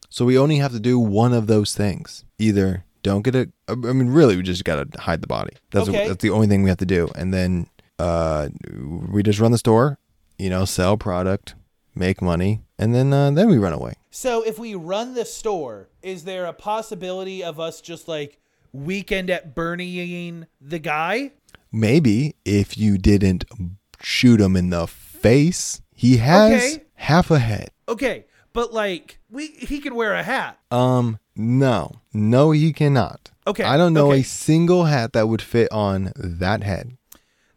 So 0.09 0.25
we 0.25 0.39
only 0.39 0.57
have 0.57 0.73
to 0.73 0.81
do 0.81 0.99
one 0.99 1.35
of 1.35 1.47
those 1.47 1.75
things. 1.75 2.25
Either 2.39 2.85
don't 3.03 3.21
get 3.23 3.35
it. 3.35 3.51
I 3.69 3.75
mean, 3.75 4.09
really, 4.09 4.37
we 4.37 4.43
just 4.43 4.65
gotta 4.65 4.89
hide 4.99 5.21
the 5.21 5.27
body. 5.27 5.53
That's 5.73 5.89
Okay. 5.89 6.09
that's 6.09 6.23
the 6.23 6.31
only 6.31 6.47
thing 6.47 6.63
we 6.63 6.71
have 6.71 6.79
to 6.79 6.87
do, 6.87 7.11
and 7.15 7.35
then 7.35 7.67
uh, 7.99 8.49
we 9.11 9.23
just 9.23 9.39
run 9.41 9.53
the 9.53 9.59
store. 9.59 9.99
You 10.39 10.49
know, 10.49 10.65
sell 10.65 10.97
product, 10.97 11.55
make 11.95 12.23
money, 12.23 12.63
and 12.79 12.95
then 12.95 13.13
uh, 13.13 13.31
then 13.31 13.49
we 13.51 13.59
run 13.59 13.75
away. 13.75 13.95
So 14.19 14.41
if 14.41 14.59
we 14.59 14.75
run 14.75 15.13
the 15.13 15.27
store, 15.27 15.91
is 16.01 16.25
there 16.25 16.47
a 16.47 16.55
possibility 16.55 17.45
of 17.45 17.61
us 17.61 17.83
just 17.83 18.09
like 18.09 18.39
weekend 18.73 19.29
at 19.29 19.55
Bernieing 19.55 20.47
the 20.59 20.79
guy? 20.79 21.33
Maybe 21.71 22.35
if 22.43 22.79
you 22.79 22.97
didn't 22.97 23.45
shoot 24.01 24.41
him 24.41 24.57
in 24.57 24.71
the 24.71 24.87
face, 24.87 25.83
he 25.93 26.17
has 26.17 26.77
Okay. 26.77 26.85
half 26.95 27.31
a 27.31 27.39
head. 27.39 27.73
Okay, 27.91 28.25
but 28.55 28.73
like 28.73 29.19
we 29.29 29.49
he 29.49 29.81
can 29.81 29.95
wear 29.95 30.15
a 30.15 30.23
hat. 30.23 30.61
Um, 30.71 31.19
no, 31.37 32.01
no, 32.15 32.53
he 32.53 32.73
cannot. 32.73 33.33
Okay, 33.47 33.65
I 33.65 33.77
don't 33.77 33.93
know 33.93 34.13
okay. 34.13 34.21
a 34.21 34.25
single 34.25 34.87
hat 34.87 35.13
that 35.13 35.29
would 35.29 35.43
fit 35.43 35.71
on 35.71 36.15
that 36.17 36.63
head. 36.63 36.96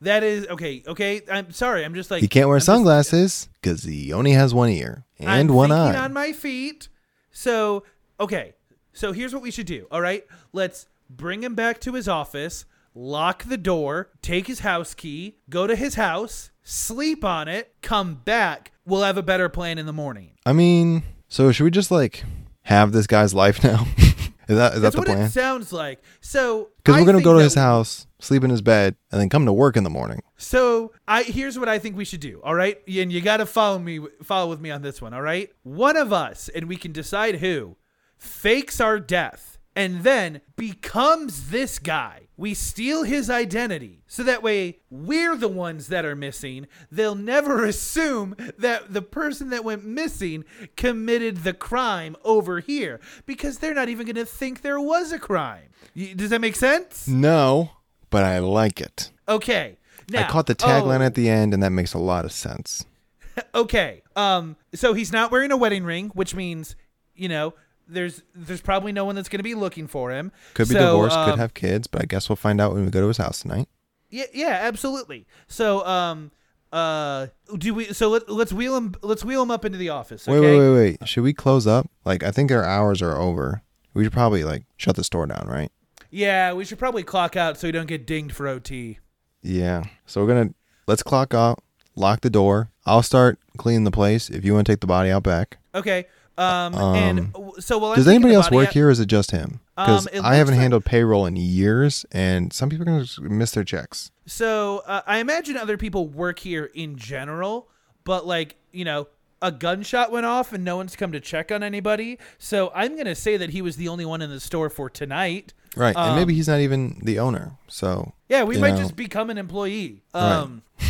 That 0.02 0.24
is 0.24 0.48
okay. 0.48 0.84
Okay, 0.88 1.22
I'm 1.32 1.52
sorry. 1.52 1.84
I'm 1.84 1.94
just 1.94 2.10
like 2.10 2.22
He 2.22 2.28
can't 2.28 2.48
wear 2.48 2.58
I'm 2.58 2.62
sunglasses 2.62 3.50
because 3.62 3.84
he 3.84 4.14
only 4.14 4.32
has 4.32 4.54
one 4.54 4.70
ear 4.70 5.06
and 5.20 5.30
I'm 5.30 5.48
one 5.48 5.72
eye. 5.72 5.98
on 5.98 6.14
my 6.14 6.32
feet. 6.32 6.88
So 7.32 7.84
okay, 8.20 8.54
so 8.94 9.12
here's 9.12 9.34
what 9.34 9.44
we 9.44 9.52
should 9.52 9.66
do. 9.68 9.88
All 9.92 10.02
right, 10.02 10.26
let's 10.54 10.88
bring 11.10 11.44
him 11.44 11.54
back 11.56 11.80
to 11.82 11.94
his 11.94 12.08
office, 12.08 12.66
lock 12.96 13.44
the 13.44 13.58
door, 13.58 14.10
take 14.22 14.48
his 14.48 14.60
house 14.62 14.94
key, 14.94 15.38
go 15.50 15.68
to 15.68 15.76
his 15.76 15.96
house, 15.96 16.52
sleep 16.64 17.24
on 17.26 17.48
it, 17.48 17.74
come 17.82 18.16
back. 18.16 18.72
We'll 18.86 19.04
have 19.04 19.18
a 19.18 19.24
better 19.24 19.50
plan 19.50 19.78
in 19.78 19.86
the 19.86 19.94
morning. 19.94 20.32
I 20.46 20.54
mean, 20.54 21.04
so 21.28 21.52
should 21.52 21.64
we 21.66 21.72
just 21.72 21.92
like 21.92 22.24
have 22.64 22.92
this 22.94 23.06
guy's 23.08 23.34
life 23.34 23.64
now? 23.66 23.86
is 23.98 24.58
that 24.58 24.74
is 24.76 24.82
That's 24.82 24.82
that 24.82 24.92
the 24.94 24.98
what 25.00 25.08
plan? 25.08 25.22
it 25.26 25.30
sounds 25.32 25.74
like. 25.74 26.02
So 26.22 26.70
Because 26.78 27.00
we're 27.02 27.06
gonna 27.12 27.22
go 27.24 27.38
to 27.38 27.44
his 27.44 27.56
house, 27.56 28.08
sleep 28.20 28.44
in 28.44 28.50
his 28.50 28.62
bed, 28.62 28.96
and 29.12 29.20
then 29.20 29.30
come 29.30 29.46
to 29.46 29.54
work 29.54 29.78
in 29.78 29.84
the 29.84 29.90
morning. 29.90 30.22
So 30.38 30.92
I 31.08 31.24
here's 31.24 31.58
what 31.58 31.70
I 31.70 31.80
think 31.80 31.96
we 31.96 32.06
should 32.06 32.20
do. 32.20 32.42
All 32.44 32.56
right, 32.56 32.78
and 32.88 33.12
you 33.12 33.22
got 33.22 33.38
to 33.38 33.46
follow 33.46 33.80
me, 33.80 34.00
follow 34.24 34.50
with 34.50 34.60
me 34.60 34.72
on 34.72 34.82
this 34.82 35.02
one. 35.02 35.14
All 35.14 35.22
right, 35.22 35.52
one 35.64 35.98
of 35.98 36.14
us, 36.14 36.50
and 36.50 36.68
we 36.68 36.76
can 36.76 36.92
decide 36.92 37.36
who 37.36 37.78
fakes 38.18 38.82
our 38.82 39.00
death 39.00 39.60
and 39.76 40.04
then 40.04 40.42
becomes 40.58 41.52
this 41.52 41.80
guy. 41.80 42.28
We 42.36 42.54
steal 42.54 43.04
his 43.04 43.30
identity 43.30 44.04
so 44.08 44.24
that 44.24 44.44
way 44.44 44.80
we're 44.90 45.38
the 45.38 45.48
ones 45.48 45.88
that 45.88 46.04
are 46.06 46.18
missing. 46.18 46.68
They'll 46.92 47.16
never 47.16 47.64
assume 47.66 48.36
that 48.58 48.94
the 48.94 49.02
person 49.02 49.52
that 49.52 49.64
went 49.64 49.86
missing 49.86 50.44
committed 50.76 51.38
the 51.38 51.54
crime 51.54 52.18
over 52.26 52.60
here 52.60 53.00
because 53.26 53.60
they're 53.60 53.74
not 53.74 53.90
even 53.90 54.06
going 54.06 54.16
to 54.16 54.26
think 54.26 54.62
there 54.62 54.82
was 54.82 55.12
a 55.14 55.20
crime. 55.20 55.70
Does 55.96 56.30
that 56.32 56.42
make 56.42 56.56
sense? 56.56 57.08
No, 57.08 57.72
but 58.10 58.24
I 58.24 58.40
like 58.40 58.82
it. 58.82 59.12
Okay. 59.28 59.78
Now, 60.10 60.26
I 60.26 60.30
caught 60.30 60.48
the 60.48 60.56
tagline 60.56 61.02
oh. 61.02 61.04
at 61.04 61.16
the 61.16 61.30
end, 61.30 61.54
and 61.54 61.62
that 61.62 61.72
makes 61.72 61.94
a 61.94 62.00
lot 62.00 62.26
of 62.26 62.32
sense. 62.32 62.86
okay. 63.56 64.02
Um. 64.16 64.56
So 64.74 64.94
he's 64.94 65.12
not 65.12 65.32
wearing 65.32 65.52
a 65.52 65.58
wedding 65.58 65.84
ring, 65.84 66.10
which 66.10 66.36
means, 66.36 66.76
you 67.16 67.30
know, 67.30 67.54
there's 67.88 68.24
there's 68.36 68.62
probably 68.62 68.92
no 68.92 69.06
one 69.06 69.16
that's 69.16 69.30
going 69.30 69.40
to 69.40 69.44
be 69.44 69.56
looking 69.56 69.88
for 69.88 70.12
him. 70.12 70.32
Could 70.54 70.68
be 70.68 70.74
So, 70.74 70.80
divorced, 70.80 71.16
could 71.16 71.34
um, 71.34 71.40
have 71.40 71.54
kids, 71.54 71.88
but 71.88 72.02
I 72.02 72.06
guess 72.06 72.30
we'll 72.30 72.36
find 72.36 72.60
out 72.60 72.74
when 72.74 72.86
we 72.86 72.92
go 72.92 73.02
to 73.02 73.08
his 73.08 73.18
house 73.18 73.42
tonight. 73.42 73.68
Yeah. 74.10 74.26
Yeah. 74.34 74.60
Absolutely. 74.62 75.28
So 75.48 75.86
um. 75.86 76.32
Uh. 76.72 77.28
Do 77.58 77.74
we? 77.74 77.86
So 77.86 78.10
let, 78.10 78.30
let's 78.30 78.54
wheel 78.54 78.76
him. 78.76 78.96
Let's 79.02 79.24
wheel 79.24 79.42
him 79.42 79.52
up 79.52 79.66
into 79.66 79.78
the 79.78 79.90
office. 79.90 80.28
Okay. 80.28 80.40
Wait, 80.40 80.58
wait, 80.58 80.74
wait, 80.74 80.98
wait. 81.00 81.08
Should 81.10 81.24
we 81.24 81.34
close 81.34 81.66
up? 81.66 81.90
Like, 82.06 82.24
I 82.24 82.32
think 82.32 82.52
our 82.52 82.64
hours 82.64 83.02
are 83.02 83.18
over. 83.18 83.62
We 83.94 84.04
should 84.04 84.14
probably 84.14 84.44
like 84.44 84.66
shut 84.78 84.96
the 84.96 85.04
store 85.04 85.26
down, 85.26 85.48
right? 85.48 85.72
Yeah. 86.10 86.54
We 86.54 86.66
should 86.66 86.80
probably 86.80 87.04
clock 87.04 87.36
out 87.36 87.58
so 87.58 87.68
we 87.68 87.72
don't 87.72 87.88
get 87.88 88.06
dinged 88.06 88.36
for 88.36 88.48
OT. 88.48 89.00
Yeah. 89.42 89.84
So 90.06 90.22
we're 90.22 90.28
gonna 90.28 90.54
let's 90.88 91.04
clock 91.04 91.34
out, 91.34 91.64
lock 91.96 92.22
the 92.22 92.30
door. 92.30 92.72
I'll 92.86 93.04
start 93.04 93.40
cleaning 93.58 93.84
the 93.84 93.92
place. 93.92 94.30
If 94.30 94.44
you 94.44 94.54
want 94.54 94.66
to 94.68 94.72
take 94.74 94.82
the 94.82 94.88
body 94.88 95.10
out 95.12 95.24
back. 95.24 95.58
Okay. 95.76 96.06
Um. 96.38 96.74
and 96.76 97.20
Um, 97.20 97.32
w- 97.34 97.54
so 97.60 97.84
I'm 97.86 97.96
Does 97.96 98.08
anybody 98.08 98.34
else 98.34 98.50
work 98.50 98.70
out- 98.70 98.74
here, 98.74 98.88
or 98.88 98.92
is 98.92 99.00
it 99.02 99.08
just 99.08 99.32
him? 99.32 99.60
Because 99.76 100.08
Um, 100.14 100.26
I 100.26 100.36
haven't 100.36 100.54
like- 100.56 100.62
handled 100.62 100.86
payroll 100.86 101.26
in 101.26 101.36
years, 101.36 102.06
and 102.12 102.52
some 102.54 102.70
people 102.70 102.84
are 102.90 103.04
gonna 103.04 103.30
miss 103.30 103.52
their 103.52 103.64
checks. 103.66 104.10
So 104.26 104.84
uh, 104.88 105.02
I 105.06 105.18
imagine 105.20 105.58
other 105.58 105.76
people 105.78 106.08
work 106.08 106.40
here 106.40 106.70
in 106.74 106.96
general, 106.98 107.68
but 108.06 108.26
like 108.26 108.56
you 108.72 108.86
know, 108.86 109.08
a 109.42 109.52
gunshot 109.52 110.12
went 110.12 110.26
off 110.26 110.52
and 110.54 110.64
no 110.64 110.76
one's 110.78 110.96
come 110.96 111.12
to 111.14 111.20
check 111.20 111.52
on 111.52 111.64
anybody. 111.64 112.18
So 112.38 112.72
I'm 112.76 112.98
gonna 112.98 113.16
say 113.16 113.38
that 113.38 113.52
he 113.52 113.62
was 113.62 113.76
the 113.78 113.88
only 113.88 114.06
one 114.06 114.22
in 114.22 114.30
the 114.30 114.40
store 114.40 114.70
for 114.70 114.90
tonight. 114.90 115.54
Right, 115.76 115.96
and 115.96 116.16
maybe 116.16 116.34
Um, 116.34 116.36
he's 116.36 116.48
not 116.48 116.60
even 116.60 117.00
the 117.04 117.20
owner. 117.20 117.54
So 117.68 118.14
Yeah, 118.28 118.44
we 118.44 118.58
might 118.58 118.72
know. 118.72 118.78
just 118.78 118.96
become 118.96 119.30
an 119.30 119.38
employee. 119.38 120.02
Right. 120.14 120.22
Um, 120.24 120.64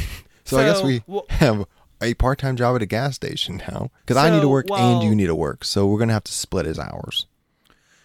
So, 0.45 0.57
I 0.57 0.63
guess 0.63 0.81
we 0.81 1.03
well, 1.05 1.25
have 1.29 1.65
a 2.01 2.15
part-time 2.15 2.55
job 2.55 2.75
at 2.75 2.81
a 2.81 2.87
gas 2.87 3.13
station 3.15 3.57
now 3.57 3.91
because 4.01 4.17
I 4.17 4.31
need 4.31 4.37
to 4.37 4.41
So, 4.43 4.49
work 4.49 4.71
and 4.71 5.03
you 5.03 5.13
need 5.13 5.27
to 5.27 5.35
work. 5.35 5.63
So 5.63 5.85
we're 5.85 5.99
gonna 5.99 6.13
have 6.13 6.23
to 6.23 6.31
split 6.31 6.65
his 6.65 6.79
hours. 6.79 7.27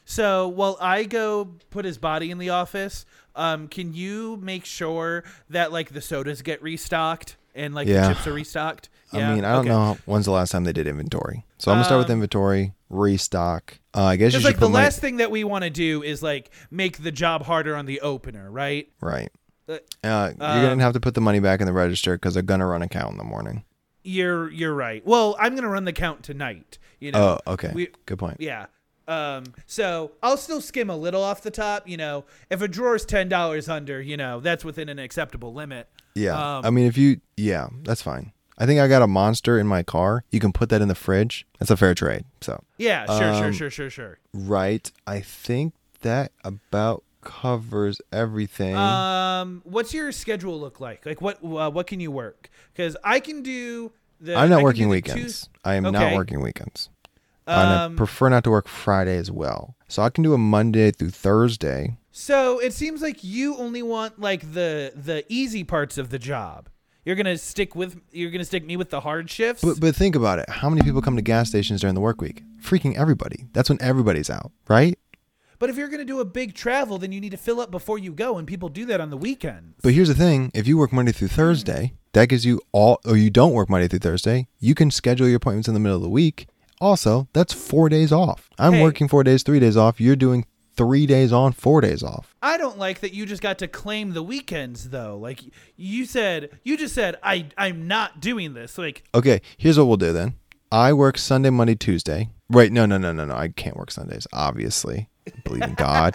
So 0.05 0.47
while 0.49 0.77
I 0.81 1.05
go 1.05 1.53
put 1.71 1.85
his 1.87 1.97
body 1.97 2.31
in 2.31 2.37
the 2.39 2.51
office, 2.51 3.07
um, 3.35 3.69
can 3.69 3.95
you 3.95 4.37
make 4.43 4.67
sure 4.67 5.25
that 5.49 5.73
like 5.73 5.95
the 5.95 6.03
sodas 6.03 6.43
get 6.43 6.63
restocked 6.63 7.37
and 7.55 7.75
like 7.75 7.89
Yeah. 7.89 8.09
the 8.09 8.15
chips 8.15 8.27
are 8.27 8.33
restocked? 8.35 8.91
Yeah? 9.15 9.31
I 9.31 9.35
mean, 9.35 9.45
I 9.45 9.53
don't 9.53 9.61
Okay. 9.61 9.69
know 9.71 9.99
when's 10.07 10.25
the 10.27 10.31
last 10.33 10.51
time 10.53 10.65
they 10.65 10.73
did 10.73 10.87
inventory. 10.87 11.45
So 11.59 11.71
I'm 11.71 11.77
gonna 11.77 11.85
start 11.85 11.99
with 11.99 12.11
Um, 12.11 12.15
inventory, 12.15 12.75
restock. 12.91 13.79
Uh, 13.95 14.05
I 14.05 14.17
guess 14.17 14.33
you 14.33 14.41
should 14.41 14.45
like 14.47 14.59
the 14.59 14.69
last 14.69 15.01
thing 15.01 15.19
that 15.19 15.31
we 15.31 15.45
want 15.45 15.65
to 15.65 15.71
do 15.71 16.03
is 16.03 16.23
like 16.23 16.51
make 16.71 17.03
the 17.03 17.13
job 17.13 17.45
harder 17.45 17.77
on 17.77 17.87
the 17.87 18.01
opener, 18.01 18.51
right? 18.51 18.89
right. 19.01 19.31
Uh, 19.69 19.79
Uh, 20.03 20.33
you're 20.39 20.47
um, 20.49 20.63
gonna 20.63 20.83
have 20.83 20.93
to 20.95 21.01
put 21.01 21.15
the 21.15 21.21
money 21.21 21.41
back 21.41 21.61
in 21.61 21.67
the 21.67 21.73
register 21.73 22.15
because 22.17 22.35
they're 22.35 22.43
gonna 22.43 22.67
run 22.67 22.83
a 22.83 22.89
count 22.89 23.13
in 23.13 23.19
the 23.19 23.25
morning. 23.25 23.65
You're 24.03 24.51
you're 24.51 24.75
right. 24.75 25.05
Well, 25.07 25.37
I'm 25.39 25.55
gonna 25.55 25.69
run 25.71 25.85
the 25.87 25.93
count 25.93 26.23
tonight. 26.23 26.79
You 27.01 27.13
know. 27.13 27.39
Oh, 27.47 27.53
okay. 27.55 27.71
We- 27.75 27.89
Good 28.07 28.19
point. 28.19 28.37
Yeah. 28.41 28.67
Um. 29.09 29.45
So 29.67 30.13
I'll 30.23 30.37
still 30.37 30.61
skim 30.61 30.91
a 30.91 30.97
little 30.97 31.23
off 31.23 31.43
the 31.43 31.51
top. 31.51 31.89
You 31.89 31.97
know, 31.97 32.25
if 32.51 32.61
a 32.63 32.69
drawer's 32.69 33.05
ten 33.07 33.29
dollars 33.29 33.69
under, 33.69 34.01
you 34.03 34.17
know, 34.17 34.41
that's 34.41 34.65
within 34.65 34.89
an 34.91 34.99
acceptable 34.99 35.53
limit. 35.55 35.89
Yeah. 36.15 36.59
Um, 36.59 36.65
I 36.67 36.71
mean, 36.71 36.87
if 36.87 36.97
you, 36.97 37.21
yeah, 37.37 37.69
that's 37.83 38.01
fine. 38.03 38.33
I 38.59 38.67
think 38.67 38.81
I 38.81 38.87
got 38.89 39.03
a 39.03 39.07
monster 39.07 39.59
in 39.59 39.67
my 39.67 39.83
car. 39.83 40.25
You 40.31 40.39
can 40.41 40.53
put 40.53 40.69
that 40.69 40.81
in 40.81 40.89
the 40.89 40.95
fridge. 40.95 41.47
That's 41.59 41.71
a 41.71 41.77
fair 41.77 41.95
trade. 41.95 42.25
So, 42.41 42.63
Yeah. 42.79 43.05
Sure. 43.07 43.17
sure. 43.35 43.45
Um, 43.47 43.53
Sure. 43.53 43.71
Sure. 43.71 43.91
Sure. 43.91 44.19
right. 44.33 44.91
I 45.07 45.21
think 45.21 45.75
that 46.03 46.31
about 46.45 47.03
covers 47.23 48.01
everything. 48.13 48.77
Um. 48.77 49.63
What's 49.65 49.93
your 49.95 50.13
schedule 50.13 50.59
look 50.61 50.79
like? 50.81 51.05
Like 51.07 51.21
what? 51.23 51.39
Uh, 51.43 51.71
what 51.71 51.87
can 51.87 51.99
you 52.01 52.11
work? 52.11 52.51
Because 52.73 52.97
I 53.03 53.19
can 53.21 53.43
do 53.43 53.93
the. 54.21 54.37
I'm 54.37 54.51
not 54.51 54.63
working 54.63 54.89
weekends. 54.89 55.21
Tues- 55.23 55.49
I 55.65 55.75
am 55.75 55.85
not 55.85 56.15
working 56.15 56.41
weekends. 56.41 56.91
and 57.47 57.57
I 57.71 57.85
Um, 57.85 57.97
prefer 57.97 58.29
not 58.31 58.45
to 58.45 58.51
work 58.51 58.69
Friday 58.69 59.17
as 59.19 59.31
well. 59.31 59.75
So 59.89 60.03
I 60.03 60.11
can 60.11 60.23
do 60.25 60.33
a 60.35 60.39
Monday 60.39 60.91
through 60.91 61.11
Thursday. 61.11 61.97
So 62.11 62.59
it 62.59 62.73
seems 62.73 63.03
like 63.03 63.23
you 63.25 63.57
only 63.57 63.83
want 63.83 64.21
like 64.21 64.53
the 64.55 64.93
the 64.95 65.25
easy 65.29 65.65
parts 65.65 65.99
of 65.99 66.11
the 66.11 66.19
job. 66.19 66.69
You're 67.05 67.17
gonna 67.17 67.37
stick 67.39 67.75
with 67.75 68.01
you're 68.13 68.31
gonna 68.31 68.45
stick 68.45 68.65
me 68.65 68.77
with 68.77 68.91
the 68.91 69.01
hard 69.01 69.29
shifts. 69.31 69.63
But, 69.63 69.79
but 69.81 69.95
think 69.95 70.15
about 70.17 70.39
it. 70.39 70.49
How 70.49 70.71
many 70.71 70.83
people 70.83 71.03
come 71.03 71.17
to 71.17 71.23
gas 71.23 71.49
stations 71.51 71.81
during 71.83 71.95
the 71.95 72.01
work 72.01 72.21
week? 72.21 72.43
Freaking 72.63 72.97
everybody. 72.97 73.47
That's 73.53 73.69
when 73.69 73.81
everybody's 73.83 74.31
out, 74.31 74.53
right? 74.69 74.99
But 75.59 75.71
if 75.71 75.77
you're 75.77 75.89
gonna 75.89 76.05
do 76.05 76.21
a 76.21 76.25
big 76.25 76.55
travel, 76.55 76.99
then 76.99 77.13
you 77.13 77.21
need 77.21 77.31
to 77.31 77.37
fill 77.37 77.61
up 77.61 77.71
before 77.71 77.99
you 77.99 78.13
go, 78.13 78.39
and 78.39 78.47
people 78.47 78.69
do 78.69 78.87
that 78.87 79.01
on 79.01 79.11
the 79.11 79.17
weekends. 79.17 79.77
But 79.83 79.93
here's 79.93 80.09
the 80.09 80.15
thing: 80.15 80.51
if 80.55 80.67
you 80.67 80.77
work 80.79 80.93
Monday 80.93 81.13
through 81.13 81.29
Thursday, 81.29 81.93
that 82.13 82.29
gives 82.29 82.45
you 82.47 82.61
all, 82.73 83.01
or 83.05 83.17
you 83.17 83.31
don't 83.31 83.53
work 83.53 83.69
Monday 83.69 83.87
through 83.89 83.99
Thursday, 84.01 84.49
you 84.59 84.75
can 84.75 84.91
schedule 84.91 85.27
your 85.29 85.37
appointments 85.37 85.69
in 85.69 85.75
the 85.75 85.81
middle 85.81 85.97
of 85.97 86.03
the 86.03 86.09
week. 86.09 86.49
Also, 86.81 87.29
that's 87.33 87.53
four 87.53 87.89
days 87.89 88.13
off. 88.13 88.51
I'm 88.59 88.75
Hey. 88.75 88.83
working 88.83 89.09
four 89.09 89.23
days, 89.25 89.43
three 89.43 89.61
days 89.61 89.77
off. 89.77 90.01
You're 90.01 90.17
doing 90.17 90.45
three 90.77 91.07
days 91.07 91.33
on, 91.33 91.53
four 91.53 91.81
days 91.81 92.03
off. 92.03 92.35
I 92.43 92.57
don't 92.57 92.79
like 92.79 93.01
that 93.01 93.13
you 93.15 93.27
just 93.27 93.43
got 93.43 93.59
to 93.59 93.69
claim 93.69 94.13
the 94.13 94.23
weekends 94.23 94.91
though. 94.91 95.17
Like 95.19 95.41
you 95.77 96.05
said, 96.05 96.51
you 96.63 96.77
just 96.77 96.95
said 96.95 97.17
I 97.23 97.47
I'm 97.57 97.87
not 97.89 98.21
doing 98.21 98.55
this. 98.55 98.79
Like 98.79 99.05
Okay, 99.15 99.41
here's 99.57 99.79
what 99.79 99.87
we'll 99.87 99.97
do 99.97 100.13
then. 100.13 100.35
I 100.73 100.93
work 100.93 101.19
Sunday, 101.19 101.51
Monday, 101.51 101.77
Tuesday. 101.77 102.31
Wait, 102.51 102.73
no, 102.73 102.85
no, 102.85 102.99
no, 102.99 103.13
no, 103.13 103.25
no. 103.25 103.35
I 103.35 103.49
can't 103.49 103.77
work 103.77 103.91
Sundays. 103.91 104.27
Obviously, 104.33 105.09
I 105.27 105.33
believe 105.45 105.63
in 105.63 105.75
God. 105.75 106.15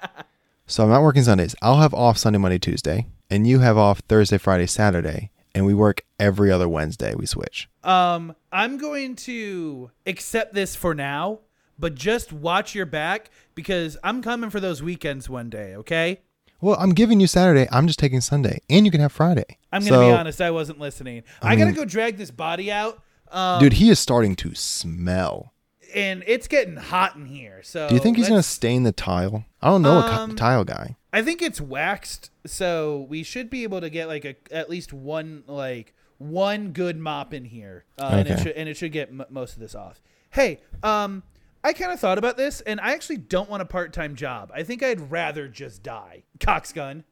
so 0.66 0.84
I'm 0.84 0.90
not 0.90 1.02
working 1.02 1.22
Sundays. 1.22 1.54
I'll 1.62 1.78
have 1.80 1.94
off 1.94 2.18
Sunday, 2.18 2.38
Monday, 2.38 2.58
Tuesday, 2.58 3.06
and 3.30 3.46
you 3.46 3.60
have 3.60 3.76
off 3.78 4.00
Thursday, 4.08 4.38
Friday, 4.38 4.66
Saturday, 4.66 5.30
and 5.54 5.64
we 5.64 5.74
work 5.74 6.02
every 6.20 6.50
other 6.52 6.68
Wednesday. 6.68 7.14
We 7.14 7.26
switch. 7.26 7.68
um 7.84 8.34
I'm 8.52 8.78
going 8.78 9.16
to 9.16 9.90
accept 10.06 10.54
this 10.54 10.74
for 10.76 10.94
now, 10.94 11.40
but 11.78 11.94
just 11.94 12.32
watch 12.32 12.74
your 12.74 12.86
back 12.86 13.30
because 13.54 13.96
I'm 14.04 14.22
coming 14.22 14.50
for 14.50 14.60
those 14.60 14.82
weekends 14.82 15.28
one 15.28 15.50
day. 15.50 15.74
Okay. 15.76 16.20
Well, 16.60 16.76
I'm 16.80 16.90
giving 16.94 17.20
you 17.20 17.26
Saturday. 17.26 17.68
I'm 17.70 17.86
just 17.86 17.98
taking 17.98 18.20
Sunday, 18.22 18.60
and 18.70 18.86
you 18.86 18.90
can 18.90 19.00
have 19.02 19.12
Friday. 19.12 19.58
I'm 19.72 19.82
gonna 19.82 19.90
So, 19.90 20.08
be 20.08 20.12
honest. 20.12 20.40
I 20.40 20.50
wasn't 20.50 20.78
listening. 20.78 21.22
I, 21.42 21.54
gotta 21.56 21.72
go 21.72 21.84
drag 21.84 22.16
this 22.16 22.30
body 22.30 22.72
out. 22.72 23.02
Um, 23.30 23.60
dude. 23.60 23.74
He 23.74 23.90
is 23.90 23.98
starting 23.98 24.36
to 24.36 24.54
smell. 24.54 25.52
and 25.94 26.24
it's 26.26 26.48
getting 26.48 26.76
hot 26.76 27.14
in 27.16 27.26
here. 27.26 27.60
So 27.62 27.88
Do 27.88 27.94
you 27.94 28.00
think 28.00 28.16
he's 28.16 28.28
gonna 28.28 28.42
stain 28.42 28.82
the 28.82 28.92
tile? 28.92 29.44
I 29.62 29.68
don't 29.68 29.82
know 29.82 29.98
a 29.98 30.06
Um, 30.12 30.30
co- 30.30 30.36
tile 30.36 30.64
guy. 30.64 30.96
I 31.12 31.22
think 31.22 31.40
it's 31.42 31.60
waxed, 31.60 32.30
so 32.44 33.06
we 33.08 33.22
should 33.22 33.48
be 33.50 33.62
able 33.62 33.80
to 33.80 33.88
get 33.90 34.06
like 34.08 34.24
a 34.24 34.34
at 34.50 34.68
least 34.68 34.92
one 34.92 35.44
like 35.46 35.94
one 36.18 36.72
good 36.72 36.98
mop 36.98 37.32
in 37.34 37.44
here, 37.44 37.84
uh, 37.98 38.08
and 38.12 38.28
it 38.28 38.38
should 38.40 38.52
and 38.52 38.68
it 38.68 38.76
should 38.76 38.92
get 38.92 39.08
m- 39.10 39.24
most 39.30 39.54
of 39.54 39.60
this 39.60 39.74
off. 39.74 40.00
Hey, 40.30 40.60
um, 40.82 41.22
I 41.66 41.72
kind 41.72 41.90
of 41.90 41.98
thought 41.98 42.16
about 42.16 42.36
this, 42.36 42.60
and 42.60 42.80
I 42.80 42.92
actually 42.92 43.16
don't 43.16 43.50
want 43.50 43.60
a 43.60 43.64
part 43.66 43.92
time 43.92 44.14
job. 44.14 44.52
I 44.54 44.62
think 44.62 44.84
I'd 44.84 45.10
rather 45.10 45.48
just 45.48 45.82
die. 45.82 46.22
Coxgun. 46.38 47.02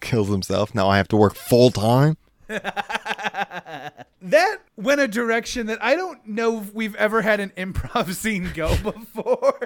Kills 0.00 0.28
himself. 0.30 0.74
Now 0.74 0.88
I 0.88 0.96
have 0.96 1.06
to 1.08 1.16
work 1.16 1.34
full 1.34 1.70
time. 1.70 2.16
That 4.24 4.58
went 4.76 5.00
a 5.00 5.08
direction 5.08 5.66
that 5.66 5.82
I 5.82 5.96
don't 5.96 6.24
know 6.28 6.60
if 6.60 6.72
we've 6.72 6.94
ever 6.94 7.22
had 7.22 7.40
an 7.40 7.50
improv 7.56 8.14
scene 8.14 8.52
go 8.54 8.76
before. 8.76 9.58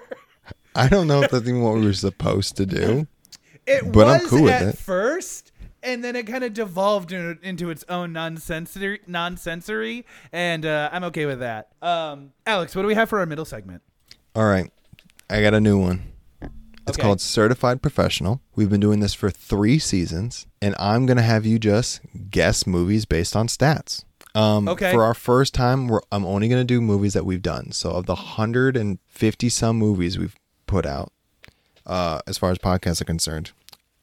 I 0.74 0.88
don't 0.88 1.06
know 1.06 1.22
if 1.22 1.30
that's 1.30 1.46
even 1.46 1.60
what 1.60 1.74
we 1.74 1.84
were 1.84 1.92
supposed 1.92 2.56
to 2.56 2.64
do. 2.64 3.06
It 3.66 3.92
But 3.92 4.08
I'm 4.08 4.20
was 4.22 4.30
cool 4.30 4.42
with 4.44 4.52
at 4.52 4.68
it. 4.68 4.78
first, 4.78 5.52
and 5.86 6.04
then 6.04 6.14
it 6.16 6.26
kind 6.26 6.44
of 6.44 6.52
devolved 6.52 7.12
into, 7.12 7.38
into 7.46 7.70
its 7.70 7.84
own 7.88 8.12
non-sensory, 8.12 9.00
non-sensory, 9.06 10.04
and 10.32 10.66
uh, 10.66 10.90
I'm 10.92 11.04
okay 11.04 11.24
with 11.24 11.38
that. 11.38 11.68
Um, 11.80 12.32
Alex, 12.46 12.76
what 12.76 12.82
do 12.82 12.88
we 12.88 12.94
have 12.94 13.08
for 13.08 13.20
our 13.20 13.26
middle 13.26 13.44
segment? 13.46 13.80
All 14.34 14.44
right. 14.44 14.70
I 15.30 15.40
got 15.40 15.54
a 15.54 15.60
new 15.60 15.78
one. 15.78 16.02
It's 16.42 16.96
Okay. 16.98 17.02
called 17.02 17.20
Certified 17.20 17.82
Professional. 17.82 18.40
We've 18.54 18.68
been 18.70 18.80
doing 18.80 19.00
this 19.00 19.12
for 19.14 19.28
three 19.30 19.78
seasons, 19.78 20.46
and 20.62 20.74
I'm 20.78 21.06
going 21.06 21.16
to 21.16 21.22
have 21.22 21.44
you 21.46 21.58
just 21.58 22.00
guess 22.30 22.66
movies 22.66 23.06
based 23.06 23.34
on 23.34 23.48
stats. 23.48 24.04
Um, 24.36 24.68
Okay. 24.68 24.92
For 24.92 25.02
our 25.02 25.14
first 25.14 25.54
time, 25.54 25.88
we're, 25.88 26.00
I'm 26.12 26.24
only 26.26 26.46
going 26.48 26.60
to 26.60 26.64
do 26.64 26.80
movies 26.80 27.14
that 27.14 27.24
we've 27.24 27.42
done. 27.42 27.72
So, 27.72 27.90
of 27.90 28.06
the 28.06 28.14
150 28.14 29.48
some 29.48 29.76
movies 29.78 30.18
we've 30.18 30.36
put 30.66 30.84
out, 30.86 31.10
uh, 31.86 32.20
as 32.26 32.38
far 32.38 32.50
as 32.52 32.58
podcasts 32.58 33.00
are 33.00 33.04
concerned, 33.06 33.50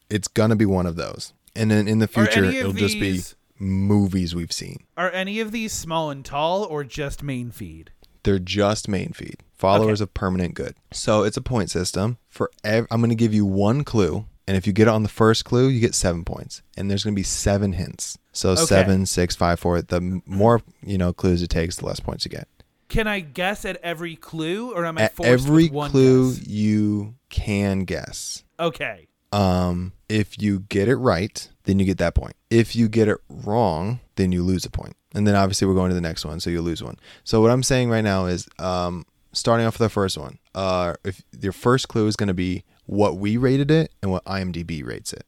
it's 0.10 0.28
going 0.28 0.50
to 0.50 0.56
be 0.56 0.66
one 0.66 0.86
of 0.86 0.96
those. 0.96 1.34
And 1.56 1.70
then 1.72 1.88
in 1.88 2.00
the 2.00 2.08
future, 2.08 2.44
it'll 2.46 2.74
just 2.74 3.00
be 3.00 3.22
movies 3.60 4.34
we've 4.36 4.52
seen. 4.52 4.84
Are 4.98 5.12
any 5.12 5.40
of 5.40 5.52
these 5.52 5.72
small 5.74 6.10
and 6.10 6.24
tall, 6.26 6.64
or 6.64 6.84
just 6.84 7.24
main 7.24 7.52
feed? 7.52 7.92
They're 8.24 8.40
just 8.40 8.88
main 8.88 9.12
feed. 9.14 9.38
Followers 9.54 10.02
of 10.02 10.14
permanent 10.14 10.56
good. 10.56 10.76
So 10.92 11.24
it's 11.24 11.38
a 11.38 11.42
point 11.42 11.70
system. 11.70 12.18
For 12.30 12.50
ev- 12.64 12.88
I'm 12.90 13.00
going 13.02 13.10
to 13.10 13.16
give 13.16 13.34
you 13.34 13.46
one 13.46 13.84
clue, 13.84 14.26
and 14.48 14.58
if 14.58 14.66
you 14.66 14.74
get 14.74 14.88
it 14.88 14.92
on 14.92 15.04
the 15.04 15.10
first 15.10 15.46
clue, 15.46 15.68
you 15.68 15.80
get 15.80 15.94
seven 15.96 16.24
points. 16.26 16.62
And 16.78 16.90
there's 16.90 17.04
going 17.04 17.14
to 17.14 17.20
be 17.20 17.24
seven 17.24 17.74
hints. 17.74 18.18
So 18.32 18.52
Okay. 18.52 18.64
seven, 18.66 19.06
six, 19.06 19.36
five, 19.36 19.60
four. 19.60 19.82
The 19.82 20.22
more 20.26 20.62
you 20.82 20.98
know 20.98 21.14
clues 21.14 21.42
it 21.44 21.50
takes, 21.50 21.76
the 21.78 21.86
less 21.86 22.00
points 22.00 22.26
you 22.26 22.32
get. 22.32 22.48
Can 22.90 23.08
I 23.08 23.22
guess 23.22 23.66
at 23.66 23.78
every 23.84 24.16
clue, 24.16 24.72
or 24.74 24.86
am 24.86 24.98
I 24.98 25.04
At 25.04 25.16
forced 25.16 25.30
every 25.48 25.70
clue 25.70 26.34
guess? 26.34 26.48
you 26.48 27.16
can 27.30 27.86
guess. 27.86 28.44
Okay. 28.60 29.08
Um, 29.34 29.94
if 30.10 30.42
you 30.42 30.60
get 30.60 30.88
it 30.88 30.96
right, 30.96 31.50
then 31.64 31.80
you 31.80 31.86
get 31.86 31.98
that 31.98 32.14
point. 32.16 32.36
If 32.50 32.76
you 32.76 32.88
get 32.88 33.08
it 33.08 33.18
wrong, 33.30 34.00
then 34.16 34.32
you 34.32 34.44
lose 34.44 34.66
a 34.66 34.70
point. 34.70 34.96
And 35.16 35.28
then 35.28 35.36
obviously 35.36 35.68
we're 35.68 35.74
going 35.76 35.90
to 35.90 35.96
the 35.96 36.02
next 36.02 36.26
one, 36.26 36.40
so 36.40 36.50
you 36.50 36.62
lose 36.62 36.84
one. 36.84 36.98
So 37.24 37.42
what 37.42 37.52
I'm 37.52 37.64
saying 37.64 37.90
right 37.90 38.04
now 38.04 38.26
is, 38.26 38.48
um, 38.60 39.06
starting 39.32 39.66
off 39.66 39.74
with 39.80 39.86
the 39.86 39.90
first 39.90 40.18
one, 40.18 40.38
uh, 40.56 40.94
if 41.04 41.24
your 41.40 41.52
first 41.52 41.88
clue 41.88 42.08
is 42.08 42.16
going 42.16 42.28
to 42.28 42.34
be 42.34 42.64
what 42.86 43.18
we 43.18 43.38
rated 43.38 43.72
it 43.72 43.92
and 44.02 44.12
what 44.12 44.24
IMDb 44.26 44.86
rates 44.86 45.14
it. 45.14 45.26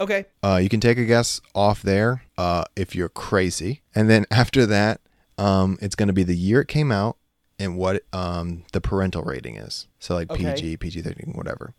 Okay. 0.00 0.26
Uh, 0.42 0.58
you 0.62 0.68
can 0.68 0.80
take 0.80 0.98
a 0.98 1.04
guess 1.04 1.40
off 1.54 1.82
there 1.82 2.22
uh, 2.36 2.64
if 2.76 2.94
you're 2.94 3.08
crazy. 3.08 3.82
And 3.94 4.10
then 4.10 4.26
after 4.30 4.66
that, 4.66 5.00
um, 5.38 5.78
it's 5.80 5.94
going 5.94 6.08
to 6.08 6.12
be 6.12 6.22
the 6.24 6.36
year 6.36 6.60
it 6.60 6.68
came 6.68 6.92
out 6.92 7.16
and 7.58 7.76
what 7.78 8.02
um, 8.12 8.64
the 8.72 8.80
parental 8.80 9.22
rating 9.22 9.56
is. 9.56 9.86
So, 9.98 10.14
like 10.14 10.30
Okay. 10.30 10.52
PG, 10.54 10.76
PG 10.78 11.02
13, 11.02 11.32
whatever. 11.34 11.74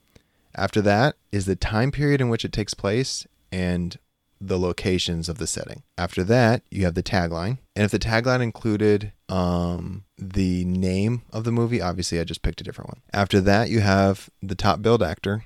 After 0.58 0.82
that 0.82 1.16
is 1.32 1.46
the 1.46 1.56
time 1.56 1.92
period 1.92 2.20
in 2.20 2.30
which 2.30 2.44
it 2.44 2.52
takes 2.52 2.74
place 2.74 3.28
and 3.52 3.98
the 4.40 4.60
locations 4.60 5.30
of 5.30 5.38
the 5.38 5.48
setting. 5.48 5.84
After 5.98 6.24
that, 6.24 6.62
you 6.70 6.86
have 6.86 6.94
the 6.94 7.04
tagline. 7.04 7.58
And 7.76 7.86
if 7.86 7.92
the 7.92 8.00
tagline 8.00 8.42
included 8.42 9.12
um, 9.30 10.04
the 10.18 10.66
name 10.66 11.24
of 11.32 11.44
the 11.44 11.52
movie, 11.52 11.82
obviously 11.82 12.20
I 12.20 12.24
just 12.24 12.42
picked 12.42 12.62
a 12.62 12.64
different 12.64 12.90
one. 12.90 13.02
After 13.14 13.42
that, 13.42 13.70
you 13.70 13.80
have 13.82 14.30
the 14.42 14.56
top 14.56 14.82
billed 14.82 15.02
actor. 15.04 15.46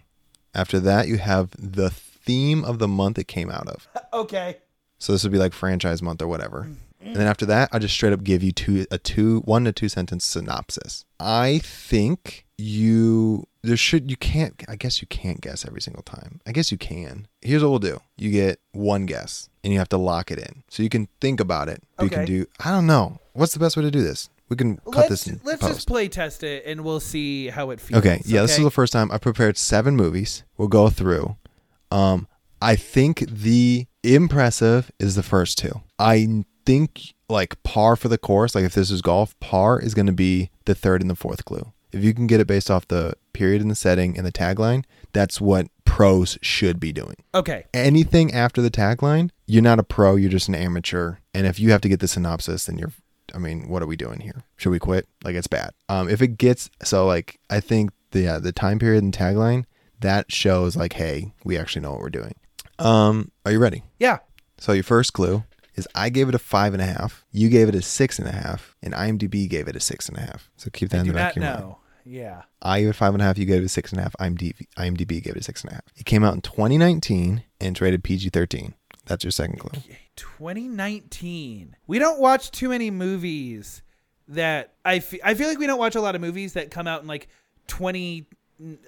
After 0.54 0.80
that, 0.82 1.08
you 1.08 1.18
have 1.18 1.52
the 1.58 1.90
theme 1.90 2.64
of 2.66 2.80
the 2.80 2.88
month 2.88 3.18
it 3.18 3.28
came 3.28 3.50
out 3.50 3.68
of. 3.68 3.88
Okay. 4.14 4.58
So 5.00 5.14
this 5.14 5.24
would 5.24 5.32
be 5.32 5.38
like 5.38 5.54
franchise 5.54 6.02
month 6.02 6.22
or 6.22 6.28
whatever. 6.28 6.70
And 7.00 7.16
then 7.16 7.28
after 7.28 7.46
that, 7.48 7.70
I 7.72 7.80
just 7.80 7.94
straight 7.94 8.12
up 8.14 8.24
give 8.24 8.44
you 8.44 8.52
two 8.52 8.86
a 8.92 8.98
two 8.98 9.40
one 9.46 9.64
to 9.64 9.72
two 9.72 9.88
sentence 9.90 10.26
synopsis. 10.26 11.06
I 11.18 11.60
think 11.64 12.46
you 12.62 13.48
there 13.64 13.78
should 13.78 14.10
you 14.10 14.18
can't 14.18 14.64
I 14.68 14.76
guess 14.76 15.02
you 15.02 15.08
can't 15.08 15.42
guess 15.42 15.66
every 15.66 15.82
single 15.82 16.04
time. 16.04 16.42
I 16.46 16.52
guess 16.52 16.72
you 16.72 16.78
can. 16.78 17.28
Here's 17.42 17.64
what 17.64 17.70
we'll 17.70 17.80
do. 17.80 18.00
You 18.18 18.32
get 18.32 18.60
one 18.72 19.06
guess 19.06 19.50
and 19.64 19.74
you 19.74 19.80
have 19.80 19.90
to 19.90 19.98
lock 19.98 20.32
it 20.32 20.40
in. 20.40 20.64
So 20.70 20.84
you 20.84 20.90
can 20.90 21.08
think 21.20 21.40
about 21.40 21.70
it. 21.70 21.84
But 21.98 22.04
You 22.04 22.10
can 22.10 22.26
do 22.26 22.46
I 22.64 22.72
don't 22.72 22.88
know. 22.88 23.20
What's 23.34 23.54
the 23.54 23.60
best 23.60 23.78
way 23.78 23.84
to 23.84 23.92
do 23.92 24.02
this? 24.02 24.30
We 24.50 24.56
can 24.58 24.78
cut 24.78 24.96
let's 24.96 25.10
this 25.10 25.28
in 25.28 25.40
let's 25.44 25.62
post. 25.62 25.74
just 25.74 25.88
play 25.88 26.10
test 26.10 26.44
it 26.44 26.66
and 26.66 26.84
we'll 26.84 27.00
see 27.00 27.48
how 27.48 27.70
it 27.70 27.80
feels. 27.80 28.00
Okay, 28.00 28.22
yeah, 28.26 28.42
this 28.42 28.58
is 28.58 28.64
the 28.64 28.72
first 28.72 28.92
time 28.92 29.10
I've 29.12 29.22
prepared 29.22 29.58
seven 29.58 29.96
movies. 29.96 30.44
We'll 30.58 30.68
go 30.68 30.90
through. 30.90 31.38
Um, 31.90 32.28
I 32.62 32.76
think 32.76 33.20
the 33.28 33.88
impressive 34.04 34.92
is 35.00 35.16
the 35.16 35.24
first 35.24 35.58
two. 35.58 35.82
I 35.98 36.44
think 36.66 37.14
like 37.30 37.62
par 37.64 37.96
for 37.96 38.10
the 38.10 38.18
course, 38.18 38.54
like 38.54 38.66
if 38.66 38.74
this 38.74 38.92
is 38.92 39.02
golf, 39.02 39.40
par 39.40 39.80
is 39.80 39.94
going 39.94 40.06
to 40.08 40.12
be 40.12 40.52
the 40.66 40.76
third 40.76 41.02
and 41.02 41.10
the 41.10 41.16
fourth 41.16 41.46
clue. 41.46 41.72
If 41.92 42.04
you 42.04 42.14
can 42.14 42.28
get 42.28 42.40
it 42.40 42.48
based 42.48 42.72
off 42.72 42.88
the 42.88 43.14
period 43.34 43.62
and 43.62 43.70
the 43.72 43.76
setting 43.76 44.18
and 44.18 44.26
the 44.26 44.32
tagline, 44.32 44.86
that's 45.14 45.42
what 45.42 45.68
pros 45.86 46.38
should 46.42 46.80
be 46.80 46.92
doing. 46.92 47.16
Okay. 47.36 47.66
Anything 47.74 48.34
after 48.34 48.62
the 48.62 48.72
tagline, 48.72 49.30
you're 49.46 49.62
not 49.62 49.80
a 49.80 49.84
pro, 49.84 50.16
you're 50.16 50.30
just 50.30 50.48
an 50.48 50.56
amateur. 50.56 51.18
And 51.34 51.46
if 51.46 51.60
you 51.60 51.72
have 51.72 51.82
to 51.82 51.90
get 51.90 52.00
the 52.00 52.08
synopsis, 52.08 52.66
then 52.66 52.78
you're 52.78 52.92
I 53.34 53.38
mean, 53.38 53.70
what 53.70 53.82
are 53.82 53.88
we 53.88 53.96
doing 53.96 54.20
here? 54.20 54.44
Should 54.58 54.72
we 54.72 54.80
quit? 54.80 55.08
Like 55.24 55.36
it's 55.36 55.48
bad. 55.48 55.72
Um 55.90 56.10
if 56.10 56.22
it 56.22 56.38
gets 56.38 56.70
so 56.84 57.06
like 57.06 57.40
I 57.50 57.60
think 57.60 57.92
the 58.12 58.40
the 58.42 58.52
time 58.52 58.80
period 58.80 59.04
and 59.04 59.14
tagline, 59.14 59.66
that 60.00 60.32
shows 60.32 60.76
like, 60.76 60.94
hey, 60.94 61.34
we 61.44 61.58
actually 61.58 61.82
know 61.82 61.92
what 61.92 62.02
we're 62.02 62.10
doing. 62.10 62.36
Um, 62.80 63.32
are 63.46 63.52
you 63.52 63.60
ready? 63.60 63.84
Yeah. 64.00 64.20
So 64.58 64.74
your 64.74 64.84
first 64.84 65.14
clue 65.14 65.44
is 65.76 65.88
I 65.96 66.10
gave 66.10 66.28
it 66.30 66.36
a 66.36 66.40
five 66.40 66.74
and 66.74 66.82
a 66.82 66.86
half, 66.86 67.24
you 67.32 67.50
gave 67.50 67.70
it 67.70 67.76
a 67.76 67.82
six 67.82 68.20
and 68.20 68.28
a 68.28 68.32
half, 68.32 68.76
and 68.82 68.94
IMDb 68.94 69.48
gave 69.50 69.68
it 69.68 69.76
a 69.76 69.80
six 69.80 70.10
and 70.10 70.18
a 70.18 70.22
half. 70.22 70.50
So 70.58 70.70
keep 70.72 70.90
that 70.90 70.98
I 70.98 71.02
in 71.02 71.08
the 71.08 71.14
back 71.14 71.38
of 71.38 71.44
your 71.44 71.52
mind. 71.52 71.76
Yeah. 72.06 72.44
I 72.62 72.82
gave 72.82 72.90
it 72.90 72.96
five 72.96 73.14
and 73.14 73.22
a 73.22 73.26
half. 73.26 73.38
You 73.38 73.46
gave 73.46 73.62
it 73.62 73.66
a 73.66 73.70
six 73.70 73.92
and 73.92 74.00
a 74.00 74.04
half. 74.04 74.16
IMDb, 74.20 74.68
IMDb 74.78 75.24
gave 75.24 75.36
it 75.36 75.42
a 75.42 75.44
six 75.44 75.64
and 75.64 75.72
a 75.72 75.76
half. 75.76 75.84
It 75.96 76.06
came 76.06 76.24
out 76.24 76.34
in 76.34 76.42
2019 76.42 77.44
and 77.60 77.70
it's 77.76 77.82
rated 77.82 78.04
PG 78.04 78.30
13. 78.30 78.74
That's 79.06 79.24
your 79.24 79.32
second 79.32 79.60
clue. 79.60 79.82
2019. 80.16 81.76
We 81.88 82.00
don't 82.00 82.20
watch 82.20 82.52
too 82.52 82.70
many 82.70 82.92
movies 82.92 83.82
that 84.28 84.74
I 84.86 85.00
fe- 85.00 85.20
I 85.24 85.34
feel 85.34 85.48
like 85.48 85.58
we 85.58 85.68
don't 85.68 85.80
watch 85.80 85.96
a 85.96 86.02
lot 86.02 86.16
of 86.16 86.22
movies 86.22 86.54
that 86.54 86.72
come 86.72 86.88
out 86.88 87.02
in 87.02 87.08
like 87.08 87.28
20 87.68 88.28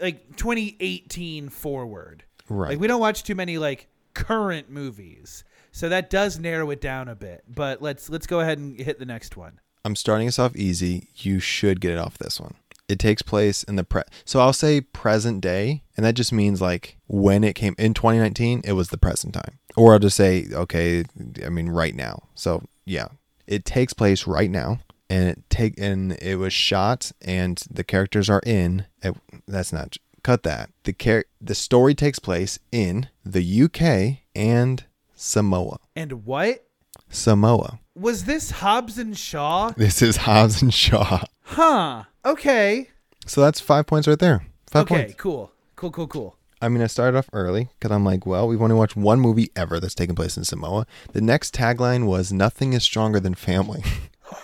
like 0.01 0.35
2018 0.37 1.49
forward. 1.49 2.23
Right. 2.49 2.69
Like 2.69 2.79
we 2.79 2.87
don't 2.87 2.99
watch 3.01 3.23
too 3.23 3.35
many 3.35 3.57
like 3.57 3.87
current 4.13 4.69
movies. 4.69 5.43
So 5.71 5.89
that 5.89 6.09
does 6.09 6.37
narrow 6.37 6.69
it 6.69 6.81
down 6.81 7.07
a 7.07 7.15
bit. 7.15 7.43
But 7.47 7.81
let's 7.81 8.09
let's 8.09 8.27
go 8.27 8.39
ahead 8.39 8.57
and 8.59 8.79
hit 8.79 8.99
the 8.99 9.05
next 9.05 9.35
one. 9.35 9.59
I'm 9.85 9.95
starting 9.95 10.27
us 10.27 10.39
off 10.39 10.55
easy. 10.55 11.09
You 11.15 11.39
should 11.39 11.81
get 11.81 11.91
it 11.91 11.97
off 11.97 12.17
this 12.17 12.39
one. 12.39 12.53
It 12.93 12.99
takes 12.99 13.23
place 13.23 13.63
in 13.63 13.75
the 13.75 13.83
pre. 13.83 14.03
So 14.23 14.39
I'll 14.39 14.53
say 14.53 14.79
present 14.79 15.41
day, 15.41 15.81
and 15.97 16.05
that 16.05 16.13
just 16.13 16.31
means 16.31 16.61
like 16.61 16.97
when 17.07 17.43
it 17.43 17.55
came 17.55 17.73
in 17.79 17.95
2019, 17.95 18.61
it 18.63 18.73
was 18.73 18.89
the 18.89 18.99
present 18.99 19.33
time. 19.33 19.57
Or 19.75 19.93
I'll 19.93 19.99
just 19.99 20.15
say, 20.15 20.45
okay, 20.53 21.03
I 21.43 21.49
mean 21.49 21.69
right 21.69 21.95
now. 21.95 22.21
So 22.35 22.61
yeah, 22.85 23.07
it 23.47 23.65
takes 23.65 23.93
place 23.93 24.27
right 24.27 24.51
now, 24.51 24.81
and 25.09 25.27
it 25.27 25.49
take 25.49 25.73
and 25.79 26.11
it 26.21 26.35
was 26.35 26.53
shot, 26.53 27.11
and 27.19 27.63
the 27.67 27.83
characters 27.83 28.29
are 28.29 28.41
in. 28.45 28.85
It, 29.01 29.15
that's 29.47 29.73
not 29.73 29.97
cut 30.21 30.43
that. 30.43 30.69
The 30.83 30.93
char- 30.93 31.25
the 31.41 31.55
story 31.55 31.95
takes 31.95 32.19
place 32.19 32.59
in 32.71 33.09
the 33.25 33.63
UK 33.63 34.19
and 34.35 34.85
Samoa. 35.15 35.79
And 35.95 36.25
what? 36.25 36.67
Samoa. 37.09 37.79
Was 37.95 38.25
this 38.25 38.51
Hobbs 38.51 38.99
and 38.99 39.17
Shaw? 39.17 39.71
This 39.75 40.03
is 40.03 40.17
Hobbs 40.17 40.61
and 40.61 40.71
Shaw. 40.71 41.23
Huh. 41.41 42.03
Okay. 42.25 42.89
So 43.25 43.41
that's 43.41 43.59
five 43.59 43.85
points 43.87 44.07
right 44.07 44.19
there. 44.19 44.45
Five 44.69 44.83
okay, 44.83 44.95
points. 45.03 45.13
cool. 45.15 45.51
Cool, 45.75 45.91
cool, 45.91 46.07
cool. 46.07 46.37
I 46.61 46.69
mean, 46.69 46.81
I 46.81 46.87
started 46.87 47.17
off 47.17 47.29
early 47.33 47.69
because 47.77 47.91
I'm 47.93 48.05
like, 48.05 48.25
well, 48.25 48.47
we've 48.47 48.61
only 48.61 48.75
watched 48.75 48.95
one 48.95 49.19
movie 49.19 49.49
ever 49.55 49.79
that's 49.81 49.95
taken 49.95 50.15
place 50.15 50.37
in 50.37 50.45
Samoa. 50.45 50.85
The 51.11 51.19
next 51.21 51.53
tagline 51.53 52.05
was 52.05 52.31
"Nothing 52.31 52.71
is 52.73 52.83
stronger 52.83 53.19
than 53.19 53.33
family." 53.35 53.83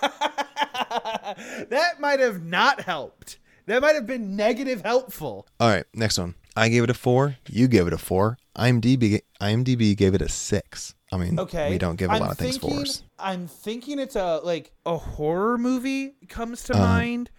that 1.68 1.96
might 2.00 2.20
have 2.20 2.42
not 2.42 2.82
helped. 2.82 3.38
That 3.66 3.82
might 3.82 3.94
have 3.94 4.06
been 4.06 4.36
negative 4.36 4.82
helpful. 4.82 5.46
All 5.58 5.68
right, 5.68 5.84
next 5.94 6.18
one. 6.18 6.34
I 6.56 6.68
gave 6.68 6.82
it 6.84 6.90
a 6.90 6.94
four. 6.94 7.36
You 7.48 7.68
gave 7.68 7.86
it 7.86 7.92
a 7.92 7.98
four. 7.98 8.36
IMDb 8.56 9.20
IMDb 9.40 9.96
gave 9.96 10.14
it 10.14 10.22
a 10.22 10.28
six. 10.28 10.94
I 11.12 11.16
mean, 11.16 11.38
Okay. 11.40 11.70
we 11.70 11.78
don't 11.78 11.96
give 11.96 12.10
a 12.10 12.14
I'm 12.14 12.20
lot 12.20 12.32
of 12.32 12.38
things 12.38 12.58
thinking, 12.58 12.78
fours. 12.78 13.02
I'm 13.18 13.46
thinking 13.46 13.98
it's 13.98 14.16
a 14.16 14.40
like 14.44 14.72
a 14.84 14.96
horror 14.96 15.56
movie 15.58 16.14
comes 16.28 16.62
to 16.64 16.74
Uh, 16.76 16.80
mind, 16.80 17.30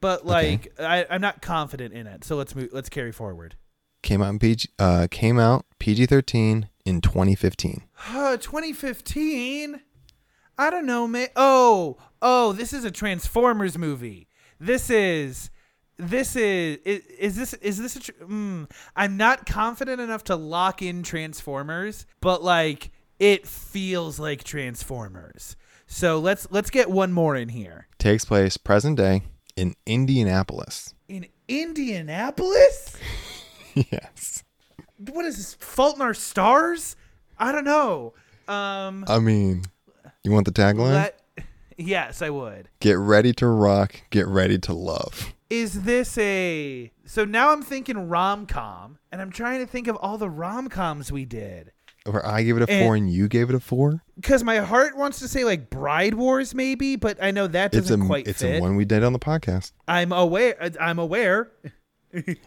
but 0.00 0.26
like 0.26 0.72
I, 0.78 1.06
I'm 1.08 1.20
not 1.20 1.42
confident 1.42 1.94
in 1.94 2.06
it. 2.06 2.24
So 2.24 2.36
let's 2.36 2.54
move. 2.54 2.70
Let's 2.72 2.88
carry 2.88 3.12
forward. 3.12 3.56
Came 4.02 4.22
out 4.22 4.30
in 4.30 4.38
PG. 4.38 4.68
Uh, 4.78 5.08
came 5.10 5.38
out 5.38 5.66
PG 5.78 6.06
thirteen 6.06 6.68
in 6.84 7.00
2015. 7.00 7.82
Uh, 8.08 8.36
2015. 8.40 9.80
I 10.60 10.70
don't 10.70 10.86
know, 10.86 11.06
man. 11.06 11.28
Oh, 11.36 11.96
oh, 12.20 12.52
this 12.52 12.72
is 12.72 12.84
a 12.84 12.90
Transformers 12.90 13.78
movie. 13.78 14.28
This 14.58 14.90
is. 14.90 15.50
This 16.00 16.36
is, 16.36 16.78
is 16.84 17.04
is 17.06 17.36
this 17.36 17.54
is 17.54 17.78
this 17.78 17.96
a 17.96 18.00
tr- 18.00 18.12
mm, 18.22 18.70
I'm 18.94 19.16
not 19.16 19.46
confident 19.46 20.00
enough 20.00 20.22
to 20.24 20.36
lock 20.36 20.80
in 20.80 21.02
Transformers, 21.02 22.06
but 22.20 22.40
like 22.40 22.92
it 23.18 23.48
feels 23.48 24.20
like 24.20 24.44
Transformers. 24.44 25.56
So 25.88 26.20
let's 26.20 26.46
let's 26.52 26.70
get 26.70 26.88
one 26.88 27.12
more 27.12 27.34
in 27.34 27.48
here. 27.48 27.88
Takes 27.98 28.24
place 28.24 28.56
present 28.56 28.96
day 28.96 29.22
in 29.58 29.74
Indianapolis. 29.86 30.94
In 31.08 31.26
Indianapolis? 31.48 32.96
yes. 33.74 34.44
What 35.10 35.24
is 35.24 35.36
this? 35.36 35.54
Fault 35.54 35.96
in 35.96 36.02
Our 36.02 36.14
Stars? 36.14 36.94
I 37.38 37.50
don't 37.50 37.64
know. 37.64 38.14
Um 38.46 39.04
I 39.08 39.18
mean, 39.18 39.64
you 40.22 40.30
want 40.30 40.46
the 40.46 40.52
tagline? 40.52 40.94
let, 40.94 41.20
Yes, 41.76 42.22
I 42.22 42.30
would. 42.30 42.68
Get 42.80 42.98
ready 42.98 43.32
to 43.34 43.46
rock. 43.46 44.02
Get 44.10 44.26
ready 44.26 44.58
to 44.58 44.72
love. 44.72 45.34
Is 45.50 45.82
this 45.82 46.16
a 46.18 46.92
So 47.04 47.24
now 47.24 47.50
I'm 47.50 47.62
thinking 47.62 48.08
rom-com 48.08 48.98
and 49.10 49.20
I'm 49.20 49.30
trying 49.30 49.60
to 49.60 49.66
think 49.66 49.88
of 49.88 49.96
all 49.96 50.18
the 50.18 50.30
rom-coms 50.30 51.10
we 51.10 51.24
did. 51.24 51.72
Where 52.10 52.24
I 52.26 52.42
gave 52.42 52.56
it 52.56 52.62
a 52.62 52.70
And- 52.70 52.84
four 52.84 52.96
and 52.96 53.10
you 53.12 53.28
gave 53.28 53.48
it 53.50 53.54
a 53.54 53.60
four. 53.60 54.02
Cuz 54.22 54.42
my 54.42 54.58
heart 54.58 54.96
wants 54.96 55.18
to 55.20 55.28
say 55.28 55.44
like 55.44 55.70
Bride 55.70 56.14
Wars 56.14 56.54
maybe, 56.54 56.96
but 56.96 57.22
I 57.22 57.30
know 57.30 57.46
that 57.46 57.74
It's 57.74 57.76
a 57.76 57.80
doesn't 57.96 58.06
quite 58.06 58.26
it's 58.26 58.40
fit. 58.42 58.58
a 58.58 58.60
one 58.60 58.76
we 58.76 58.84
did 58.84 59.04
on 59.04 59.12
the 59.12 59.18
podcast. 59.18 59.72
I'm 59.86 60.12
aware 60.12 60.56
uh, 60.60 60.70
I'm 60.80 60.98
aware. 60.98 61.50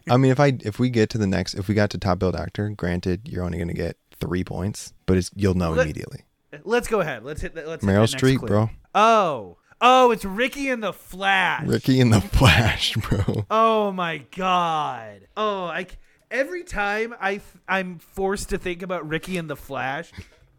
I 0.09 0.18
mean, 0.18 0.32
if 0.32 0.39
I 0.39 0.57
if 0.64 0.80
we 0.80 0.89
get 0.89 1.09
to 1.12 1.18
the 1.18 1.28
next, 1.28 1.53
if 1.53 1.68
we 1.68 1.76
got 1.76 1.91
to 1.91 1.97
top 1.97 2.20
build 2.20 2.36
actor, 2.36 2.70
granted, 2.70 3.28
you're 3.30 3.43
only 3.43 3.59
gonna 3.59 3.74
get 3.74 3.95
three 4.20 4.43
points, 4.43 4.93
but 5.05 5.18
it's 5.18 5.30
you'll 5.36 5.53
know 5.53 5.72
Let- 5.74 5.84
immediately. 5.86 6.22
Let's 6.64 6.88
go 6.89 6.99
ahead. 6.99 7.24
Let's 7.24 7.41
hit 7.41 7.55
that. 7.55 7.68
Let's 7.68 7.86
hit 7.86 7.89
Meryl 7.93 8.09
that 8.12 8.20
Streep, 8.20 8.45
bro. 8.45 8.70
Oh, 8.93 9.57
oh, 9.80 10.12
it's 10.12 10.26
Ricki 10.26 10.68
and 10.70 10.84
the 10.84 10.91
Flash. 10.91 11.66
Ricki 11.66 11.99
in 12.01 12.09
the 12.09 12.20
Flash, 12.39 12.95
bro. 12.95 13.45
Oh 13.49 13.91
my 13.93 14.18
god. 14.36 15.28
Oh, 15.38 15.66
I 15.66 15.86
every 16.32 16.64
time 16.64 17.14
I 17.20 17.32
th- 17.34 17.44
I'm 17.68 18.00
forced 18.00 18.50
to 18.50 18.58
think 18.58 18.82
about 18.82 19.08
Ricki 19.08 19.38
and 19.38 19.50
the 19.50 19.56
Flash, 19.56 20.12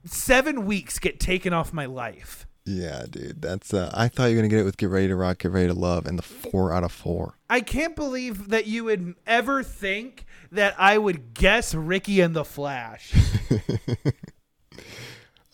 seven 0.04 0.66
weeks 0.66 0.98
get 0.98 1.18
taken 1.18 1.52
off 1.52 1.72
my 1.72 1.86
life. 1.86 2.46
Yeah, 2.64 3.06
dude. 3.10 3.42
That's 3.42 3.74
uh 3.74 3.90
I 3.92 4.06
thought 4.06 4.26
you 4.26 4.36
were 4.36 4.42
gonna 4.42 4.48
get 4.48 4.60
it 4.60 4.64
with 4.64 4.76
Get 4.76 4.88
Ready 4.90 5.08
to 5.08 5.16
Rock, 5.16 5.38
Get 5.38 5.50
Ready 5.50 5.66
to 5.66 5.74
Love, 5.74 6.06
and 6.06 6.16
the 6.16 6.22
four 6.22 6.72
out 6.72 6.84
of 6.84 6.92
four. 6.92 7.34
I 7.50 7.60
can't 7.60 7.96
believe 7.96 8.50
that 8.50 8.66
you 8.68 8.84
would 8.84 9.16
ever 9.26 9.64
think 9.64 10.24
that 10.52 10.76
I 10.78 10.96
would 10.98 11.34
guess 11.34 11.74
Ricki 11.74 12.20
and 12.20 12.36
the 12.36 12.44
Flash. 12.44 13.12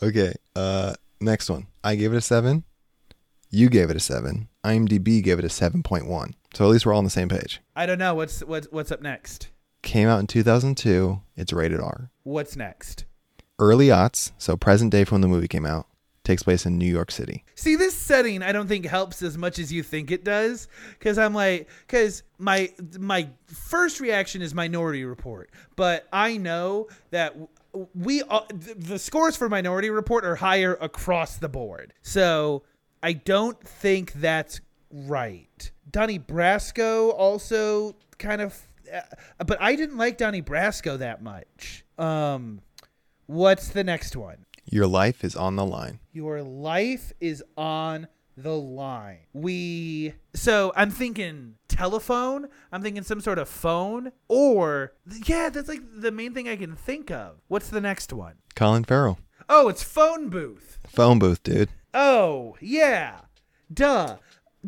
Okay, 0.01 0.33
uh 0.55 0.95
next 1.21 1.51
one. 1.51 1.66
I 1.83 1.97
gave 1.97 2.12
it 2.12 2.16
a 2.16 2.21
seven. 2.21 2.62
You 3.51 3.69
gave 3.69 3.91
it 3.91 3.97
a 3.97 4.01
seven. 4.01 4.49
IMDB 4.64 5.23
gave 5.23 5.39
it 5.41 5.45
a 5.45 5.49
seven 5.49 5.83
point 5.83 6.07
one. 6.07 6.35
So 6.55 6.64
at 6.64 6.69
least 6.69 6.87
we're 6.87 6.93
all 6.93 6.99
on 6.99 7.05
the 7.05 7.11
same 7.11 7.29
page. 7.29 7.61
I 7.75 7.87
don't 7.87 7.99
know 7.99 8.14
what's 8.14 8.41
what's 8.45 8.69
what's 8.71 8.93
up 8.93 9.03
next. 9.03 9.49
Came 9.83 10.09
out 10.09 10.20
in 10.20 10.26
two 10.26 10.43
thousand 10.43 10.76
two. 10.76 11.20
It's 11.37 11.53
rated 11.53 11.81
R. 11.81 12.11
What's 12.24 12.57
next? 12.57 13.05
Early 13.59 13.89
aughts, 13.89 14.33
so 14.39 14.57
present 14.57 14.93
day 14.93 15.05
from 15.05 15.16
when 15.16 15.20
the 15.22 15.29
movie 15.29 15.49
came 15.49 15.66
out, 15.66 15.87
takes 16.24 16.43
place 16.43 16.66
in 16.66 16.79
New 16.79 16.87
York 16.87 17.11
City. 17.11 17.45
See, 17.55 17.74
this 17.74 17.97
setting 17.97 18.43
I 18.43 18.53
don't 18.53 18.68
think 18.68 18.87
helps 18.87 19.22
as 19.22 19.39
much 19.39 19.59
as 19.59 19.72
you 19.72 19.83
think 19.83 20.11
it 20.11 20.24
does, 20.24 20.68
because 20.99 21.18
I'm 21.18 21.35
like, 21.35 21.68
because 21.87 22.22
my 22.39 22.72
my 22.99 23.29
first 23.47 23.99
reaction 24.01 24.43
is 24.43 24.55
Minority 24.55 25.05
Report, 25.05 25.51
but 25.74 26.07
I 26.12 26.37
know 26.37 26.89
that 27.11 27.37
we 27.95 28.22
uh, 28.22 28.41
th- 28.47 28.76
the 28.76 28.99
scores 28.99 29.37
for 29.37 29.49
Minority 29.49 29.91
Report 29.91 30.24
are 30.24 30.37
higher 30.37 30.76
across 30.81 31.37
the 31.37 31.49
board, 31.49 31.95
so 32.03 32.62
I 33.03 33.14
don't 33.14 33.61
think 33.61 34.12
that's 34.14 34.61
right. 34.91 35.70
Donnie 35.91 36.18
Brasco 36.18 37.14
also 37.14 37.97
kind 38.18 38.41
of, 38.41 38.53
uh, 38.53 38.68
but 39.39 39.61
I 39.61 39.76
didn't 39.76 39.97
like 39.97 40.18
Donnie 40.18 40.43
Brasco 40.43 40.99
that 40.99 41.22
much. 41.22 41.84
Um, 41.99 42.61
what's 43.26 43.68
the 43.68 43.84
next 43.84 44.16
one? 44.16 44.47
Your 44.64 44.86
life 44.86 45.24
is 45.24 45.34
on 45.34 45.57
the 45.57 45.64
line. 45.64 46.01
Your 46.12 46.43
life 46.43 47.12
is 47.20 47.43
on 47.57 48.09
the 48.36 48.57
line. 48.57 49.20
We 49.32 50.14
so 50.34 50.72
I'm 50.76 50.91
thinking 50.91 51.55
telephone. 51.68 52.49
I'm 52.70 52.82
thinking 52.82 53.03
some 53.03 53.20
sort 53.20 53.39
of 53.39 53.49
phone 53.49 54.12
or 54.28 54.93
yeah, 55.26 55.49
that's 55.49 55.68
like 55.68 55.82
the 55.95 56.12
main 56.12 56.34
thing 56.34 56.49
I 56.49 56.57
can 56.57 56.76
think 56.76 57.11
of. 57.11 57.36
What's 57.49 57.68
the 57.70 57.80
next 57.80 58.12
one? 58.12 58.34
Colin 58.55 58.84
Farrell. 58.84 59.18
Oh, 59.49 59.68
it's 59.68 59.82
phone 59.82 60.28
booth. 60.28 60.78
Phone 60.86 61.18
booth, 61.18 61.43
dude. 61.43 61.70
Oh, 61.95 62.57
yeah. 62.61 63.20
Duh. 63.72 64.18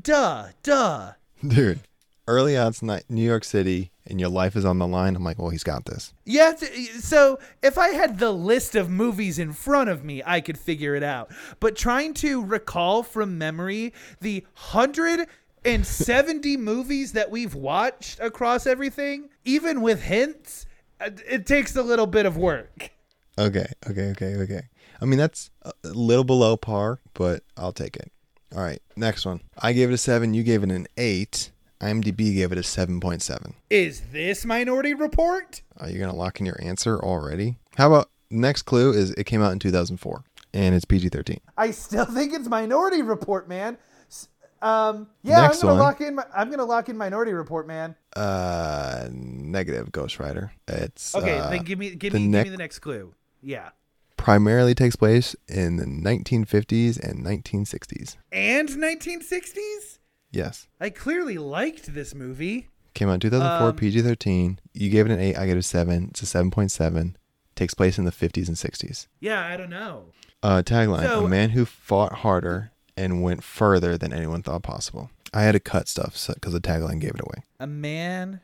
Duh. 0.00 0.48
Duh. 0.62 1.12
Dude. 1.46 1.80
Early 2.26 2.54
aughts 2.54 2.82
night 2.82 3.04
New 3.08 3.24
York 3.24 3.44
City 3.44 3.89
and 4.06 4.20
your 4.20 4.28
life 4.28 4.56
is 4.56 4.64
on 4.64 4.78
the 4.78 4.86
line. 4.86 5.16
I'm 5.16 5.24
like, 5.24 5.38
well, 5.38 5.50
he's 5.50 5.64
got 5.64 5.84
this. 5.84 6.12
Yeah, 6.24 6.54
so 6.98 7.38
if 7.62 7.78
I 7.78 7.88
had 7.88 8.18
the 8.18 8.32
list 8.32 8.74
of 8.74 8.90
movies 8.90 9.38
in 9.38 9.52
front 9.52 9.90
of 9.90 10.04
me, 10.04 10.22
I 10.24 10.40
could 10.40 10.58
figure 10.58 10.94
it 10.94 11.02
out. 11.02 11.30
But 11.60 11.76
trying 11.76 12.14
to 12.14 12.44
recall 12.44 13.02
from 13.02 13.38
memory 13.38 13.92
the 14.20 14.44
170 14.72 16.56
movies 16.58 17.12
that 17.12 17.30
we've 17.30 17.54
watched 17.54 18.20
across 18.20 18.66
everything, 18.66 19.28
even 19.44 19.80
with 19.80 20.02
hints, 20.02 20.66
uh, 21.00 21.10
it 21.28 21.46
takes 21.46 21.76
a 21.76 21.82
little 21.82 22.06
bit 22.06 22.26
of 22.26 22.36
work. 22.36 22.90
Okay, 23.38 23.66
okay, 23.88 24.10
okay, 24.10 24.34
okay. 24.36 24.62
I 25.00 25.04
mean, 25.06 25.18
that's 25.18 25.50
a 25.62 25.72
little 25.84 26.24
below 26.24 26.56
par, 26.56 27.00
but 27.14 27.42
I'll 27.56 27.72
take 27.72 27.96
it. 27.96 28.12
All 28.54 28.62
right, 28.62 28.82
next 28.96 29.24
one. 29.24 29.40
I 29.56 29.72
gave 29.72 29.90
it 29.90 29.94
a 29.94 29.98
seven. 29.98 30.34
You 30.34 30.42
gave 30.42 30.62
it 30.62 30.70
an 30.70 30.88
eight. 30.96 31.52
IMDb 31.80 32.34
gave 32.34 32.52
it 32.52 32.58
a 32.58 32.62
7.7. 32.62 33.54
Is 33.70 34.02
this 34.12 34.44
Minority 34.44 34.94
Report? 34.94 35.62
Are 35.78 35.88
you 35.88 35.98
going 35.98 36.10
to 36.10 36.16
lock 36.16 36.40
in 36.40 36.46
your 36.46 36.58
answer 36.62 36.98
already? 36.98 37.56
How 37.76 37.86
about 37.88 38.10
next 38.30 38.62
clue 38.62 38.92
is 38.92 39.12
it 39.12 39.24
came 39.24 39.42
out 39.42 39.52
in 39.52 39.58
2004 39.58 40.22
and 40.52 40.74
it's 40.74 40.84
PG 40.84 41.08
13. 41.08 41.40
I 41.56 41.70
still 41.70 42.04
think 42.06 42.32
it's 42.34 42.48
Minority 42.48 43.02
Report, 43.02 43.48
man. 43.48 43.78
Um, 44.62 45.08
yeah, 45.22 45.40
Next 45.40 45.62
I'm 45.62 45.68
gonna 45.68 45.72
one. 45.74 45.78
lock 45.82 46.00
in. 46.02 46.16
mi- 46.16 46.22
I'm 46.36 46.50
gonna 46.50 46.66
lock 46.66 46.90
in 46.90 46.98
Minority 46.98 47.32
Report, 47.32 47.66
man. 47.66 47.96
Uh, 48.14 49.08
negative 49.10 49.90
Ghost 49.90 50.18
Rider. 50.20 50.52
It's 50.68 51.14
Okay, 51.14 51.38
uh, 51.38 51.48
then 51.48 51.62
give 51.64 51.78
me 51.78 51.94
give 51.94 52.12
me 52.12 52.26
neck- 52.26 52.44
give 52.44 52.52
me 52.52 52.56
the 52.58 52.62
next 52.62 52.80
clue. 52.80 53.14
Yeah. 53.42 53.70
primarily 54.18 54.74
takes 54.74 54.96
place 54.96 55.34
in 55.48 55.76
the 55.78 55.86
1950s 55.86 56.98
and 57.00 57.24
1960s. 57.24 58.16
And 58.30 58.68
1960s? 58.68 59.98
Yes. 60.30 60.66
I 60.80 60.90
clearly 60.90 61.38
liked 61.38 61.92
this 61.94 62.14
movie. 62.14 62.68
Came 62.94 63.08
out 63.08 63.14
in 63.14 63.20
2004, 63.20 63.68
Um, 63.68 63.76
PG 63.76 64.02
13. 64.02 64.58
You 64.74 64.90
gave 64.90 65.06
it 65.06 65.12
an 65.12 65.20
8, 65.20 65.36
I 65.36 65.46
gave 65.46 65.56
it 65.56 65.60
a 65.60 65.62
7. 65.62 66.08
It's 66.10 66.22
a 66.22 66.26
7.7. 66.26 67.14
Takes 67.54 67.74
place 67.74 67.98
in 67.98 68.04
the 68.04 68.10
50s 68.12 68.48
and 68.48 68.56
60s. 68.56 69.06
Yeah, 69.20 69.44
I 69.46 69.56
don't 69.56 69.70
know. 69.70 70.06
Uh, 70.42 70.62
tagline 70.64 71.02
So- 71.02 71.26
A 71.26 71.28
man 71.28 71.50
who 71.50 71.64
fought 71.64 72.14
harder 72.18 72.70
and 72.96 73.22
went 73.22 73.42
further 73.44 73.96
than 73.98 74.12
anyone 74.12 74.42
thought 74.42 74.62
possible. 74.62 75.10
I 75.32 75.42
had 75.42 75.52
to 75.52 75.60
cut 75.60 75.86
stuff 75.88 76.26
because 76.34 76.52
the 76.52 76.60
tagline 76.60 77.00
gave 77.00 77.14
it 77.14 77.20
away. 77.20 77.44
A 77.60 77.66
man. 77.66 78.40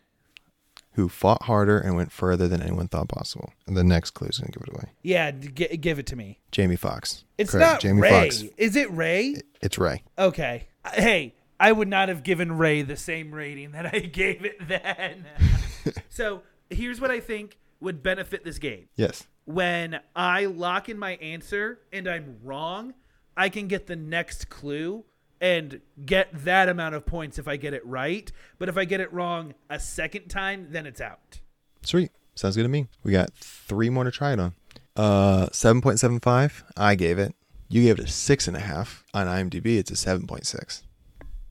Who 0.93 1.09
fought 1.11 1.43
harder 1.43 1.78
and 1.78 1.95
went 1.97 2.11
further 2.12 2.49
than 2.49 2.62
anyone 2.62 2.89
thought 2.89 3.09
possible. 3.09 3.53
And 3.66 3.76
the 3.76 3.84
next 3.84 4.11
clue 4.12 4.28
is 4.28 4.39
going 4.39 4.51
to 4.53 4.59
give 4.59 4.66
it 4.68 4.72
away. 4.74 4.93
Yeah, 5.03 5.30
g- 5.30 5.76
give 5.76 5.99
it 5.99 6.07
to 6.07 6.16
me. 6.16 6.39
Jamie 6.53 6.76
Foxx. 6.76 7.24
It's 7.37 7.51
Correct, 7.51 7.70
not 7.72 7.80
Jamie 7.80 8.01
Ray. 8.03 8.11
Foxx. 8.30 8.45
Is 8.57 8.76
it 8.76 8.91
Ray? 8.93 9.37
It's 9.61 9.76
Ray. 9.78 10.03
Okay. 10.18 10.68
Hey, 10.95 11.34
I 11.59 11.73
would 11.73 11.89
not 11.89 12.09
have 12.09 12.23
given 12.23 12.53
Ray 12.59 12.83
the 12.83 12.97
same 12.97 13.33
rating 13.35 13.73
that 13.73 13.87
I 13.95 13.99
gave 14.13 14.45
it 14.45 14.67
then. 14.69 15.27
so 16.09 16.43
here's 16.71 17.01
what 17.01 17.11
I 17.11 17.21
think 17.21 17.59
would 17.81 18.03
benefit 18.03 18.45
this 18.45 18.59
game. 18.59 18.89
Yes. 18.97 19.27
when 19.45 20.01
I 20.15 20.47
lock 20.47 20.89
in 20.89 20.99
my 20.99 21.13
answer 21.17 21.81
and 21.93 22.09
I'm 22.09 22.39
wrong, 22.43 22.95
I 23.37 23.49
can 23.49 23.69
get 23.69 23.87
the 23.87 23.97
next 23.97 24.49
clue 24.49 25.05
and 25.41 25.81
get 26.07 26.29
that 26.45 26.69
amount 26.71 26.95
of 26.95 27.05
points 27.05 27.39
if 27.39 27.47
I 27.47 27.57
get 27.57 27.75
it 27.75 27.85
right. 27.87 28.31
But 28.59 28.69
if 28.71 28.79
I 28.79 28.87
get 28.87 29.01
it 29.01 29.13
wrong 29.13 29.55
a 29.69 29.79
second 29.79 30.29
time, 30.29 30.69
then 30.71 30.87
it's 30.87 31.01
out. 31.01 31.41
Sweet. 31.83 32.11
Sounds 32.35 32.57
good 32.57 32.63
to 32.63 32.69
me. 32.69 32.89
We 33.03 33.13
got 33.13 33.33
three 33.35 33.91
more 33.91 34.05
to 34.05 34.11
try 34.11 34.33
it 34.33 34.41
on. 34.41 34.55
Uh, 34.97 35.47
7.75. 35.53 36.63
I 36.77 36.95
gave 36.95 37.19
it. 37.19 37.35
You 37.69 37.83
gave 37.83 37.99
it 37.99 38.05
a 38.05 38.09
6.5. 38.09 39.03
On 39.13 39.27
IMDb, 39.27 39.77
it's 39.79 39.91
a 39.91 39.95
7.6. 39.95 40.83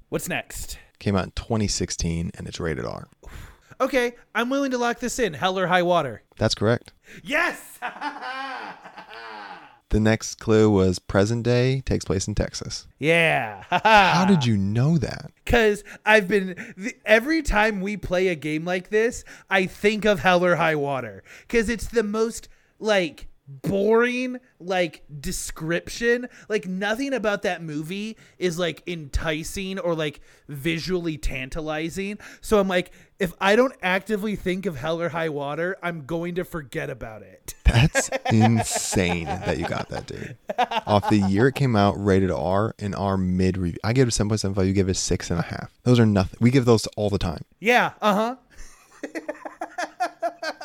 What's 0.09 0.29
next? 0.29 0.77
Came 0.99 1.15
out 1.15 1.25
in 1.25 1.31
2016 1.31 2.31
and 2.37 2.47
it's 2.47 2.59
rated 2.59 2.85
R. 2.85 3.07
Okay, 3.81 4.13
I'm 4.33 4.49
willing 4.49 4.71
to 4.71 4.77
lock 4.77 4.99
this 4.99 5.19
in. 5.19 5.33
Hell 5.33 5.59
or 5.59 5.67
high 5.67 5.83
water. 5.83 6.23
That's 6.37 6.55
correct. 6.55 6.93
Yes! 7.23 7.79
The 9.89 9.99
next 9.99 10.35
clue 10.35 10.69
was 10.69 10.97
present 10.99 11.43
day, 11.43 11.79
takes 11.81 12.03
place 12.03 12.27
in 12.27 12.35
Texas. 12.35 12.87
yeah. 12.97 13.63
How 13.69 14.25
did 14.27 14.45
you 14.45 14.57
know 14.57 14.97
that? 14.97 15.31
Because 15.45 15.83
I've 16.05 16.27
been 16.27 16.55
th- 16.77 16.97
every 17.05 17.41
time 17.43 17.79
we 17.81 17.95
play 17.95 18.27
a 18.27 18.35
game 18.35 18.65
like 18.65 18.89
this, 18.89 19.23
I 19.49 19.67
think 19.67 20.03
of 20.03 20.19
Hell 20.19 20.43
or 20.43 20.55
High 20.55 20.75
Water 20.75 21.23
because 21.41 21.69
it's 21.69 21.87
the 21.87 22.03
most 22.03 22.49
like 22.79 23.27
boring 23.47 24.39
like 24.59 25.03
description. 25.19 26.27
Like 26.49 26.67
nothing 26.67 27.13
about 27.13 27.43
that 27.43 27.61
movie 27.61 28.17
is 28.37 28.57
like 28.57 28.83
enticing 28.87 29.79
or 29.79 29.95
like 29.95 30.21
visually 30.47 31.17
tantalizing. 31.17 32.17
So 32.41 32.59
I'm 32.59 32.67
like, 32.67 32.91
if 33.19 33.33
I 33.39 33.55
don't 33.55 33.75
actively 33.81 34.35
think 34.35 34.65
of 34.65 34.77
Hell 34.77 35.01
or 35.01 35.09
High 35.09 35.29
Water, 35.29 35.77
I'm 35.81 36.05
going 36.05 36.35
to 36.35 36.43
forget 36.43 36.89
about 36.89 37.21
it. 37.21 37.55
That's 37.65 38.09
insane 38.31 39.25
that 39.25 39.57
you 39.57 39.67
got 39.67 39.89
that, 39.89 40.07
dude. 40.07 40.37
Off 40.85 41.09
the 41.09 41.17
year 41.17 41.47
it 41.47 41.55
came 41.55 41.75
out, 41.75 41.93
rated 42.03 42.31
R 42.31 42.75
and 42.79 42.95
R 42.95 43.17
mid 43.17 43.57
review. 43.57 43.79
I 43.83 43.93
gave 43.93 44.07
it 44.07 44.19
a 44.19 44.23
7.75. 44.23 44.67
You 44.67 44.73
give 44.73 44.89
it 44.89 44.91
a 44.91 44.93
6.5. 44.93 45.67
Those 45.83 45.99
are 45.99 46.05
nothing. 46.05 46.37
We 46.41 46.51
give 46.51 46.65
those 46.65 46.87
all 46.95 47.09
the 47.09 47.17
time. 47.17 47.43
Yeah. 47.59 47.93
Uh 48.01 48.13
huh. 48.13 48.35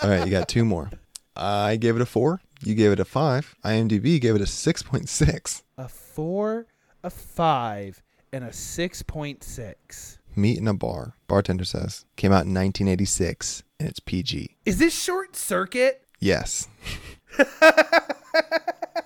All 0.03 0.09
right, 0.09 0.25
you 0.25 0.31
got 0.31 0.49
two 0.49 0.65
more. 0.65 0.91
I 1.37 1.77
gave 1.77 1.97
it 1.97 2.03
a 2.03 2.07
four. 2.07 2.41
You 2.63 2.75
gave 2.75 2.93
it 2.93 3.01
a 3.01 3.05
five. 3.05 3.55
IMDb 3.65 4.21
gave 4.21 4.35
it 4.35 4.41
a 4.41 4.45
6.6. 4.45 5.63
A 5.79 5.89
four, 5.89 6.67
a 7.03 7.11
five, 7.11 8.03
and 8.33 8.45
a 8.45 8.53
six 8.53 9.03
point 9.03 9.43
six. 9.43 10.19
Meet 10.37 10.59
in 10.59 10.69
a 10.69 10.75
bar. 10.75 11.17
Bartender 11.27 11.65
says. 11.65 12.05
Came 12.17 12.33
out 12.33 12.45
in 12.47 12.55
1986 12.55 13.63
and 13.81 13.89
it's 13.89 14.01
PG. 14.01 14.57
Is 14.65 14.79
this 14.79 14.95
short 14.97 15.35
circuit? 15.35 16.03
Yes. 16.21 16.69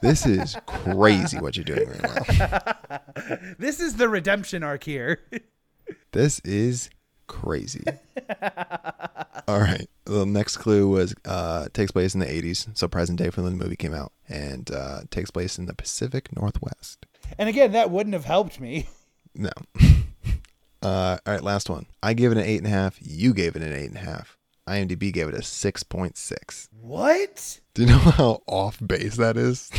this 0.02 0.26
is 0.26 0.56
crazy 0.66 1.38
what 1.38 1.56
you're 1.56 1.64
doing 1.64 1.88
right 1.88 2.38
now. 2.38 2.74
This 3.58 3.80
is 3.80 3.94
the 3.96 4.08
redemption 4.08 4.62
arc 4.62 4.84
here. 4.84 5.20
This 6.12 6.40
is 6.40 6.90
crazy. 7.26 7.84
All 9.48 9.60
right. 9.60 9.88
The 10.06 10.26
next 10.26 10.58
clue 10.58 10.88
was 10.88 11.14
uh 11.24 11.68
takes 11.72 11.90
place 11.90 12.14
in 12.14 12.20
the 12.20 12.26
80s, 12.26 12.68
so 12.76 12.86
present 12.88 13.18
day 13.18 13.30
from 13.30 13.44
when 13.44 13.56
the 13.56 13.64
movie 13.64 13.76
came 13.76 13.94
out, 13.94 14.12
and 14.28 14.70
uh 14.70 15.00
takes 15.10 15.30
place 15.30 15.58
in 15.58 15.66
the 15.66 15.74
Pacific 15.74 16.34
Northwest. 16.36 17.06
and 17.38 17.48
again, 17.48 17.72
that 17.72 17.90
wouldn't 17.90 18.14
have 18.14 18.24
helped 18.26 18.60
me. 18.60 18.86
No. 19.36 19.50
uh, 20.82 21.18
all 21.26 21.32
right, 21.34 21.42
last 21.42 21.68
one. 21.68 21.86
I 22.02 22.14
gave 22.14 22.30
it 22.30 22.38
an 22.38 22.44
eight 22.44 22.58
and 22.58 22.68
a 22.68 22.70
half. 22.70 22.96
You 23.00 23.34
gave 23.34 23.56
it 23.56 23.62
an 23.62 23.72
eight 23.72 23.88
and 23.88 23.96
a 23.96 24.00
half. 24.00 24.38
IMDb 24.68 25.12
gave 25.12 25.26
it 25.26 25.34
a 25.34 25.42
six 25.42 25.82
point 25.82 26.16
six. 26.16 26.68
What? 26.80 27.58
Do 27.74 27.82
you 27.82 27.88
know 27.88 27.98
how 28.18 28.42
off 28.46 28.78
base 28.86 29.16
that 29.16 29.36
is? 29.36 29.70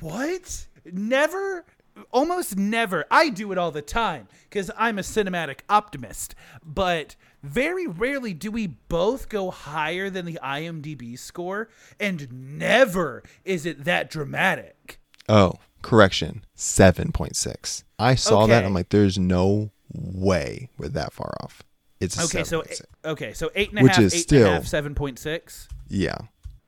What? 0.00 0.66
Never 0.84 1.64
almost 2.10 2.56
never 2.58 3.04
I 3.10 3.28
do 3.28 3.52
it 3.52 3.58
all 3.58 3.70
the 3.70 3.82
time 3.82 4.26
cuz 4.50 4.70
I'm 4.76 4.98
a 4.98 5.02
cinematic 5.02 5.60
optimist, 5.68 6.34
but 6.64 7.16
very 7.42 7.86
rarely 7.86 8.32
do 8.34 8.50
we 8.50 8.66
both 8.68 9.28
go 9.28 9.50
higher 9.50 10.08
than 10.10 10.24
the 10.26 10.38
IMDb 10.42 11.18
score 11.18 11.68
and 11.98 12.28
never 12.58 13.22
is 13.44 13.66
it 13.66 13.84
that 13.84 14.10
dramatic. 14.10 15.00
Oh, 15.28 15.54
correction, 15.82 16.44
seven 16.54 17.12
point 17.12 17.36
six. 17.36 17.84
I 17.98 18.14
saw 18.14 18.46
that. 18.46 18.64
I'm 18.64 18.74
like, 18.74 18.88
there's 18.90 19.18
no 19.18 19.70
way 19.92 20.68
we're 20.78 20.88
that 20.88 21.12
far 21.12 21.32
off. 21.42 21.62
It's 22.00 22.18
a 22.18 22.24
Okay, 22.24 22.42
so 22.44 22.62
7.6. 22.62 22.82
okay, 23.04 23.32
so 23.32 23.50
eight 23.54 23.70
and 23.70 23.78
a 23.78 23.82
Which 23.82 23.92
half, 23.96 24.00
is 24.04 24.14
eight 24.14 24.32
and 24.32 24.42
a 24.42 24.50
half, 24.50 24.62
still- 24.62 24.70
seven 24.70 24.94
point 24.94 25.18
six. 25.18 25.68
yeah. 25.88 26.16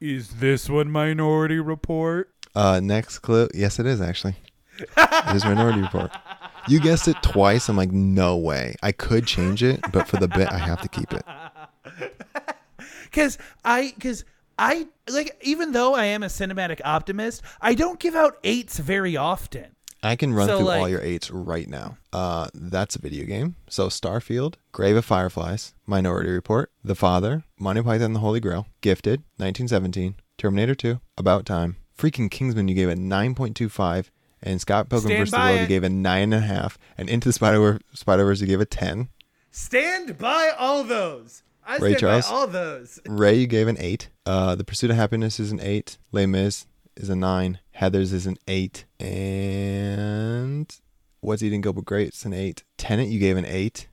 Is 0.00 0.28
this 0.36 0.68
one 0.68 0.90
Minority 0.90 1.58
Report? 1.60 2.30
Uh, 2.54 2.78
next 2.82 3.20
clip. 3.20 3.50
Yes, 3.54 3.78
it 3.78 3.86
is 3.86 4.00
actually. 4.02 4.36
it 4.78 5.34
is 5.36 5.44
Minority 5.44 5.80
Report. 5.80 6.10
You 6.68 6.80
guessed 6.80 7.08
it 7.08 7.16
twice. 7.22 7.68
I'm 7.68 7.76
like, 7.76 7.92
no 7.92 8.36
way. 8.36 8.74
I 8.82 8.92
could 8.92 9.26
change 9.26 9.62
it, 9.62 9.80
but 9.92 10.08
for 10.08 10.16
the 10.16 10.28
bit, 10.28 10.50
I 10.50 10.58
have 10.58 10.80
to 10.82 10.88
keep 10.88 11.12
it. 11.12 11.24
Cause 13.12 13.38
I, 13.64 13.94
cause 14.00 14.24
I 14.58 14.88
like, 15.08 15.38
even 15.42 15.70
though 15.70 15.94
I 15.94 16.06
am 16.06 16.24
a 16.24 16.26
cinematic 16.26 16.80
optimist, 16.84 17.42
I 17.60 17.74
don't 17.74 18.00
give 18.00 18.16
out 18.16 18.38
eights 18.42 18.78
very 18.78 19.16
often. 19.16 19.66
I 20.02 20.16
can 20.16 20.34
run 20.34 20.48
So, 20.48 20.58
through 20.58 20.68
all 20.70 20.88
your 20.88 21.00
eights 21.00 21.30
right 21.30 21.68
now. 21.68 21.96
Uh, 22.12 22.48
that's 22.52 22.96
a 22.96 23.00
video 23.00 23.24
game. 23.24 23.54
So 23.68 23.86
Starfield, 23.86 24.56
Grave 24.72 24.96
of 24.96 25.04
Fireflies, 25.04 25.74
Minority 25.86 26.30
Report, 26.30 26.72
The 26.82 26.96
Father, 26.96 27.44
Monty 27.58 27.82
Python 27.82 28.06
and 28.06 28.16
the 28.16 28.20
Holy 28.20 28.40
Grail, 28.40 28.66
Gifted, 28.80 29.20
1917, 29.36 30.16
Terminator 30.36 30.74
2, 30.74 31.00
About 31.16 31.46
Time, 31.46 31.76
freaking 31.96 32.30
Kingsman 32.30 32.66
you 32.68 32.74
gave 32.74 32.88
a 32.88 32.94
9.25, 32.96 34.10
and 34.44 34.60
Scott 34.60 34.88
Pilgrim 34.88 35.08
Stand 35.08 35.20
vs. 35.22 35.30
the 35.32 35.38
World 35.38 35.60
you 35.62 35.66
gave 35.66 35.82
a 35.82 35.88
nine 35.88 36.32
and 36.32 36.34
a 36.34 36.40
half, 36.46 36.78
and 36.96 37.08
Into 37.08 37.28
the 37.28 37.32
Spider 37.32 37.80
Spider 37.94 38.24
Verse 38.24 38.40
you 38.40 38.46
gave 38.46 38.60
a 38.60 38.64
10. 38.66 39.08
Stand 39.50 40.18
by 40.18 40.50
all 40.56 40.84
those. 40.84 41.42
I 41.66 41.78
Ray 41.78 41.90
stand 41.94 42.00
Charles? 42.00 42.28
by 42.28 42.34
all 42.34 42.46
those. 42.46 43.00
Ray 43.08 43.34
you 43.36 43.46
gave 43.48 43.66
an 43.68 43.76
eight. 43.80 44.10
Uh, 44.26 44.54
The 44.54 44.64
Pursuit 44.64 44.90
of 44.90 44.96
Happiness 44.96 45.40
is 45.40 45.50
an 45.50 45.60
eight. 45.60 45.96
Les 46.12 46.26
Mis 46.26 46.66
is 46.96 47.08
a 47.08 47.16
nine. 47.16 47.58
Heather's 47.72 48.12
is 48.12 48.26
an 48.26 48.36
eight. 48.46 48.84
And 48.98 50.76
What's 51.20 51.42
Eating 51.42 51.62
Gilbert 51.62 51.86
Grape? 51.86 52.08
It's 52.08 52.24
an 52.26 52.34
eight. 52.34 52.64
Tenet 52.76 53.08
you 53.08 53.18
gave 53.18 53.36
an 53.36 53.46
eight. 53.46 53.88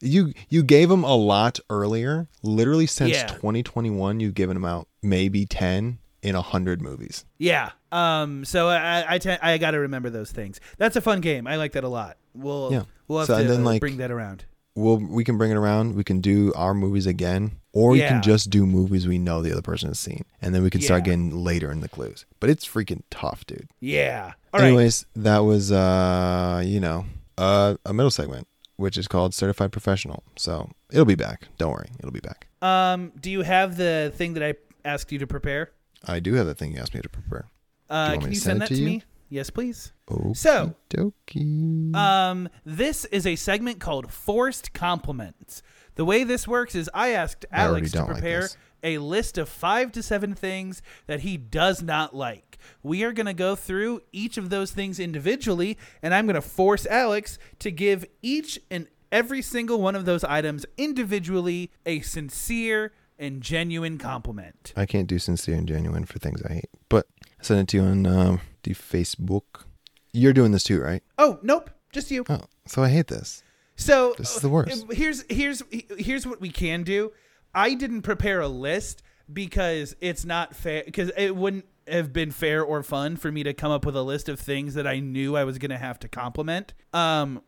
You 0.00 0.32
you 0.48 0.62
gave 0.62 0.88
them 0.88 1.04
a 1.04 1.14
lot 1.14 1.58
earlier. 1.70 2.28
Literally 2.42 2.86
since 2.86 3.12
Yeah. 3.12 3.26
2021, 3.26 4.20
you've 4.20 4.34
given 4.34 4.54
them 4.54 4.64
out 4.64 4.88
maybe 5.02 5.46
10 5.46 5.98
in 6.26 6.34
a 6.34 6.42
hundred 6.42 6.82
movies. 6.82 7.24
Yeah. 7.38 7.70
Um. 7.92 8.44
So 8.44 8.68
I 8.68 9.04
I, 9.14 9.18
te- 9.18 9.38
I 9.40 9.58
got 9.58 9.70
to 9.72 9.78
remember 9.80 10.10
those 10.10 10.30
things. 10.32 10.60
That's 10.78 10.96
a 10.96 11.00
fun 11.00 11.20
game. 11.20 11.46
I 11.46 11.56
like 11.56 11.72
that 11.72 11.84
a 11.84 11.88
lot. 11.88 12.16
We'll 12.34 12.70
Yeah. 12.72 12.82
we'll 13.08 13.20
have 13.20 13.26
So, 13.28 13.34
to 13.36 13.40
and 13.40 13.50
then, 13.50 13.60
uh, 13.60 13.64
like- 13.64 13.80
bring 13.80 13.98
that 13.98 14.10
around. 14.10 14.44
Well, 14.78 14.98
we 14.98 15.24
can 15.24 15.38
bring 15.38 15.50
it 15.50 15.56
around. 15.56 15.94
We 15.94 16.04
can 16.04 16.20
do 16.20 16.52
our 16.54 16.74
movies 16.74 17.06
again, 17.06 17.52
or 17.72 17.92
we 17.92 18.00
can 18.00 18.20
just 18.22 18.50
do 18.50 18.66
movies 18.66 19.06
we 19.08 19.16
know 19.18 19.40
the 19.40 19.50
other 19.50 19.62
person 19.62 19.88
has 19.88 19.98
seen, 19.98 20.26
and 20.42 20.54
then 20.54 20.62
we 20.62 20.68
can 20.68 20.82
start 20.82 21.04
getting 21.04 21.30
later 21.30 21.72
in 21.72 21.80
the 21.80 21.88
clues. 21.88 22.26
But 22.40 22.50
it's 22.50 22.66
freaking 22.68 23.00
tough, 23.08 23.46
dude. 23.46 23.70
Yeah. 23.80 24.32
All 24.52 24.60
right. 24.60 24.66
Anyways, 24.66 25.06
that 25.16 25.38
was 25.38 25.72
uh, 25.72 26.62
you 26.62 26.78
know, 26.80 27.06
uh, 27.38 27.76
a 27.86 27.94
middle 27.94 28.10
segment, 28.10 28.48
which 28.76 28.98
is 28.98 29.08
called 29.08 29.32
Certified 29.32 29.72
Professional. 29.72 30.22
So 30.36 30.68
it'll 30.92 31.06
be 31.06 31.14
back. 31.14 31.48
Don't 31.56 31.72
worry, 31.72 31.88
it'll 31.98 32.10
be 32.12 32.20
back. 32.20 32.46
Um. 32.60 33.12
Do 33.18 33.30
you 33.30 33.40
have 33.42 33.78
the 33.78 34.12
thing 34.14 34.34
that 34.34 34.42
I 34.42 34.54
asked 34.84 35.10
you 35.10 35.18
to 35.20 35.26
prepare? 35.26 35.70
I 36.06 36.20
do 36.20 36.34
have 36.34 36.46
that 36.46 36.58
thing 36.58 36.72
you 36.72 36.80
asked 36.80 36.94
me 36.94 37.00
to 37.00 37.08
prepare. 37.08 37.46
Uh, 37.88 38.08
want 38.10 38.22
can 38.22 38.32
you 38.32 38.36
send 38.38 38.42
send 38.58 38.60
that 38.62 38.68
to 38.68 38.76
to 38.76 38.82
me? 38.82 39.02
Yes, 39.28 39.50
please. 39.50 39.92
Okie 40.08 40.36
So- 40.36 40.74
dokie. 40.88 41.94
Um, 41.94 42.48
this 42.64 43.04
is 43.06 43.26
a 43.26 43.34
segment 43.36 43.80
called 43.80 44.12
Forced 44.12 44.72
Compliments. 44.72 45.62
The 45.96 46.04
way 46.04 46.24
this 46.24 46.46
works 46.46 46.74
is 46.74 46.88
I 46.94 47.08
asked 47.08 47.44
I 47.50 47.62
Alex 47.62 47.90
to 47.90 47.98
don't 47.98 48.06
like 48.08 48.14
prepare 48.18 48.48
a 48.82 48.98
list 48.98 49.36
of 49.38 49.48
five 49.48 49.90
to 49.92 50.02
seven 50.02 50.34
things 50.34 50.80
that 51.06 51.20
he 51.20 51.36
does 51.36 51.82
not 51.82 52.14
like. 52.14 52.58
We 52.82 53.02
are 53.02 53.12
going 53.12 53.26
to 53.26 53.34
go 53.34 53.56
through 53.56 54.02
each 54.12 54.36
of 54.36 54.50
those 54.50 54.70
things 54.70 55.00
individually, 55.00 55.76
and 56.02 56.14
I'm 56.14 56.26
going 56.26 56.34
to 56.34 56.40
force 56.42 56.86
Alex 56.86 57.38
to 57.60 57.70
give 57.70 58.04
each 58.22 58.60
and 58.70 58.86
every 59.10 59.40
single 59.42 59.80
one 59.80 59.96
of 59.96 60.04
those 60.04 60.22
items 60.24 60.66
individually 60.76 61.70
a 61.84 62.00
sincere 62.00 62.92
and 63.18 63.40
genuine 63.42 63.98
compliment. 63.98 64.72
I 64.76 64.86
can't 64.86 65.06
do 65.06 65.18
sincere 65.18 65.56
and 65.56 65.66
genuine 65.68 66.04
for 66.04 66.18
things 66.18 66.42
I 66.42 66.54
hate, 66.54 66.70
but 66.88 67.06
I 67.40 67.42
send 67.42 67.60
it 67.60 67.68
to 67.68 67.76
you 67.78 67.82
on 67.82 68.06
um, 68.06 68.40
the 68.62 68.72
Facebook. 68.74 69.64
You're 70.12 70.32
doing 70.32 70.52
this 70.52 70.64
too, 70.64 70.80
right? 70.80 71.02
Oh, 71.18 71.38
nope, 71.42 71.70
just 71.92 72.10
you. 72.10 72.24
Oh, 72.28 72.42
so 72.66 72.82
I 72.82 72.88
hate 72.88 73.08
this. 73.08 73.42
So 73.76 74.14
This 74.16 74.34
is 74.36 74.40
the 74.42 74.48
worst. 74.48 74.84
uh, 74.84 74.94
Here's 74.94 75.24
here's 75.28 75.62
here's 75.98 76.26
what 76.26 76.40
we 76.40 76.50
can 76.50 76.82
do. 76.82 77.12
I 77.54 77.74
didn't 77.74 78.02
prepare 78.02 78.40
a 78.40 78.48
list 78.48 79.02
because 79.32 79.94
it's 80.00 80.24
not 80.24 80.54
fair 80.56 80.82
because 80.86 81.10
it 81.16 81.36
wouldn't 81.36 81.66
have 81.86 82.12
been 82.12 82.30
fair 82.30 82.62
or 82.64 82.82
fun 82.82 83.16
for 83.16 83.30
me 83.30 83.42
to 83.42 83.52
come 83.52 83.70
up 83.70 83.84
with 83.84 83.94
a 83.96 84.02
list 84.02 84.28
of 84.28 84.40
things 84.40 84.74
that 84.74 84.86
I 84.86 84.98
knew 85.00 85.36
I 85.36 85.44
was 85.44 85.58
going 85.58 85.70
to 85.70 85.78
have 85.78 85.98
to 86.00 86.08
compliment. 86.08 86.72
Um 86.94 87.42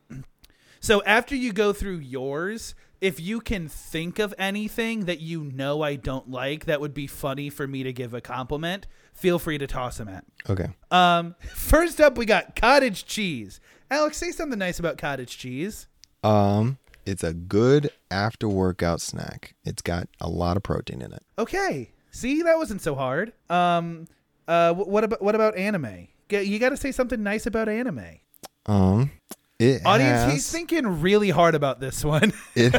so 0.81 1.03
after 1.05 1.35
you 1.35 1.53
go 1.53 1.73
through 1.73 1.97
yours, 1.99 2.75
if 3.01 3.21
you 3.21 3.41
can 3.41 3.69
think 3.69 4.19
of 4.19 4.35
anything 4.39 5.05
that 5.07 5.21
you 5.21 5.45
know 5.45 5.83
I 5.83 5.97
don't 5.97 6.31
like 6.31 6.65
that 6.67 6.81
would 6.81 6.95
be 6.95 7.07
funny 7.07 7.51
for 7.51 7.67
me 7.67 7.83
to 7.83 7.93
give 7.93 8.15
a 8.15 8.21
compliment, 8.21 8.87
feel 9.13 9.39
free 9.39 9.59
to 9.59 9.67
toss 9.67 9.99
them 9.99 10.09
at. 10.09 10.25
Okay. 10.49 10.69
Um 10.91 11.35
first 11.55 12.01
up 12.01 12.19
we 12.19 12.27
got 12.27 12.57
cottage 12.57 13.05
cheese. 13.07 13.61
Alex, 13.91 14.19
say 14.19 14.31
something 14.31 14.59
nice 14.59 14.79
about 14.79 14.99
cottage 14.99 15.39
cheese. 15.39 15.87
Um, 16.23 16.79
it's 17.07 17.25
a 17.25 17.33
good 17.33 17.91
after 18.11 18.49
workout 18.49 19.01
snack. 19.01 19.55
It's 19.65 19.81
got 19.81 20.09
a 20.21 20.29
lot 20.29 20.57
of 20.57 20.63
protein 20.63 21.01
in 21.01 21.13
it. 21.13 21.23
Okay. 21.39 21.93
See, 22.11 22.43
that 22.43 22.59
wasn't 22.59 22.83
so 22.83 22.95
hard. 22.95 23.33
Um, 23.49 24.09
uh, 24.47 24.75
what 24.75 25.05
about 25.05 25.23
what 25.23 25.35
about 25.35 25.57
anime? 25.57 26.09
You 26.31 26.59
got 26.59 26.71
to 26.71 26.77
say 26.77 26.93
something 26.93 27.23
nice 27.23 27.47
about 27.47 27.69
anime. 27.69 28.19
Um, 28.67 29.11
it 29.59 29.83
Audience, 29.85 30.23
has, 30.23 30.33
he's 30.33 30.53
thinking 30.53 31.01
really 31.01 31.31
hard 31.31 31.55
about 31.55 31.81
this 31.81 32.05
one. 32.05 32.33
it 32.55 32.75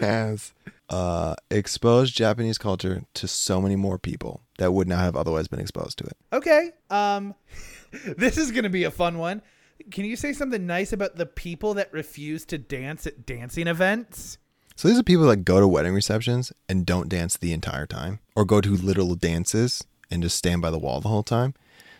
has 0.00 0.52
uh 0.88 1.34
exposed 1.50 2.14
Japanese 2.14 2.58
culture 2.58 3.02
to 3.14 3.26
so 3.26 3.60
many 3.60 3.74
more 3.74 3.98
people 3.98 4.42
that 4.58 4.72
would 4.72 4.86
not 4.86 5.00
have 5.00 5.16
otherwise 5.16 5.48
been 5.48 5.60
exposed 5.60 5.98
to 5.98 6.04
it. 6.04 6.16
okay. 6.32 6.70
Um, 6.90 7.34
this 8.16 8.38
is 8.38 8.52
gonna 8.52 8.70
be 8.70 8.84
a 8.84 8.90
fun 8.90 9.18
one. 9.18 9.42
Can 9.90 10.04
you 10.04 10.16
say 10.16 10.32
something 10.32 10.66
nice 10.66 10.92
about 10.92 11.16
the 11.16 11.26
people 11.26 11.74
that 11.74 11.92
refuse 11.92 12.44
to 12.46 12.58
dance 12.58 13.06
at 13.06 13.26
dancing 13.26 13.66
events? 13.66 14.38
So 14.74 14.88
these 14.88 14.98
are 14.98 15.02
people 15.02 15.26
that 15.28 15.38
go 15.38 15.58
to 15.58 15.66
wedding 15.66 15.94
receptions 15.94 16.52
and 16.68 16.84
don't 16.84 17.08
dance 17.08 17.36
the 17.36 17.52
entire 17.52 17.86
time, 17.86 18.20
or 18.34 18.44
go 18.44 18.60
to 18.60 18.76
literal 18.76 19.14
dances 19.14 19.84
and 20.10 20.22
just 20.22 20.36
stand 20.36 20.62
by 20.62 20.70
the 20.70 20.78
wall 20.78 21.00
the 21.00 21.08
whole 21.08 21.22
time. 21.22 21.54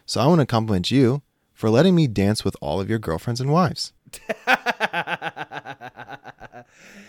So 0.05 0.21
I 0.21 0.27
want 0.27 0.41
to 0.41 0.47
compliment 0.47 0.91
you 0.91 1.23
for 1.53 1.71
letting 1.71 1.95
me 1.95 2.07
dance 2.07 2.45
with 2.45 2.55
all 2.61 2.81
of 2.81 2.91
your 2.91 2.99
girlfriends 2.99 3.41
and 3.41 3.51
wives. 3.51 3.93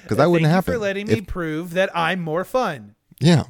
Because 0.03 0.17
that 0.17 0.29
wouldn't 0.29 0.45
Thank 0.45 0.53
happen. 0.55 0.73
you 0.73 0.79
for 0.79 0.83
letting 0.83 1.07
if- 1.07 1.15
me 1.15 1.21
prove 1.21 1.73
that 1.73 1.89
I'm 1.95 2.19
more 2.19 2.43
fun. 2.43 2.95
Yeah. 3.19 3.43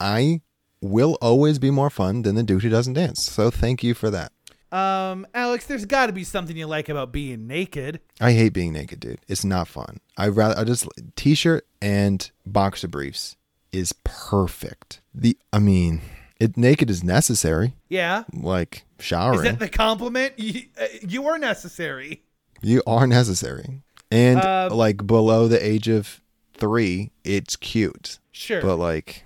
I 0.00 0.40
will 0.80 1.16
always 1.22 1.58
be 1.58 1.70
more 1.70 1.90
fun 1.90 2.22
than 2.22 2.34
the 2.34 2.42
dude 2.42 2.62
who 2.62 2.68
doesn't 2.68 2.94
dance. 2.94 3.22
So 3.22 3.50
thank 3.50 3.82
you 3.84 3.94
for 3.94 4.10
that. 4.10 4.32
Um, 4.72 5.26
Alex, 5.34 5.66
there's 5.66 5.84
got 5.84 6.06
to 6.06 6.12
be 6.12 6.24
something 6.24 6.56
you 6.56 6.66
like 6.66 6.88
about 6.88 7.12
being 7.12 7.46
naked. 7.46 8.00
I 8.20 8.32
hate 8.32 8.54
being 8.54 8.72
naked, 8.72 9.00
dude. 9.00 9.18
It's 9.28 9.44
not 9.44 9.68
fun. 9.68 9.98
I 10.16 10.28
rather 10.28 10.58
I 10.58 10.64
just 10.64 10.88
t-shirt 11.14 11.66
and 11.82 12.28
boxer 12.46 12.88
briefs 12.88 13.36
is 13.70 13.94
perfect. 14.04 15.02
The 15.14 15.36
I 15.52 15.58
mean, 15.58 16.00
it 16.40 16.56
naked 16.56 16.88
is 16.90 17.04
necessary, 17.04 17.74
Yeah. 17.90 18.24
like 18.32 18.84
showering. 18.98 19.38
Is 19.40 19.44
that 19.44 19.58
the 19.58 19.68
compliment? 19.68 20.38
You, 20.38 20.62
uh, 20.80 20.86
you 21.06 21.26
are 21.28 21.38
necessary. 21.38 22.22
You 22.62 22.82
are 22.86 23.06
necessary. 23.06 23.82
And 24.10 24.38
Uh, 24.40 24.68
like 24.72 25.06
below 25.06 25.48
the 25.48 25.64
age 25.64 25.88
of 25.88 26.20
3, 26.54 27.10
it's 27.24 27.56
cute. 27.56 28.18
Sure. 28.30 28.60
But 28.62 28.76
like 28.76 29.24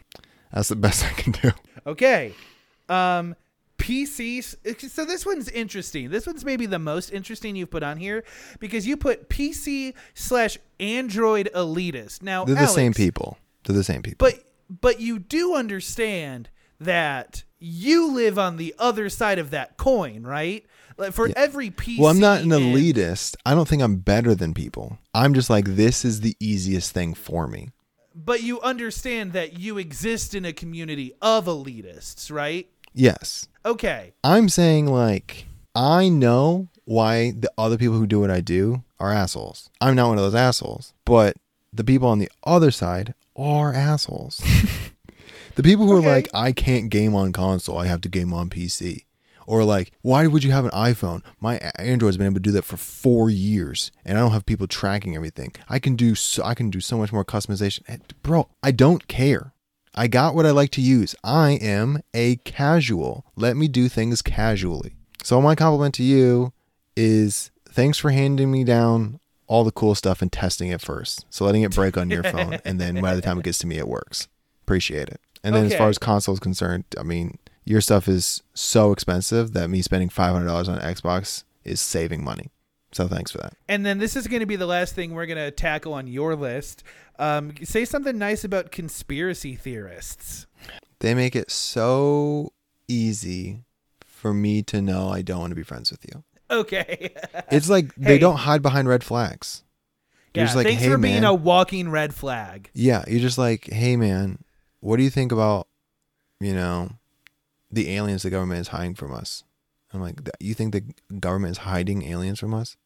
that's 0.53 0.68
the 0.68 0.76
best 0.76 1.05
I 1.11 1.11
can 1.11 1.32
do. 1.32 1.51
Okay. 1.87 2.34
Um 2.89 3.37
PCs 3.78 4.91
so 4.91 5.05
this 5.05 5.26
one's 5.26 5.49
interesting. 5.51 6.09
This 6.11 6.26
one's 6.26 6.45
maybe 6.45 6.66
the 6.66 6.78
most 6.78 7.11
interesting 7.11 7.57
you've 7.57 7.70
put 7.70 7.82
on 7.82 7.99
here 7.99 8.24
because 8.59 8.87
you 8.87 8.97
put 8.97 9.28
PC 9.28 9.93
slash 10.14 10.59
Android 10.80 11.51
elitist. 11.55 12.22
Now 12.22 12.45
They're 12.45 12.55
the 12.55 12.66
same 12.66 12.95
people. 12.95 13.39
They're 13.64 13.76
the 13.76 13.84
same 13.84 14.03
people. 14.03 14.26
But 14.26 14.43
but 14.68 15.01
you 15.01 15.18
do 15.18 15.55
understand 15.55 16.49
that 16.81 17.45
you 17.59 18.12
live 18.12 18.39
on 18.39 18.57
the 18.57 18.74
other 18.79 19.09
side 19.09 19.39
of 19.39 19.51
that 19.51 19.77
coin, 19.77 20.22
right? 20.22 20.64
Like 20.99 21.12
for 21.12 21.31
every 21.37 21.70
PC 21.70 21.99
Well, 21.99 22.11
I'm 22.11 22.20
not 22.20 22.41
an 22.43 22.49
elitist. 22.51 23.37
I 23.45 23.55
don't 23.55 23.68
think 23.68 23.83
I'm 23.83 23.97
better 23.97 24.35
than 24.35 24.55
people. 24.55 24.99
I'm 25.14 25.35
just 25.35 25.51
like 25.51 25.64
this 25.77 26.05
is 26.05 26.20
the 26.20 26.37
easiest 26.41 26.93
thing 26.93 27.14
for 27.14 27.47
me. 27.47 27.70
but 28.14 28.43
you 28.43 28.59
understand 28.62 29.35
that 29.35 29.59
you 29.59 29.77
exist 29.77 30.35
in 30.35 30.47
a 30.47 30.53
community 30.53 31.12
of 31.20 31.45
elitists, 31.45 32.33
right? 32.33 32.66
Yes. 32.95 33.47
Okay. 33.64 34.14
I'm 34.24 34.49
saying 34.49 34.87
like 34.87 35.45
I 35.74 36.09
know 36.09 36.68
why 36.87 37.33
the 37.33 37.51
other 37.59 37.77
people 37.77 37.97
who 37.97 38.07
do 38.07 38.20
what 38.20 38.31
I 38.31 38.41
do 38.41 38.83
are 38.99 39.12
assholes. 39.12 39.68
I'm 39.83 39.95
not 39.97 40.09
one 40.09 40.16
of 40.16 40.24
those 40.24 40.35
assholes, 40.35 40.95
but 41.05 41.37
the 41.74 41.85
people 41.85 42.09
on 42.09 42.18
the 42.18 42.31
other 42.45 42.70
side 42.70 43.12
are 43.37 43.74
assholes. 43.74 44.43
the 45.57 45.62
people 45.62 45.86
who 45.86 45.96
Okay. 45.98 46.07
are 46.07 46.11
like, 46.14 46.28
I 46.32 46.52
can't 46.52 46.88
game 46.90 47.14
on 47.14 47.32
console, 47.32 47.76
I 47.78 47.86
have 47.86 48.00
to 48.02 48.09
game 48.09 48.32
on 48.32 48.48
PC. 48.48 49.02
Or 49.48 49.62
like, 49.62 49.92
why 50.02 50.26
would 50.26 50.42
you 50.42 50.50
have 50.50 50.64
an 50.64 50.72
iPhone? 50.72 51.22
My 51.40 51.59
Android's 51.78 52.16
been 52.16 52.26
able 52.26 52.34
to 52.34 52.40
do 52.40 52.50
that 52.52 52.64
for 52.64 52.76
four 52.76 53.30
years, 53.30 53.92
and 54.04 54.18
I 54.18 54.20
don't 54.20 54.32
have 54.32 54.44
people 54.46 54.66
tracking 54.66 55.14
everything. 55.14 55.52
I 55.68 55.78
can 55.78 55.94
do 55.94 56.14
so, 56.16 56.42
I 56.42 56.54
can 56.54 56.68
do 56.70 56.80
so 56.80 56.98
much 56.98 57.12
more 57.12 57.24
customization, 57.24 57.82
Eh, 57.88 57.98
bro. 58.22 58.48
I 58.62 58.70
don't 58.72 59.07
care. 59.07 59.52
I 59.94 60.09
got 60.09 60.34
what 60.34 60.46
I 60.46 60.50
like 60.50 60.70
to 60.72 60.80
use. 60.82 61.14
I 61.22 61.52
am 61.52 62.00
a 62.12 62.36
casual. 62.44 63.24
Let 63.36 63.57
me 63.57 63.68
do 63.68 63.88
things 63.88 64.20
casually. 64.20 64.94
So 65.22 65.40
my 65.40 65.54
compliment 65.54 65.94
to 65.94 66.02
you 66.02 66.52
is 66.96 67.50
thanks 67.68 67.98
for 67.98 68.11
handing 68.11 68.50
me 68.50 68.64
down 68.64 69.20
all 69.46 69.62
the 69.64 69.70
cool 69.70 69.94
stuff 69.94 70.20
and 70.22 70.30
testing 70.32 70.68
it 70.70 70.80
first. 70.80 71.24
So 71.30 71.44
letting 71.44 71.62
it 71.62 71.74
break 71.74 71.96
on 71.96 72.11
your 72.11 72.24
phone 72.24 72.59
and 72.64 72.80
then 72.80 73.00
by 73.00 73.14
the 73.14 73.22
time 73.22 73.38
it 73.38 73.44
gets 73.44 73.59
to 73.59 73.66
me 73.66 73.78
it 73.78 73.86
works. 73.88 74.26
Appreciate 74.64 75.09
it. 75.09 75.20
And 75.45 75.55
then 75.55 75.66
as 75.66 75.72
far 75.72 75.82
Okay. 75.82 75.91
as 75.91 75.99
consoles 75.99 76.41
concerned, 76.41 76.84
I 76.99 77.03
mean, 77.03 77.39
your 77.64 77.80
stuff 77.80 78.09
is 78.09 78.43
so 78.55 78.93
expensive 78.93 79.53
that 79.53 79.68
me 79.68 79.82
spending 79.82 80.09
$500 80.09 80.68
on 80.68 80.78
Xbox 80.80 81.45
is 81.64 81.80
saving 81.80 82.22
money. 82.24 82.51
So 82.93 83.09
thanks 83.09 83.30
for 83.32 83.39
that. 83.39 83.55
And 83.68 83.84
then 83.84 83.99
this 83.99 84.16
is 84.16 84.26
going 84.28 84.41
to 84.41 84.47
be 84.47 84.57
the 84.57 84.66
last 84.66 84.95
thing 84.95 85.12
we're 85.12 85.26
going 85.26 85.39
to 85.39 85.51
tackle 85.51 85.93
on 85.93 86.07
your 86.07 86.34
list. 86.37 86.82
Um, 87.18 87.53
say 87.62 87.84
something 87.84 88.16
nice 88.16 88.45
about 88.45 88.70
conspiracy 88.70 89.55
theorists. 89.57 90.47
They 91.01 91.14
make 91.14 91.37
it 91.37 91.51
so 91.51 92.53
easy 92.89 93.64
for 94.05 94.32
me 94.32 94.62
to 94.62 94.80
know 94.80 95.11
I 95.11 95.22
don't 95.22 95.41
want 95.41 95.51
to 95.51 95.57
be 95.57 95.62
friends 95.62 95.91
with 95.91 96.05
you. 96.12 96.24
Okay. 96.51 97.14
It's 97.51 97.68
like 97.68 97.95
Hey. 97.97 98.05
they 98.05 98.18
don't 98.18 98.37
hide 98.39 98.62
behind 98.62 98.89
red 98.89 99.05
flags. 99.05 99.62
You're 100.34 100.43
yeah, 100.43 100.47
just 100.47 100.57
like, 100.57 100.66
thanks 100.66 100.82
hey 100.82 100.91
for 100.91 100.99
being 100.99 101.24
a 101.24 101.34
walking 101.34 101.89
red 101.91 102.14
flag. 102.14 102.70
yeah, 102.74 103.05
you're 103.09 103.20
just 103.20 103.39
like, 103.39 103.64
hey 103.66 103.97
man, 103.97 104.39
what 104.87 104.99
do 104.99 105.03
you 105.03 105.11
think 105.11 105.32
about, 105.32 105.66
you 106.39 106.55
know, 106.55 106.91
the 107.72 107.91
aliens 107.91 108.22
the 108.22 108.30
government 108.30 108.61
is 108.61 108.68
hiding 108.68 108.95
from 108.95 109.12
us? 109.12 109.43
I'm 109.93 110.01
like, 110.01 110.20
you 110.39 110.55
think 110.55 110.72
the 110.72 110.84
government 111.18 111.51
is 111.53 111.59
hiding 111.59 112.05
aliens 112.05 112.39
from 112.39 112.55
us, 112.55 112.76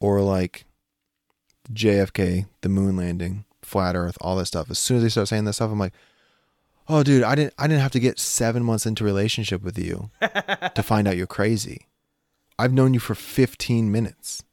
or 0.00 0.20
like 0.20 0.66
JFK, 1.72 2.44
the 2.60 2.68
moon 2.68 2.98
landing, 2.98 3.46
flat 3.62 3.96
Earth, 3.96 4.18
all 4.20 4.36
that 4.36 4.44
stuff? 4.44 4.70
As 4.70 4.78
soon 4.78 4.98
as 4.98 5.02
they 5.02 5.08
start 5.08 5.28
saying 5.28 5.46
that 5.46 5.54
stuff, 5.54 5.70
I'm 5.70 5.78
like, 5.78 5.94
oh 6.88 7.02
dude, 7.02 7.22
I 7.22 7.34
didn't, 7.34 7.54
I 7.58 7.68
didn't 7.68 7.82
have 7.82 7.92
to 7.92 8.00
get 8.00 8.18
seven 8.18 8.62
months 8.62 8.84
into 8.84 9.02
relationship 9.02 9.62
with 9.62 9.78
you 9.78 10.10
to 10.20 10.82
find 10.82 11.08
out 11.08 11.16
you're 11.16 11.26
crazy. 11.26 11.86
I've 12.58 12.74
known 12.74 12.92
you 12.92 13.00
for 13.00 13.14
15 13.14 13.90
minutes. 13.90 14.44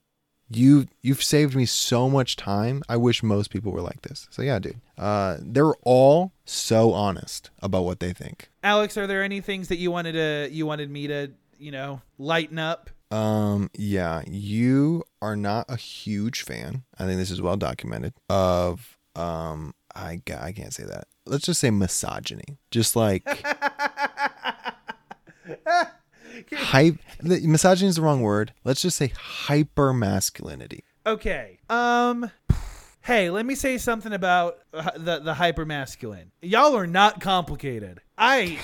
You 0.53 0.87
you've 1.01 1.23
saved 1.23 1.55
me 1.55 1.65
so 1.65 2.09
much 2.09 2.35
time. 2.35 2.83
I 2.89 2.97
wish 2.97 3.23
most 3.23 3.49
people 3.51 3.71
were 3.71 3.81
like 3.81 4.01
this. 4.01 4.27
So 4.31 4.41
yeah, 4.41 4.59
dude. 4.59 4.79
Uh, 4.97 5.37
they're 5.39 5.73
all 5.83 6.31
so 6.45 6.93
honest 6.93 7.49
about 7.59 7.85
what 7.85 7.99
they 7.99 8.13
think. 8.13 8.49
Alex, 8.63 8.97
are 8.97 9.07
there 9.07 9.23
any 9.23 9.41
things 9.41 9.67
that 9.69 9.77
you 9.77 9.91
wanted 9.91 10.13
to 10.13 10.49
you 10.51 10.65
wanted 10.65 10.89
me 10.89 11.07
to 11.07 11.31
you 11.57 11.71
know 11.71 12.01
lighten 12.17 12.59
up? 12.59 12.89
Um, 13.11 13.69
yeah, 13.77 14.21
you 14.25 15.03
are 15.21 15.35
not 15.35 15.65
a 15.67 15.75
huge 15.75 16.43
fan. 16.43 16.83
I 16.97 17.05
think 17.05 17.17
this 17.17 17.31
is 17.31 17.41
well 17.41 17.57
documented 17.57 18.13
of 18.29 18.97
um 19.15 19.73
I 19.95 20.21
I 20.39 20.51
can't 20.51 20.73
say 20.73 20.83
that. 20.83 21.05
Let's 21.25 21.45
just 21.45 21.59
say 21.59 21.69
misogyny. 21.71 22.57
Just 22.71 22.95
like 22.95 23.23
hype 26.53 26.95
misogyny 27.21 27.89
is 27.89 27.95
the 27.95 28.01
wrong 28.01 28.21
word. 28.21 28.53
Let's 28.63 28.81
just 28.81 28.97
say 28.97 29.11
hyper 29.15 29.93
masculinity. 29.93 30.83
Okay. 31.05 31.59
Um. 31.69 32.31
Hey, 33.03 33.31
let 33.31 33.47
me 33.47 33.55
say 33.55 33.79
something 33.79 34.13
about 34.13 34.59
uh, 34.73 34.91
the 34.95 35.19
the 35.19 35.33
hyper 35.33 35.65
masculine. 35.65 36.31
Y'all 36.41 36.75
are 36.75 36.87
not 36.87 37.19
complicated. 37.19 37.99
I 38.17 38.59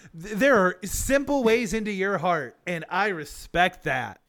there 0.14 0.56
are 0.56 0.78
simple 0.84 1.44
ways 1.44 1.74
into 1.74 1.90
your 1.90 2.16
heart, 2.16 2.56
and 2.66 2.86
I 2.88 3.08
respect 3.08 3.84
that. 3.84 4.20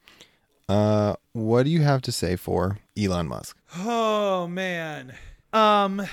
Uh, 0.68 1.14
what 1.32 1.62
do 1.62 1.70
you 1.70 1.82
have 1.82 2.02
to 2.02 2.12
say 2.12 2.36
for 2.36 2.78
Elon 2.98 3.28
Musk? 3.28 3.56
Oh 3.78 4.46
man. 4.46 5.14
Um. 5.52 6.06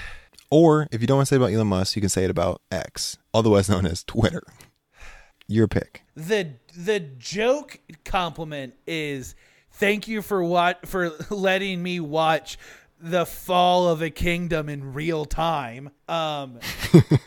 Or 0.50 0.88
if 0.92 1.02
you 1.02 1.08
don't 1.08 1.18
want 1.18 1.28
to 1.28 1.34
say 1.34 1.38
about 1.38 1.52
Elon 1.52 1.68
Musk, 1.68 1.96
you 1.96 2.02
can 2.02 2.10
say 2.10 2.24
it 2.24 2.30
about 2.30 2.62
X, 2.72 3.18
otherwise 3.34 3.68
known 3.68 3.86
as 3.88 4.04
Twitter. 4.04 4.44
Your 5.54 5.68
pick. 5.68 6.02
the 6.16 6.54
the 6.76 7.00
joke 7.00 7.80
compliment 8.04 8.74
is 8.88 9.36
thank 9.70 10.08
you 10.08 10.24
for 10.24 10.44
what 10.44 10.88
for 10.88 11.12
letting 11.30 11.84
me 11.84 12.00
watch 12.00 12.58
the 13.00 13.24
fall 13.26 13.88
of 13.88 14.02
a 14.02 14.10
kingdom 14.10 14.68
in 14.68 14.94
real 14.94 15.26
time 15.26 15.92
um 16.08 16.58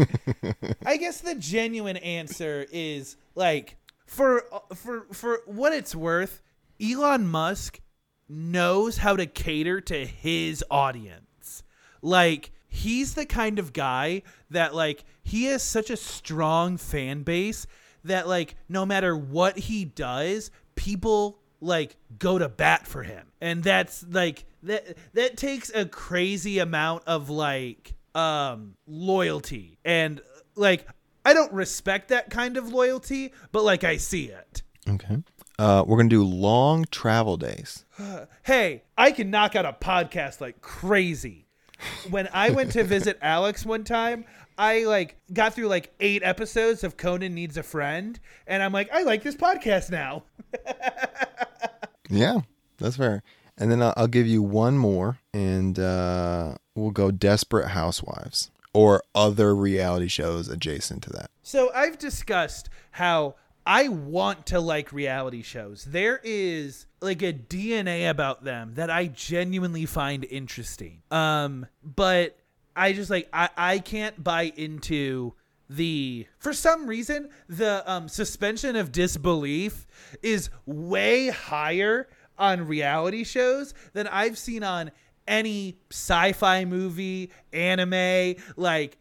i 0.87 0.97
guess 0.97 1.21
the 1.21 1.37
genuine 1.37 1.99
answer 1.99 2.67
is 2.73 3.17
like 3.37 3.77
for 4.07 4.43
for 4.75 5.07
for 5.13 5.41
what 5.47 5.73
it's 5.73 5.95
worth 5.95 6.43
elon 6.83 7.29
musk 7.29 7.81
knows 8.29 8.97
how 8.99 9.15
to 9.15 9.27
cater 9.27 9.81
to 9.81 10.05
his 10.05 10.65
audience 10.69 11.63
like 12.03 12.51
he's 12.67 13.15
the 13.15 13.27
kind 13.27 13.61
of 13.61 13.73
guy 13.73 14.23
that 14.51 14.75
like 14.75 15.05
he 15.23 15.45
has 15.45 15.63
such 15.63 15.91
a 15.91 15.97
strong 15.97 16.77
fan 16.77 17.23
base 17.23 17.67
that 18.07 18.27
like 18.29 18.57
no 18.69 18.85
matter 18.87 19.17
what 19.17 19.59
he 19.59 19.85
does 19.85 20.51
people 20.75 21.39
like 21.61 21.97
go 22.19 22.39
to 22.39 22.49
bat 22.49 22.87
for 22.87 23.03
him 23.03 23.27
and 23.41 23.63
that's 23.63 24.05
like 24.11 24.45
that 24.63 24.97
that 25.15 25.37
takes 25.37 25.71
a 25.75 25.87
crazy 25.87 26.59
amount 26.59 27.03
of 27.07 27.31
like 27.31 27.95
um 28.15 28.75
loyalty 28.87 29.79
and 29.85 30.21
like 30.55 30.87
i 31.25 31.33
don't 31.33 31.53
respect 31.53 32.09
that 32.09 32.31
kind 32.31 32.57
of 32.57 32.69
loyalty 32.73 33.33
but 33.53 33.65
like 33.65 33.85
i 33.85 33.97
see 33.97 34.27
it 34.27 34.63
Okay. 34.89 35.19
Uh, 35.59 35.83
we're 35.87 35.97
gonna 35.97 36.09
do 36.09 36.23
long 36.23 36.85
travel 36.91 37.37
days. 37.37 37.85
hey, 38.45 38.83
I 38.97 39.11
can 39.11 39.31
knock 39.31 39.57
out 39.57 39.67
a 39.67 39.73
podcast 39.73 40.41
like 40.41 40.61
crazy. 40.61 41.47
When 42.09 42.29
I 42.33 42.51
went 42.51 42.73
to 42.73 42.85
visit 42.85 43.19
Alex 43.23 43.67
one 43.67 43.85
time, 43.85 44.25
I 44.59 44.85
like 44.85 45.17
got 45.33 45.55
through 45.55 45.69
like 45.69 45.93
eight 46.01 46.23
episodes 46.25 46.85
of 46.85 46.97
Conan 46.97 47.35
Needs 47.35 47.57
a 47.57 47.63
Friend, 47.63 48.19
and 48.47 48.63
I'm 48.63 48.73
like, 48.73 48.91
I 48.93 49.03
like 49.03 49.23
this 49.23 49.37
podcast 49.37 49.91
now. 49.91 50.25
Yeah, 52.09 52.41
that's 52.79 52.97
fair. 52.97 53.23
And 53.59 53.71
then 53.71 53.83
I'll, 53.83 53.95
I'll 53.97 54.07
give 54.07 54.27
you 54.27 54.43
one 54.43 54.79
more, 54.79 55.19
and 55.33 55.79
uh, 55.79 56.55
we'll 56.75 56.91
go 56.91 57.11
Desperate 57.11 57.69
Housewives 57.69 58.51
or 58.73 59.03
other 59.15 59.55
reality 59.55 60.09
shows 60.09 60.49
adjacent 60.49 61.03
to 61.05 61.11
that. 61.11 61.31
So 61.43 61.73
I've 61.75 61.99
discussed 61.99 62.69
how 62.93 63.37
I 63.67 63.89
want 63.89 64.47
to 64.47 64.61
like 64.61 64.93
reality 64.93 65.43
shows. 65.43 65.85
There 65.85 66.21
is 66.23 66.87
like 67.01 67.23
a 67.23 67.33
DNA 67.33 68.11
about 68.11 68.45
them 68.45 68.75
that 68.75 68.91
I 68.91 69.07
genuinely 69.07 69.87
find 69.87 70.25
interesting. 70.25 71.03
Um, 71.11 71.67
but 71.83 72.39
I 72.77 72.93
just 72.93 73.11
like 73.11 73.29
I, 73.33 73.49
I 73.57 73.79
can't 73.81 74.23
buy 74.23 74.53
into 74.57 75.35
the 75.69 76.27
for 76.39 76.53
some 76.53 76.87
reason 76.87 77.29
the 77.49 77.83
um 77.91 78.09
suspension 78.09 78.77
of 78.77 78.93
disbelief 78.93 79.87
is 80.23 80.51
way 80.65 81.29
higher 81.29 82.09
on 82.39 82.67
reality 82.67 83.25
shows 83.25 83.75
than 83.93 84.07
I've 84.07 84.39
seen 84.39 84.63
on 84.63 84.93
any 85.27 85.79
sci-fi 85.91 86.65
movie, 86.65 87.31
anime, 87.53 88.37
like 88.57 88.99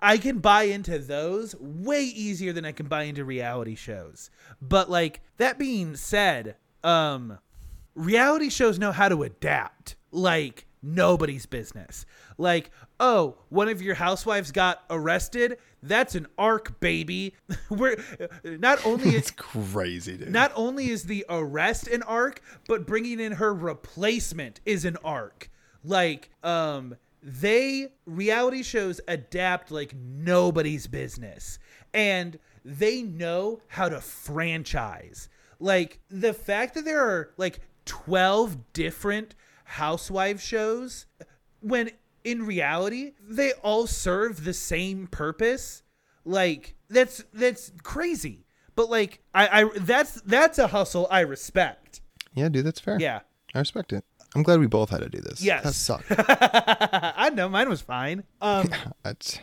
I 0.00 0.16
can 0.16 0.38
buy 0.38 0.62
into 0.62 0.98
those 0.98 1.54
way 1.56 2.04
easier 2.04 2.52
than 2.52 2.64
I 2.64 2.72
can 2.72 2.86
buy 2.86 3.02
into 3.02 3.24
reality 3.24 3.74
shows. 3.74 4.30
But 4.62 4.88
like 4.88 5.20
that 5.36 5.58
being 5.58 5.96
said, 5.96 6.56
um 6.84 7.38
reality 7.94 8.48
shows 8.48 8.78
know 8.78 8.92
how 8.92 9.08
to 9.08 9.24
adapt 9.24 9.96
like 10.12 10.67
nobody's 10.82 11.46
business. 11.46 12.06
Like, 12.36 12.70
oh, 13.00 13.36
one 13.48 13.68
of 13.68 13.82
your 13.82 13.94
housewives 13.94 14.52
got 14.52 14.82
arrested. 14.90 15.58
That's 15.82 16.14
an 16.14 16.26
arc, 16.36 16.80
baby. 16.80 17.34
We're 17.70 17.96
not 18.44 18.78
only 18.86 19.14
is 19.16 19.30
Crazy, 19.30 20.16
dude. 20.16 20.30
not 20.30 20.52
only 20.54 20.88
is 20.90 21.04
the 21.04 21.24
arrest 21.28 21.88
an 21.88 22.02
arc, 22.02 22.40
but 22.66 22.86
bringing 22.86 23.20
in 23.20 23.32
her 23.32 23.52
replacement 23.54 24.60
is 24.66 24.84
an 24.84 24.96
arc. 25.04 25.50
Like, 25.84 26.30
um, 26.42 26.96
they 27.22 27.88
reality 28.06 28.62
shows 28.62 29.00
adapt 29.08 29.70
like 29.70 29.94
nobody's 29.94 30.86
business, 30.86 31.58
and 31.92 32.38
they 32.64 33.02
know 33.02 33.60
how 33.68 33.88
to 33.88 34.00
franchise. 34.00 35.28
Like 35.60 36.00
the 36.08 36.32
fact 36.32 36.74
that 36.74 36.84
there 36.84 37.00
are 37.00 37.30
like 37.36 37.60
twelve 37.84 38.72
different 38.72 39.34
housewife 39.68 40.40
shows, 40.40 41.06
when 41.60 41.90
in 42.24 42.44
reality 42.46 43.12
they 43.26 43.52
all 43.62 43.86
serve 43.86 44.44
the 44.44 44.52
same 44.54 45.06
purpose. 45.06 45.82
Like 46.24 46.74
that's 46.90 47.24
that's 47.32 47.72
crazy. 47.82 48.44
but 48.74 48.90
like 48.90 49.20
I, 49.34 49.62
I 49.62 49.70
that's 49.78 50.20
that's 50.22 50.58
a 50.58 50.66
hustle 50.68 51.06
I 51.10 51.20
respect. 51.20 52.00
Yeah, 52.34 52.48
dude, 52.48 52.66
that's 52.66 52.80
fair. 52.80 52.98
Yeah. 53.00 53.20
I 53.54 53.60
respect 53.60 53.92
it. 53.92 54.04
I'm 54.34 54.42
glad 54.42 54.60
we 54.60 54.66
both 54.66 54.90
had 54.90 55.00
to 55.00 55.08
do 55.08 55.20
this. 55.20 55.40
Yes. 55.42 55.64
That 55.64 55.72
sucked. 55.72 56.06
I 56.10 57.30
know 57.30 57.48
mine 57.48 57.68
was 57.68 57.80
fine. 57.80 58.24
Um 58.42 58.68
That's 59.02 59.38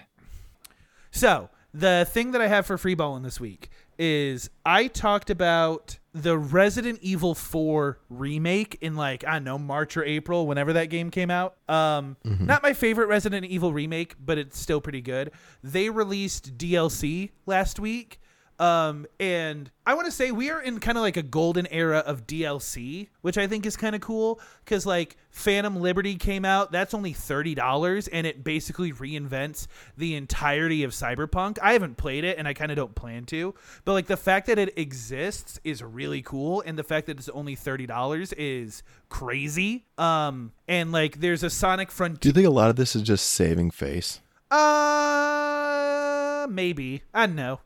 So 1.12 1.50
the 1.74 2.08
thing 2.10 2.32
that 2.32 2.42
I 2.42 2.48
have 2.48 2.66
for 2.66 2.78
free 2.78 2.94
balling 2.96 3.24
this 3.24 3.40
week 3.40 3.70
is 3.98 4.50
I 4.66 4.88
talked 4.88 5.30
about 5.30 6.00
the 6.14 6.38
Resident 6.38 7.00
Evil 7.02 7.36
4 7.36 8.00
remake 8.10 8.78
in 8.80 8.96
like 8.96 9.26
I 9.28 9.34
don't 9.34 9.44
know 9.44 9.58
March 9.58 9.98
or 9.98 10.04
April 10.06 10.48
whenever 10.48 10.74
that 10.74 10.86
game 10.86 11.12
came 11.12 11.30
out. 11.30 11.56
Um, 11.68 12.16
not 12.24 12.64
my 12.64 12.74
favorite 12.74 13.08
Resident 13.08 13.46
Evil 13.46 13.74
remake, 13.74 14.16
but 14.24 14.38
it's 14.38 14.58
still 14.58 14.80
pretty 14.80 15.02
good. 15.02 15.32
They 15.64 15.90
released 15.90 16.58
DLC 16.58 17.32
last 17.46 17.80
week. 17.80 18.20
Um, 18.58 19.06
and 19.20 19.70
I 19.86 19.96
want 19.96 20.06
to 20.06 20.12
say 20.12 20.32
we 20.32 20.50
are 20.50 20.62
in 20.62 20.80
kind 20.80 20.98
of 20.98 21.02
like 21.02 21.18
a 21.18 21.24
golden 21.24 21.68
era 21.68 22.00
of 22.00 22.26
DLC, 22.26 23.10
which 23.22 23.38
I 23.38 23.48
think 23.48 23.66
is 23.66 23.76
kind 23.76 23.96
of 23.96 24.02
cool 24.02 24.40
because 24.64 24.86
like 24.86 25.18
Phantom 25.30 25.76
Liberty 25.76 26.16
came 26.16 26.46
out, 26.46 26.72
that's 26.72 26.94
only 26.94 27.14
$30 27.14 28.08
and 28.14 28.26
it 28.26 28.44
basically 28.44 28.94
reinvents 28.94 29.68
the 29.98 30.16
entirety 30.16 30.84
of 30.84 30.92
Cyberpunk. 30.92 31.60
I 31.62 31.74
haven't 31.74 31.98
played 31.98 32.24
it 32.24 32.38
and 32.38 32.48
I 32.48 32.54
kind 32.54 32.72
of 32.72 32.78
don't 32.78 32.96
plan 32.96 33.26
to, 33.26 33.54
but 33.84 33.92
like 33.92 34.08
the 34.08 34.16
fact 34.18 34.48
that 34.48 34.58
it 34.58 34.78
exists 34.78 35.60
is 35.66 35.84
really 35.84 36.22
cool 36.22 36.64
and 36.66 36.80
the 36.80 36.84
fact 36.84 37.08
that 37.08 37.18
it's 37.18 37.30
only 37.30 37.58
$30 37.58 38.34
is 38.38 38.84
crazy. 39.10 39.86
Um, 39.98 40.54
and 40.68 40.94
like 40.94 41.20
there's 41.20 41.44
a 41.44 41.50
Sonic 41.50 41.92
Frontier. 41.92 42.20
Do 42.22 42.30
you 42.30 42.34
think 42.34 42.48
a 42.48 42.52
lot 42.52 42.70
of 42.70 42.78
this 42.78 42.96
is 42.96 43.02
just 43.02 43.28
saving 43.28 43.72
face? 43.72 44.22
Uh, 44.50 46.48
maybe. 46.50 47.04
I 47.14 47.26
don't 47.26 47.36
know. 47.36 47.60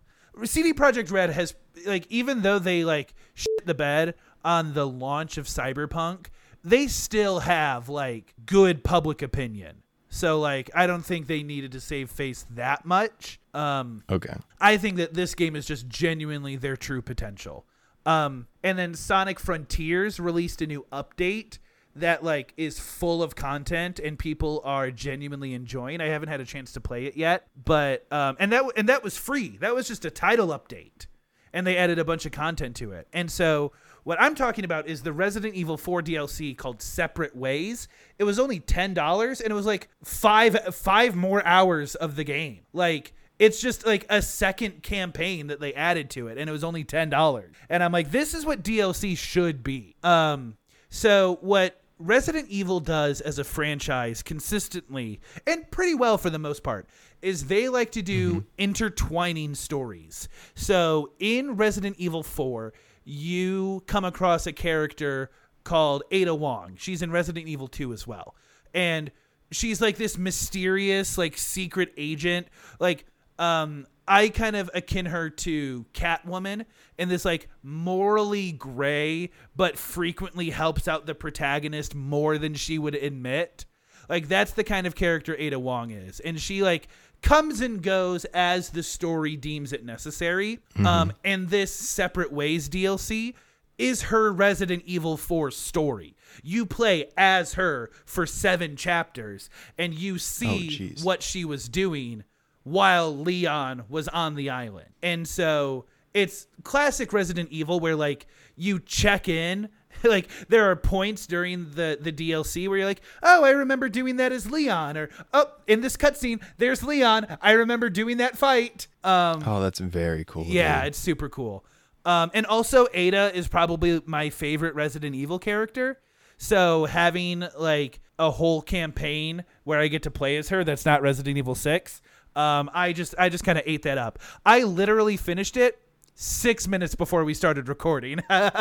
CD 0.46 0.74
Projekt 0.74 1.12
Red 1.12 1.30
has 1.32 1.56
like 1.86 2.06
even 2.10 2.42
though 2.42 2.60
they 2.60 2.84
like 2.84 3.14
shit 3.34 3.66
the 3.66 3.74
bed 3.74 4.16
on 4.44 4.74
the 4.74 4.88
launch 4.88 5.38
of 5.38 5.46
Cyberpunk, 5.46 6.28
they 6.64 6.88
still 6.88 7.40
have 7.40 7.90
like 7.90 8.34
good 8.46 8.84
public 8.84 9.22
opinion. 9.22 9.84
So 10.10 10.40
like 10.40 10.70
I 10.74 10.88
don't 10.88 11.06
think 11.06 11.28
they 11.28 11.44
needed 11.44 11.72
to 11.74 11.80
save 11.80 12.10
face 12.10 12.46
that 12.52 12.86
much. 12.86 13.40
Um 13.54 14.04
Okay. 14.10 14.36
I 14.60 14.78
think 14.78 14.98
that 14.98 15.14
this 15.14 15.36
game 15.36 15.56
is 15.56 15.66
just 15.66 15.88
genuinely 15.88 16.56
their 16.56 16.78
true 16.78 17.02
potential. 17.02 17.66
Um, 18.06 18.48
and 18.64 18.80
then 18.80 18.96
Sonic 18.96 19.40
Frontiers 19.40 20.20
released 20.20 20.62
a 20.62 20.68
new 20.68 20.86
update 20.92 21.60
that 22.00 22.24
like 22.24 22.54
is 22.58 22.80
full 22.80 23.24
of 23.24 23.36
content 23.36 24.00
and 24.00 24.18
people 24.18 24.62
are 24.64 24.92
genuinely 24.92 25.54
enjoying. 25.54 26.02
I 26.02 26.08
haven't 26.08 26.30
had 26.30 26.40
a 26.42 26.46
chance 26.46 26.74
to 26.74 26.82
play 26.82 27.06
it 27.06 27.16
yet, 27.16 27.48
but 27.64 28.06
um, 28.12 28.38
and 28.40 28.52
that 28.52 28.64
and 28.76 28.90
that 28.90 29.04
was 29.04 29.18
free. 29.18 29.58
That 29.60 29.76
was 29.76 29.88
just 29.88 30.06
a 30.06 30.12
title 30.12 30.48
update, 30.48 31.08
and 31.54 31.66
they 31.66 31.78
added 31.78 32.00
a 32.00 32.06
bunch 32.06 32.26
of 32.26 32.32
content 32.32 32.76
to 32.78 32.92
it. 32.92 33.08
And 33.14 33.32
so 33.32 33.72
what 34.04 34.20
I'm 34.22 34.36
talking 34.36 34.66
about 34.66 34.88
is 34.88 35.04
the 35.04 35.14
Resident 35.14 35.56
Evil 35.56 35.78
4 35.78 36.02
DLC 36.02 36.56
called 36.56 36.82
Separate 36.82 37.36
Ways. 37.36 37.88
It 38.18 38.24
was 38.24 38.40
only 38.40 38.60
ten 38.60 38.94
dollars, 38.94 39.42
and 39.42 39.52
it 39.52 39.56
was 39.56 39.66
like 39.66 39.90
five 40.04 40.76
five 40.76 41.16
more 41.16 41.46
hours 41.46 41.96
of 41.96 42.16
the 42.16 42.24
game. 42.24 42.62
Like 42.74 43.14
it's 43.38 43.62
just 43.62 43.86
like 43.86 44.06
a 44.10 44.22
second 44.22 44.84
campaign 44.84 45.48
that 45.48 45.60
they 45.60 45.74
added 45.74 46.10
to 46.12 46.28
it, 46.28 46.38
and 46.38 46.50
it 46.50 46.54
was 46.54 46.64
only 46.64 46.84
ten 46.84 47.10
dollars. 47.10 47.56
And 47.70 47.84
I'm 47.84 47.92
like, 47.92 48.12
this 48.12 48.34
is 48.34 48.46
what 48.46 48.64
DLC 48.64 49.18
should 49.18 49.64
be. 49.64 49.96
Um, 50.04 50.58
so 50.90 51.38
what 51.42 51.79
Resident 52.00 52.48
Evil 52.50 52.80
does 52.80 53.20
as 53.20 53.40
a 53.40 53.44
franchise 53.44 54.24
consistently 54.24 55.20
and 55.46 55.70
pretty 55.70 55.94
well 55.94 56.18
for 56.18 56.30
the 56.30 56.40
most 56.40 56.64
part 56.64 56.88
is 57.22 57.48
they 57.48 57.68
like 57.68 57.92
to 57.92 58.02
do 58.02 58.46
intertwining 58.58 59.54
stories. 59.54 60.30
So 60.56 61.12
in 61.20 61.58
Resident 61.58 61.98
Evil 62.00 62.24
4, 62.24 62.74
you 63.04 63.84
come 63.86 64.06
across 64.06 64.48
a 64.48 64.54
character 64.54 65.30
called 65.66 66.04
Ada 66.10 66.34
Wong. 66.34 66.76
She's 66.78 67.02
in 67.02 67.12
Resident 67.12 67.48
Evil 67.48 67.68
2 67.68 67.92
as 67.92 68.08
well. 68.08 68.34
And 68.74 69.12
she's 69.52 69.82
like 69.82 69.98
this 69.98 70.18
mysterious 70.18 71.18
like 71.18 71.38
secret 71.38 71.92
agent 71.98 72.48
like 72.80 73.06
um 73.40 73.88
I 74.10 74.30
kind 74.30 74.56
of 74.56 74.72
akin 74.74 75.06
her 75.06 75.30
to 75.30 75.86
Catwoman 75.94 76.66
in 76.98 77.10
this 77.10 77.24
like 77.24 77.48
morally 77.62 78.52
gray, 78.52 79.30
but 79.56 79.78
frequently 79.78 80.50
helps 80.50 80.88
out 80.88 81.06
the 81.06 81.14
protagonist 81.14 81.94
more 81.94 82.40
than 82.40 82.56
she 82.56 82.80
would 82.80 82.96
admit. 82.96 83.66
Like 84.10 84.28
that's 84.28 84.52
the 84.54 84.64
kind 84.64 84.88
of 84.88 84.96
character 84.96 85.36
Ada 85.38 85.60
Wong 85.60 85.92
is, 85.92 86.20
and 86.20 86.42
she 86.42 86.64
like 86.64 86.88
comes 87.22 87.62
and 87.62 87.84
goes 87.84 88.26
as 88.26 88.72
the 88.72 88.82
story 88.82 89.36
deems 89.36 89.72
it 89.72 89.86
necessary. 89.86 90.60
Um, 90.84 91.14
and 91.24 91.50
this 91.50 91.72
separate 91.72 92.32
ways 92.32 92.68
DLC 92.68 93.36
is 93.78 94.04
her 94.04 94.32
Resident 94.32 94.84
Evil 94.86 95.18
4 95.18 95.52
story. 95.52 96.16
You 96.44 96.66
play 96.66 97.10
as 97.18 97.54
her 97.54 97.92
for 98.06 98.26
seven 98.26 98.76
chapters, 98.76 99.50
and 99.78 99.94
you 99.94 100.18
see 100.18 100.70
jeez. 100.70 101.04
what 101.04 101.24
she 101.24 101.46
was 101.46 101.70
doing 101.70 102.24
while 102.70 103.16
Leon 103.16 103.84
was 103.90 104.08
on 104.10 104.36
the 104.36 104.50
island. 104.50 104.90
And 105.02 105.28
so 105.28 105.86
it's 106.14 106.48
classic 106.64 107.14
Resident 107.14 107.50
Evil 107.52 107.80
where 107.80 107.96
like 107.96 108.28
you 108.56 108.80
check 108.80 109.28
in 109.28 109.70
like 110.04 110.30
there 110.50 110.70
are 110.70 110.76
points 110.76 111.26
during 111.26 111.72
the 111.72 111.98
the 112.00 112.12
DLC 112.12 112.68
where 112.70 112.78
you're 112.78 112.88
like, 112.88 113.02
"Oh, 113.24 113.44
I 113.44 113.50
remember 113.52 113.90
doing 113.90 114.18
that 114.18 114.32
as 114.32 114.50
Leon," 114.50 114.98
or 114.98 115.10
"Oh, 115.34 115.48
in 115.68 115.82
this 115.82 115.98
cutscene, 115.98 116.42
there's 116.58 116.84
Leon. 116.84 117.26
I 117.42 117.54
remember 117.54 117.90
doing 117.90 118.18
that 118.18 118.38
fight." 118.38 118.88
Um, 119.04 119.42
Oh, 119.46 119.60
that's 119.62 119.80
very 119.80 120.24
cool. 120.26 120.46
yeah, 120.46 120.82
dude. 120.82 120.88
it's 120.90 121.00
super 121.00 121.28
cool. 121.28 121.66
Um, 122.06 122.30
and 122.36 122.46
also 122.46 122.88
Ada 122.94 123.36
is 123.36 123.48
probably 123.48 124.02
my 124.06 124.30
favorite 124.30 124.76
Resident 124.76 125.16
Evil 125.16 125.40
character. 125.40 126.00
So 126.38 126.86
having 126.86 127.44
like 127.58 128.00
a 128.18 128.32
whole 128.32 128.62
campaign 128.62 129.44
where 129.64 129.80
I 129.80 129.88
get 129.88 130.04
to 130.04 130.12
play 130.12 130.38
as 130.38 130.50
her 130.50 130.64
that's 130.64 130.86
not 130.86 131.02
Resident 131.02 131.38
Evil 131.38 131.56
6, 131.56 132.02
um, 132.40 132.70
I 132.74 132.94
just 132.94 133.14
I 133.18 133.28
just 133.28 133.44
kind 133.44 133.58
of 133.58 133.66
ate 133.68 133.84
that 133.84 133.98
up. 133.98 134.18
I 134.46 134.64
literally 134.64 135.18
finished 135.18 135.58
it 135.58 135.82
6 136.16 136.70
minutes 136.70 136.96
before 136.96 137.26
we 137.26 137.34
started 137.34 137.68
recording. 137.68 138.22
oh 138.30 138.52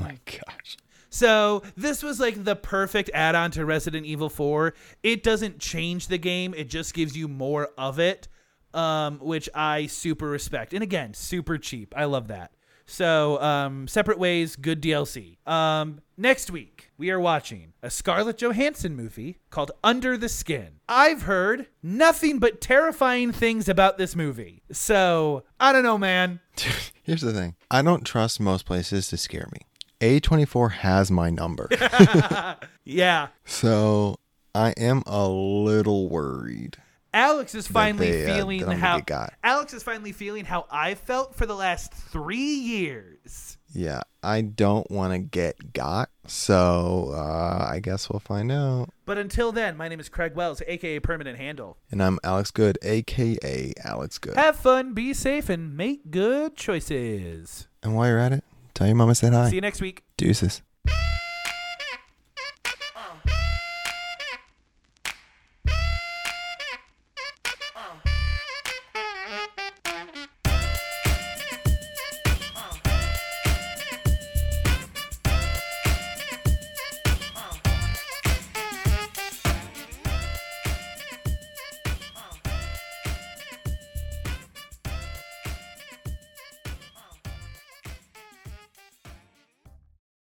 my 0.00 0.18
gosh. 0.26 0.76
So 1.08 1.62
this 1.76 2.02
was 2.02 2.18
like 2.18 2.42
the 2.42 2.56
perfect 2.56 3.10
add-on 3.14 3.52
to 3.52 3.64
Resident 3.64 4.06
Evil 4.06 4.28
4. 4.28 4.74
It 5.02 5.22
doesn't 5.22 5.60
change 5.60 6.08
the 6.08 6.18
game; 6.18 6.52
it 6.56 6.68
just 6.68 6.94
gives 6.94 7.16
you 7.16 7.28
more 7.28 7.68
of 7.78 8.00
it, 8.00 8.26
um, 8.74 9.20
which 9.20 9.48
I 9.54 9.86
super 9.86 10.26
respect. 10.26 10.74
And 10.74 10.82
again, 10.82 11.14
super 11.14 11.58
cheap. 11.58 11.94
I 11.96 12.06
love 12.06 12.26
that. 12.28 12.50
So 12.86 13.40
um, 13.40 13.88
separate 13.88 14.18
ways, 14.18 14.56
good 14.56 14.82
DLC. 14.82 15.36
Um, 15.46 16.00
next 16.16 16.50
week 16.50 16.90
we 16.98 17.10
are 17.10 17.20
watching 17.20 17.72
a 17.82 17.90
Scarlett 17.90 18.38
Johansson 18.38 18.94
movie 18.94 19.38
called 19.50 19.72
Under 19.82 20.16
the 20.16 20.28
Skin. 20.28 20.80
I've 20.88 21.22
heard 21.22 21.66
nothing 21.82 22.38
but 22.38 22.60
terrifying 22.60 23.32
things 23.32 23.68
about 23.68 23.98
this 23.98 24.14
movie. 24.14 24.62
So 24.70 25.44
I 25.58 25.72
don't 25.72 25.82
know, 25.82 25.98
man. 25.98 26.40
Here's 27.02 27.22
the 27.22 27.32
thing. 27.32 27.56
I 27.70 27.82
don't 27.82 28.04
trust 28.04 28.40
most 28.40 28.66
places 28.66 29.08
to 29.08 29.16
scare 29.16 29.48
me. 29.52 29.60
A24 30.00 30.72
has 30.72 31.10
my 31.10 31.30
number. 31.30 31.68
Yeah, 32.84 33.28
so 33.44 34.16
I 34.56 34.70
am 34.76 35.04
a 35.06 35.28
little 35.28 36.08
worried. 36.08 36.78
Alex 37.14 37.54
is 37.54 37.66
finally 37.66 38.10
they, 38.10 38.30
uh, 38.30 38.34
feeling 38.34 38.60
how 38.62 39.00
got. 39.00 39.34
Alex 39.44 39.74
is 39.74 39.82
finally 39.82 40.12
feeling 40.12 40.44
how 40.44 40.66
I 40.70 40.94
felt 40.94 41.34
for 41.34 41.44
the 41.44 41.54
last 41.54 41.92
three 41.92 42.54
years. 42.54 43.58
Yeah, 43.74 44.02
I 44.22 44.42
don't 44.42 44.90
want 44.90 45.12
to 45.12 45.18
get 45.18 45.72
got. 45.72 46.10
So 46.26 47.10
uh, 47.14 47.66
I 47.70 47.80
guess 47.80 48.08
we'll 48.08 48.20
find 48.20 48.50
out. 48.52 48.90
But 49.04 49.18
until 49.18 49.52
then, 49.52 49.76
my 49.76 49.88
name 49.88 50.00
is 50.00 50.08
Craig 50.08 50.34
Wells, 50.34 50.62
aka 50.66 51.00
Permanent 51.00 51.38
Handle. 51.38 51.76
And 51.90 52.02
I'm 52.02 52.18
Alex 52.24 52.50
Good, 52.50 52.78
aka 52.82 53.72
Alex 53.84 54.18
Good. 54.18 54.36
Have 54.36 54.56
fun, 54.56 54.94
be 54.94 55.12
safe, 55.12 55.48
and 55.48 55.76
make 55.76 56.10
good 56.10 56.56
choices. 56.56 57.68
And 57.82 57.94
while 57.94 58.08
you're 58.08 58.18
at 58.18 58.32
it, 58.32 58.44
tell 58.74 58.86
your 58.86 58.96
mama 58.96 59.10
I 59.10 59.14
said 59.14 59.32
hi. 59.32 59.50
See 59.50 59.56
you 59.56 59.60
next 59.60 59.80
week. 59.80 60.02
Deuces. 60.16 60.62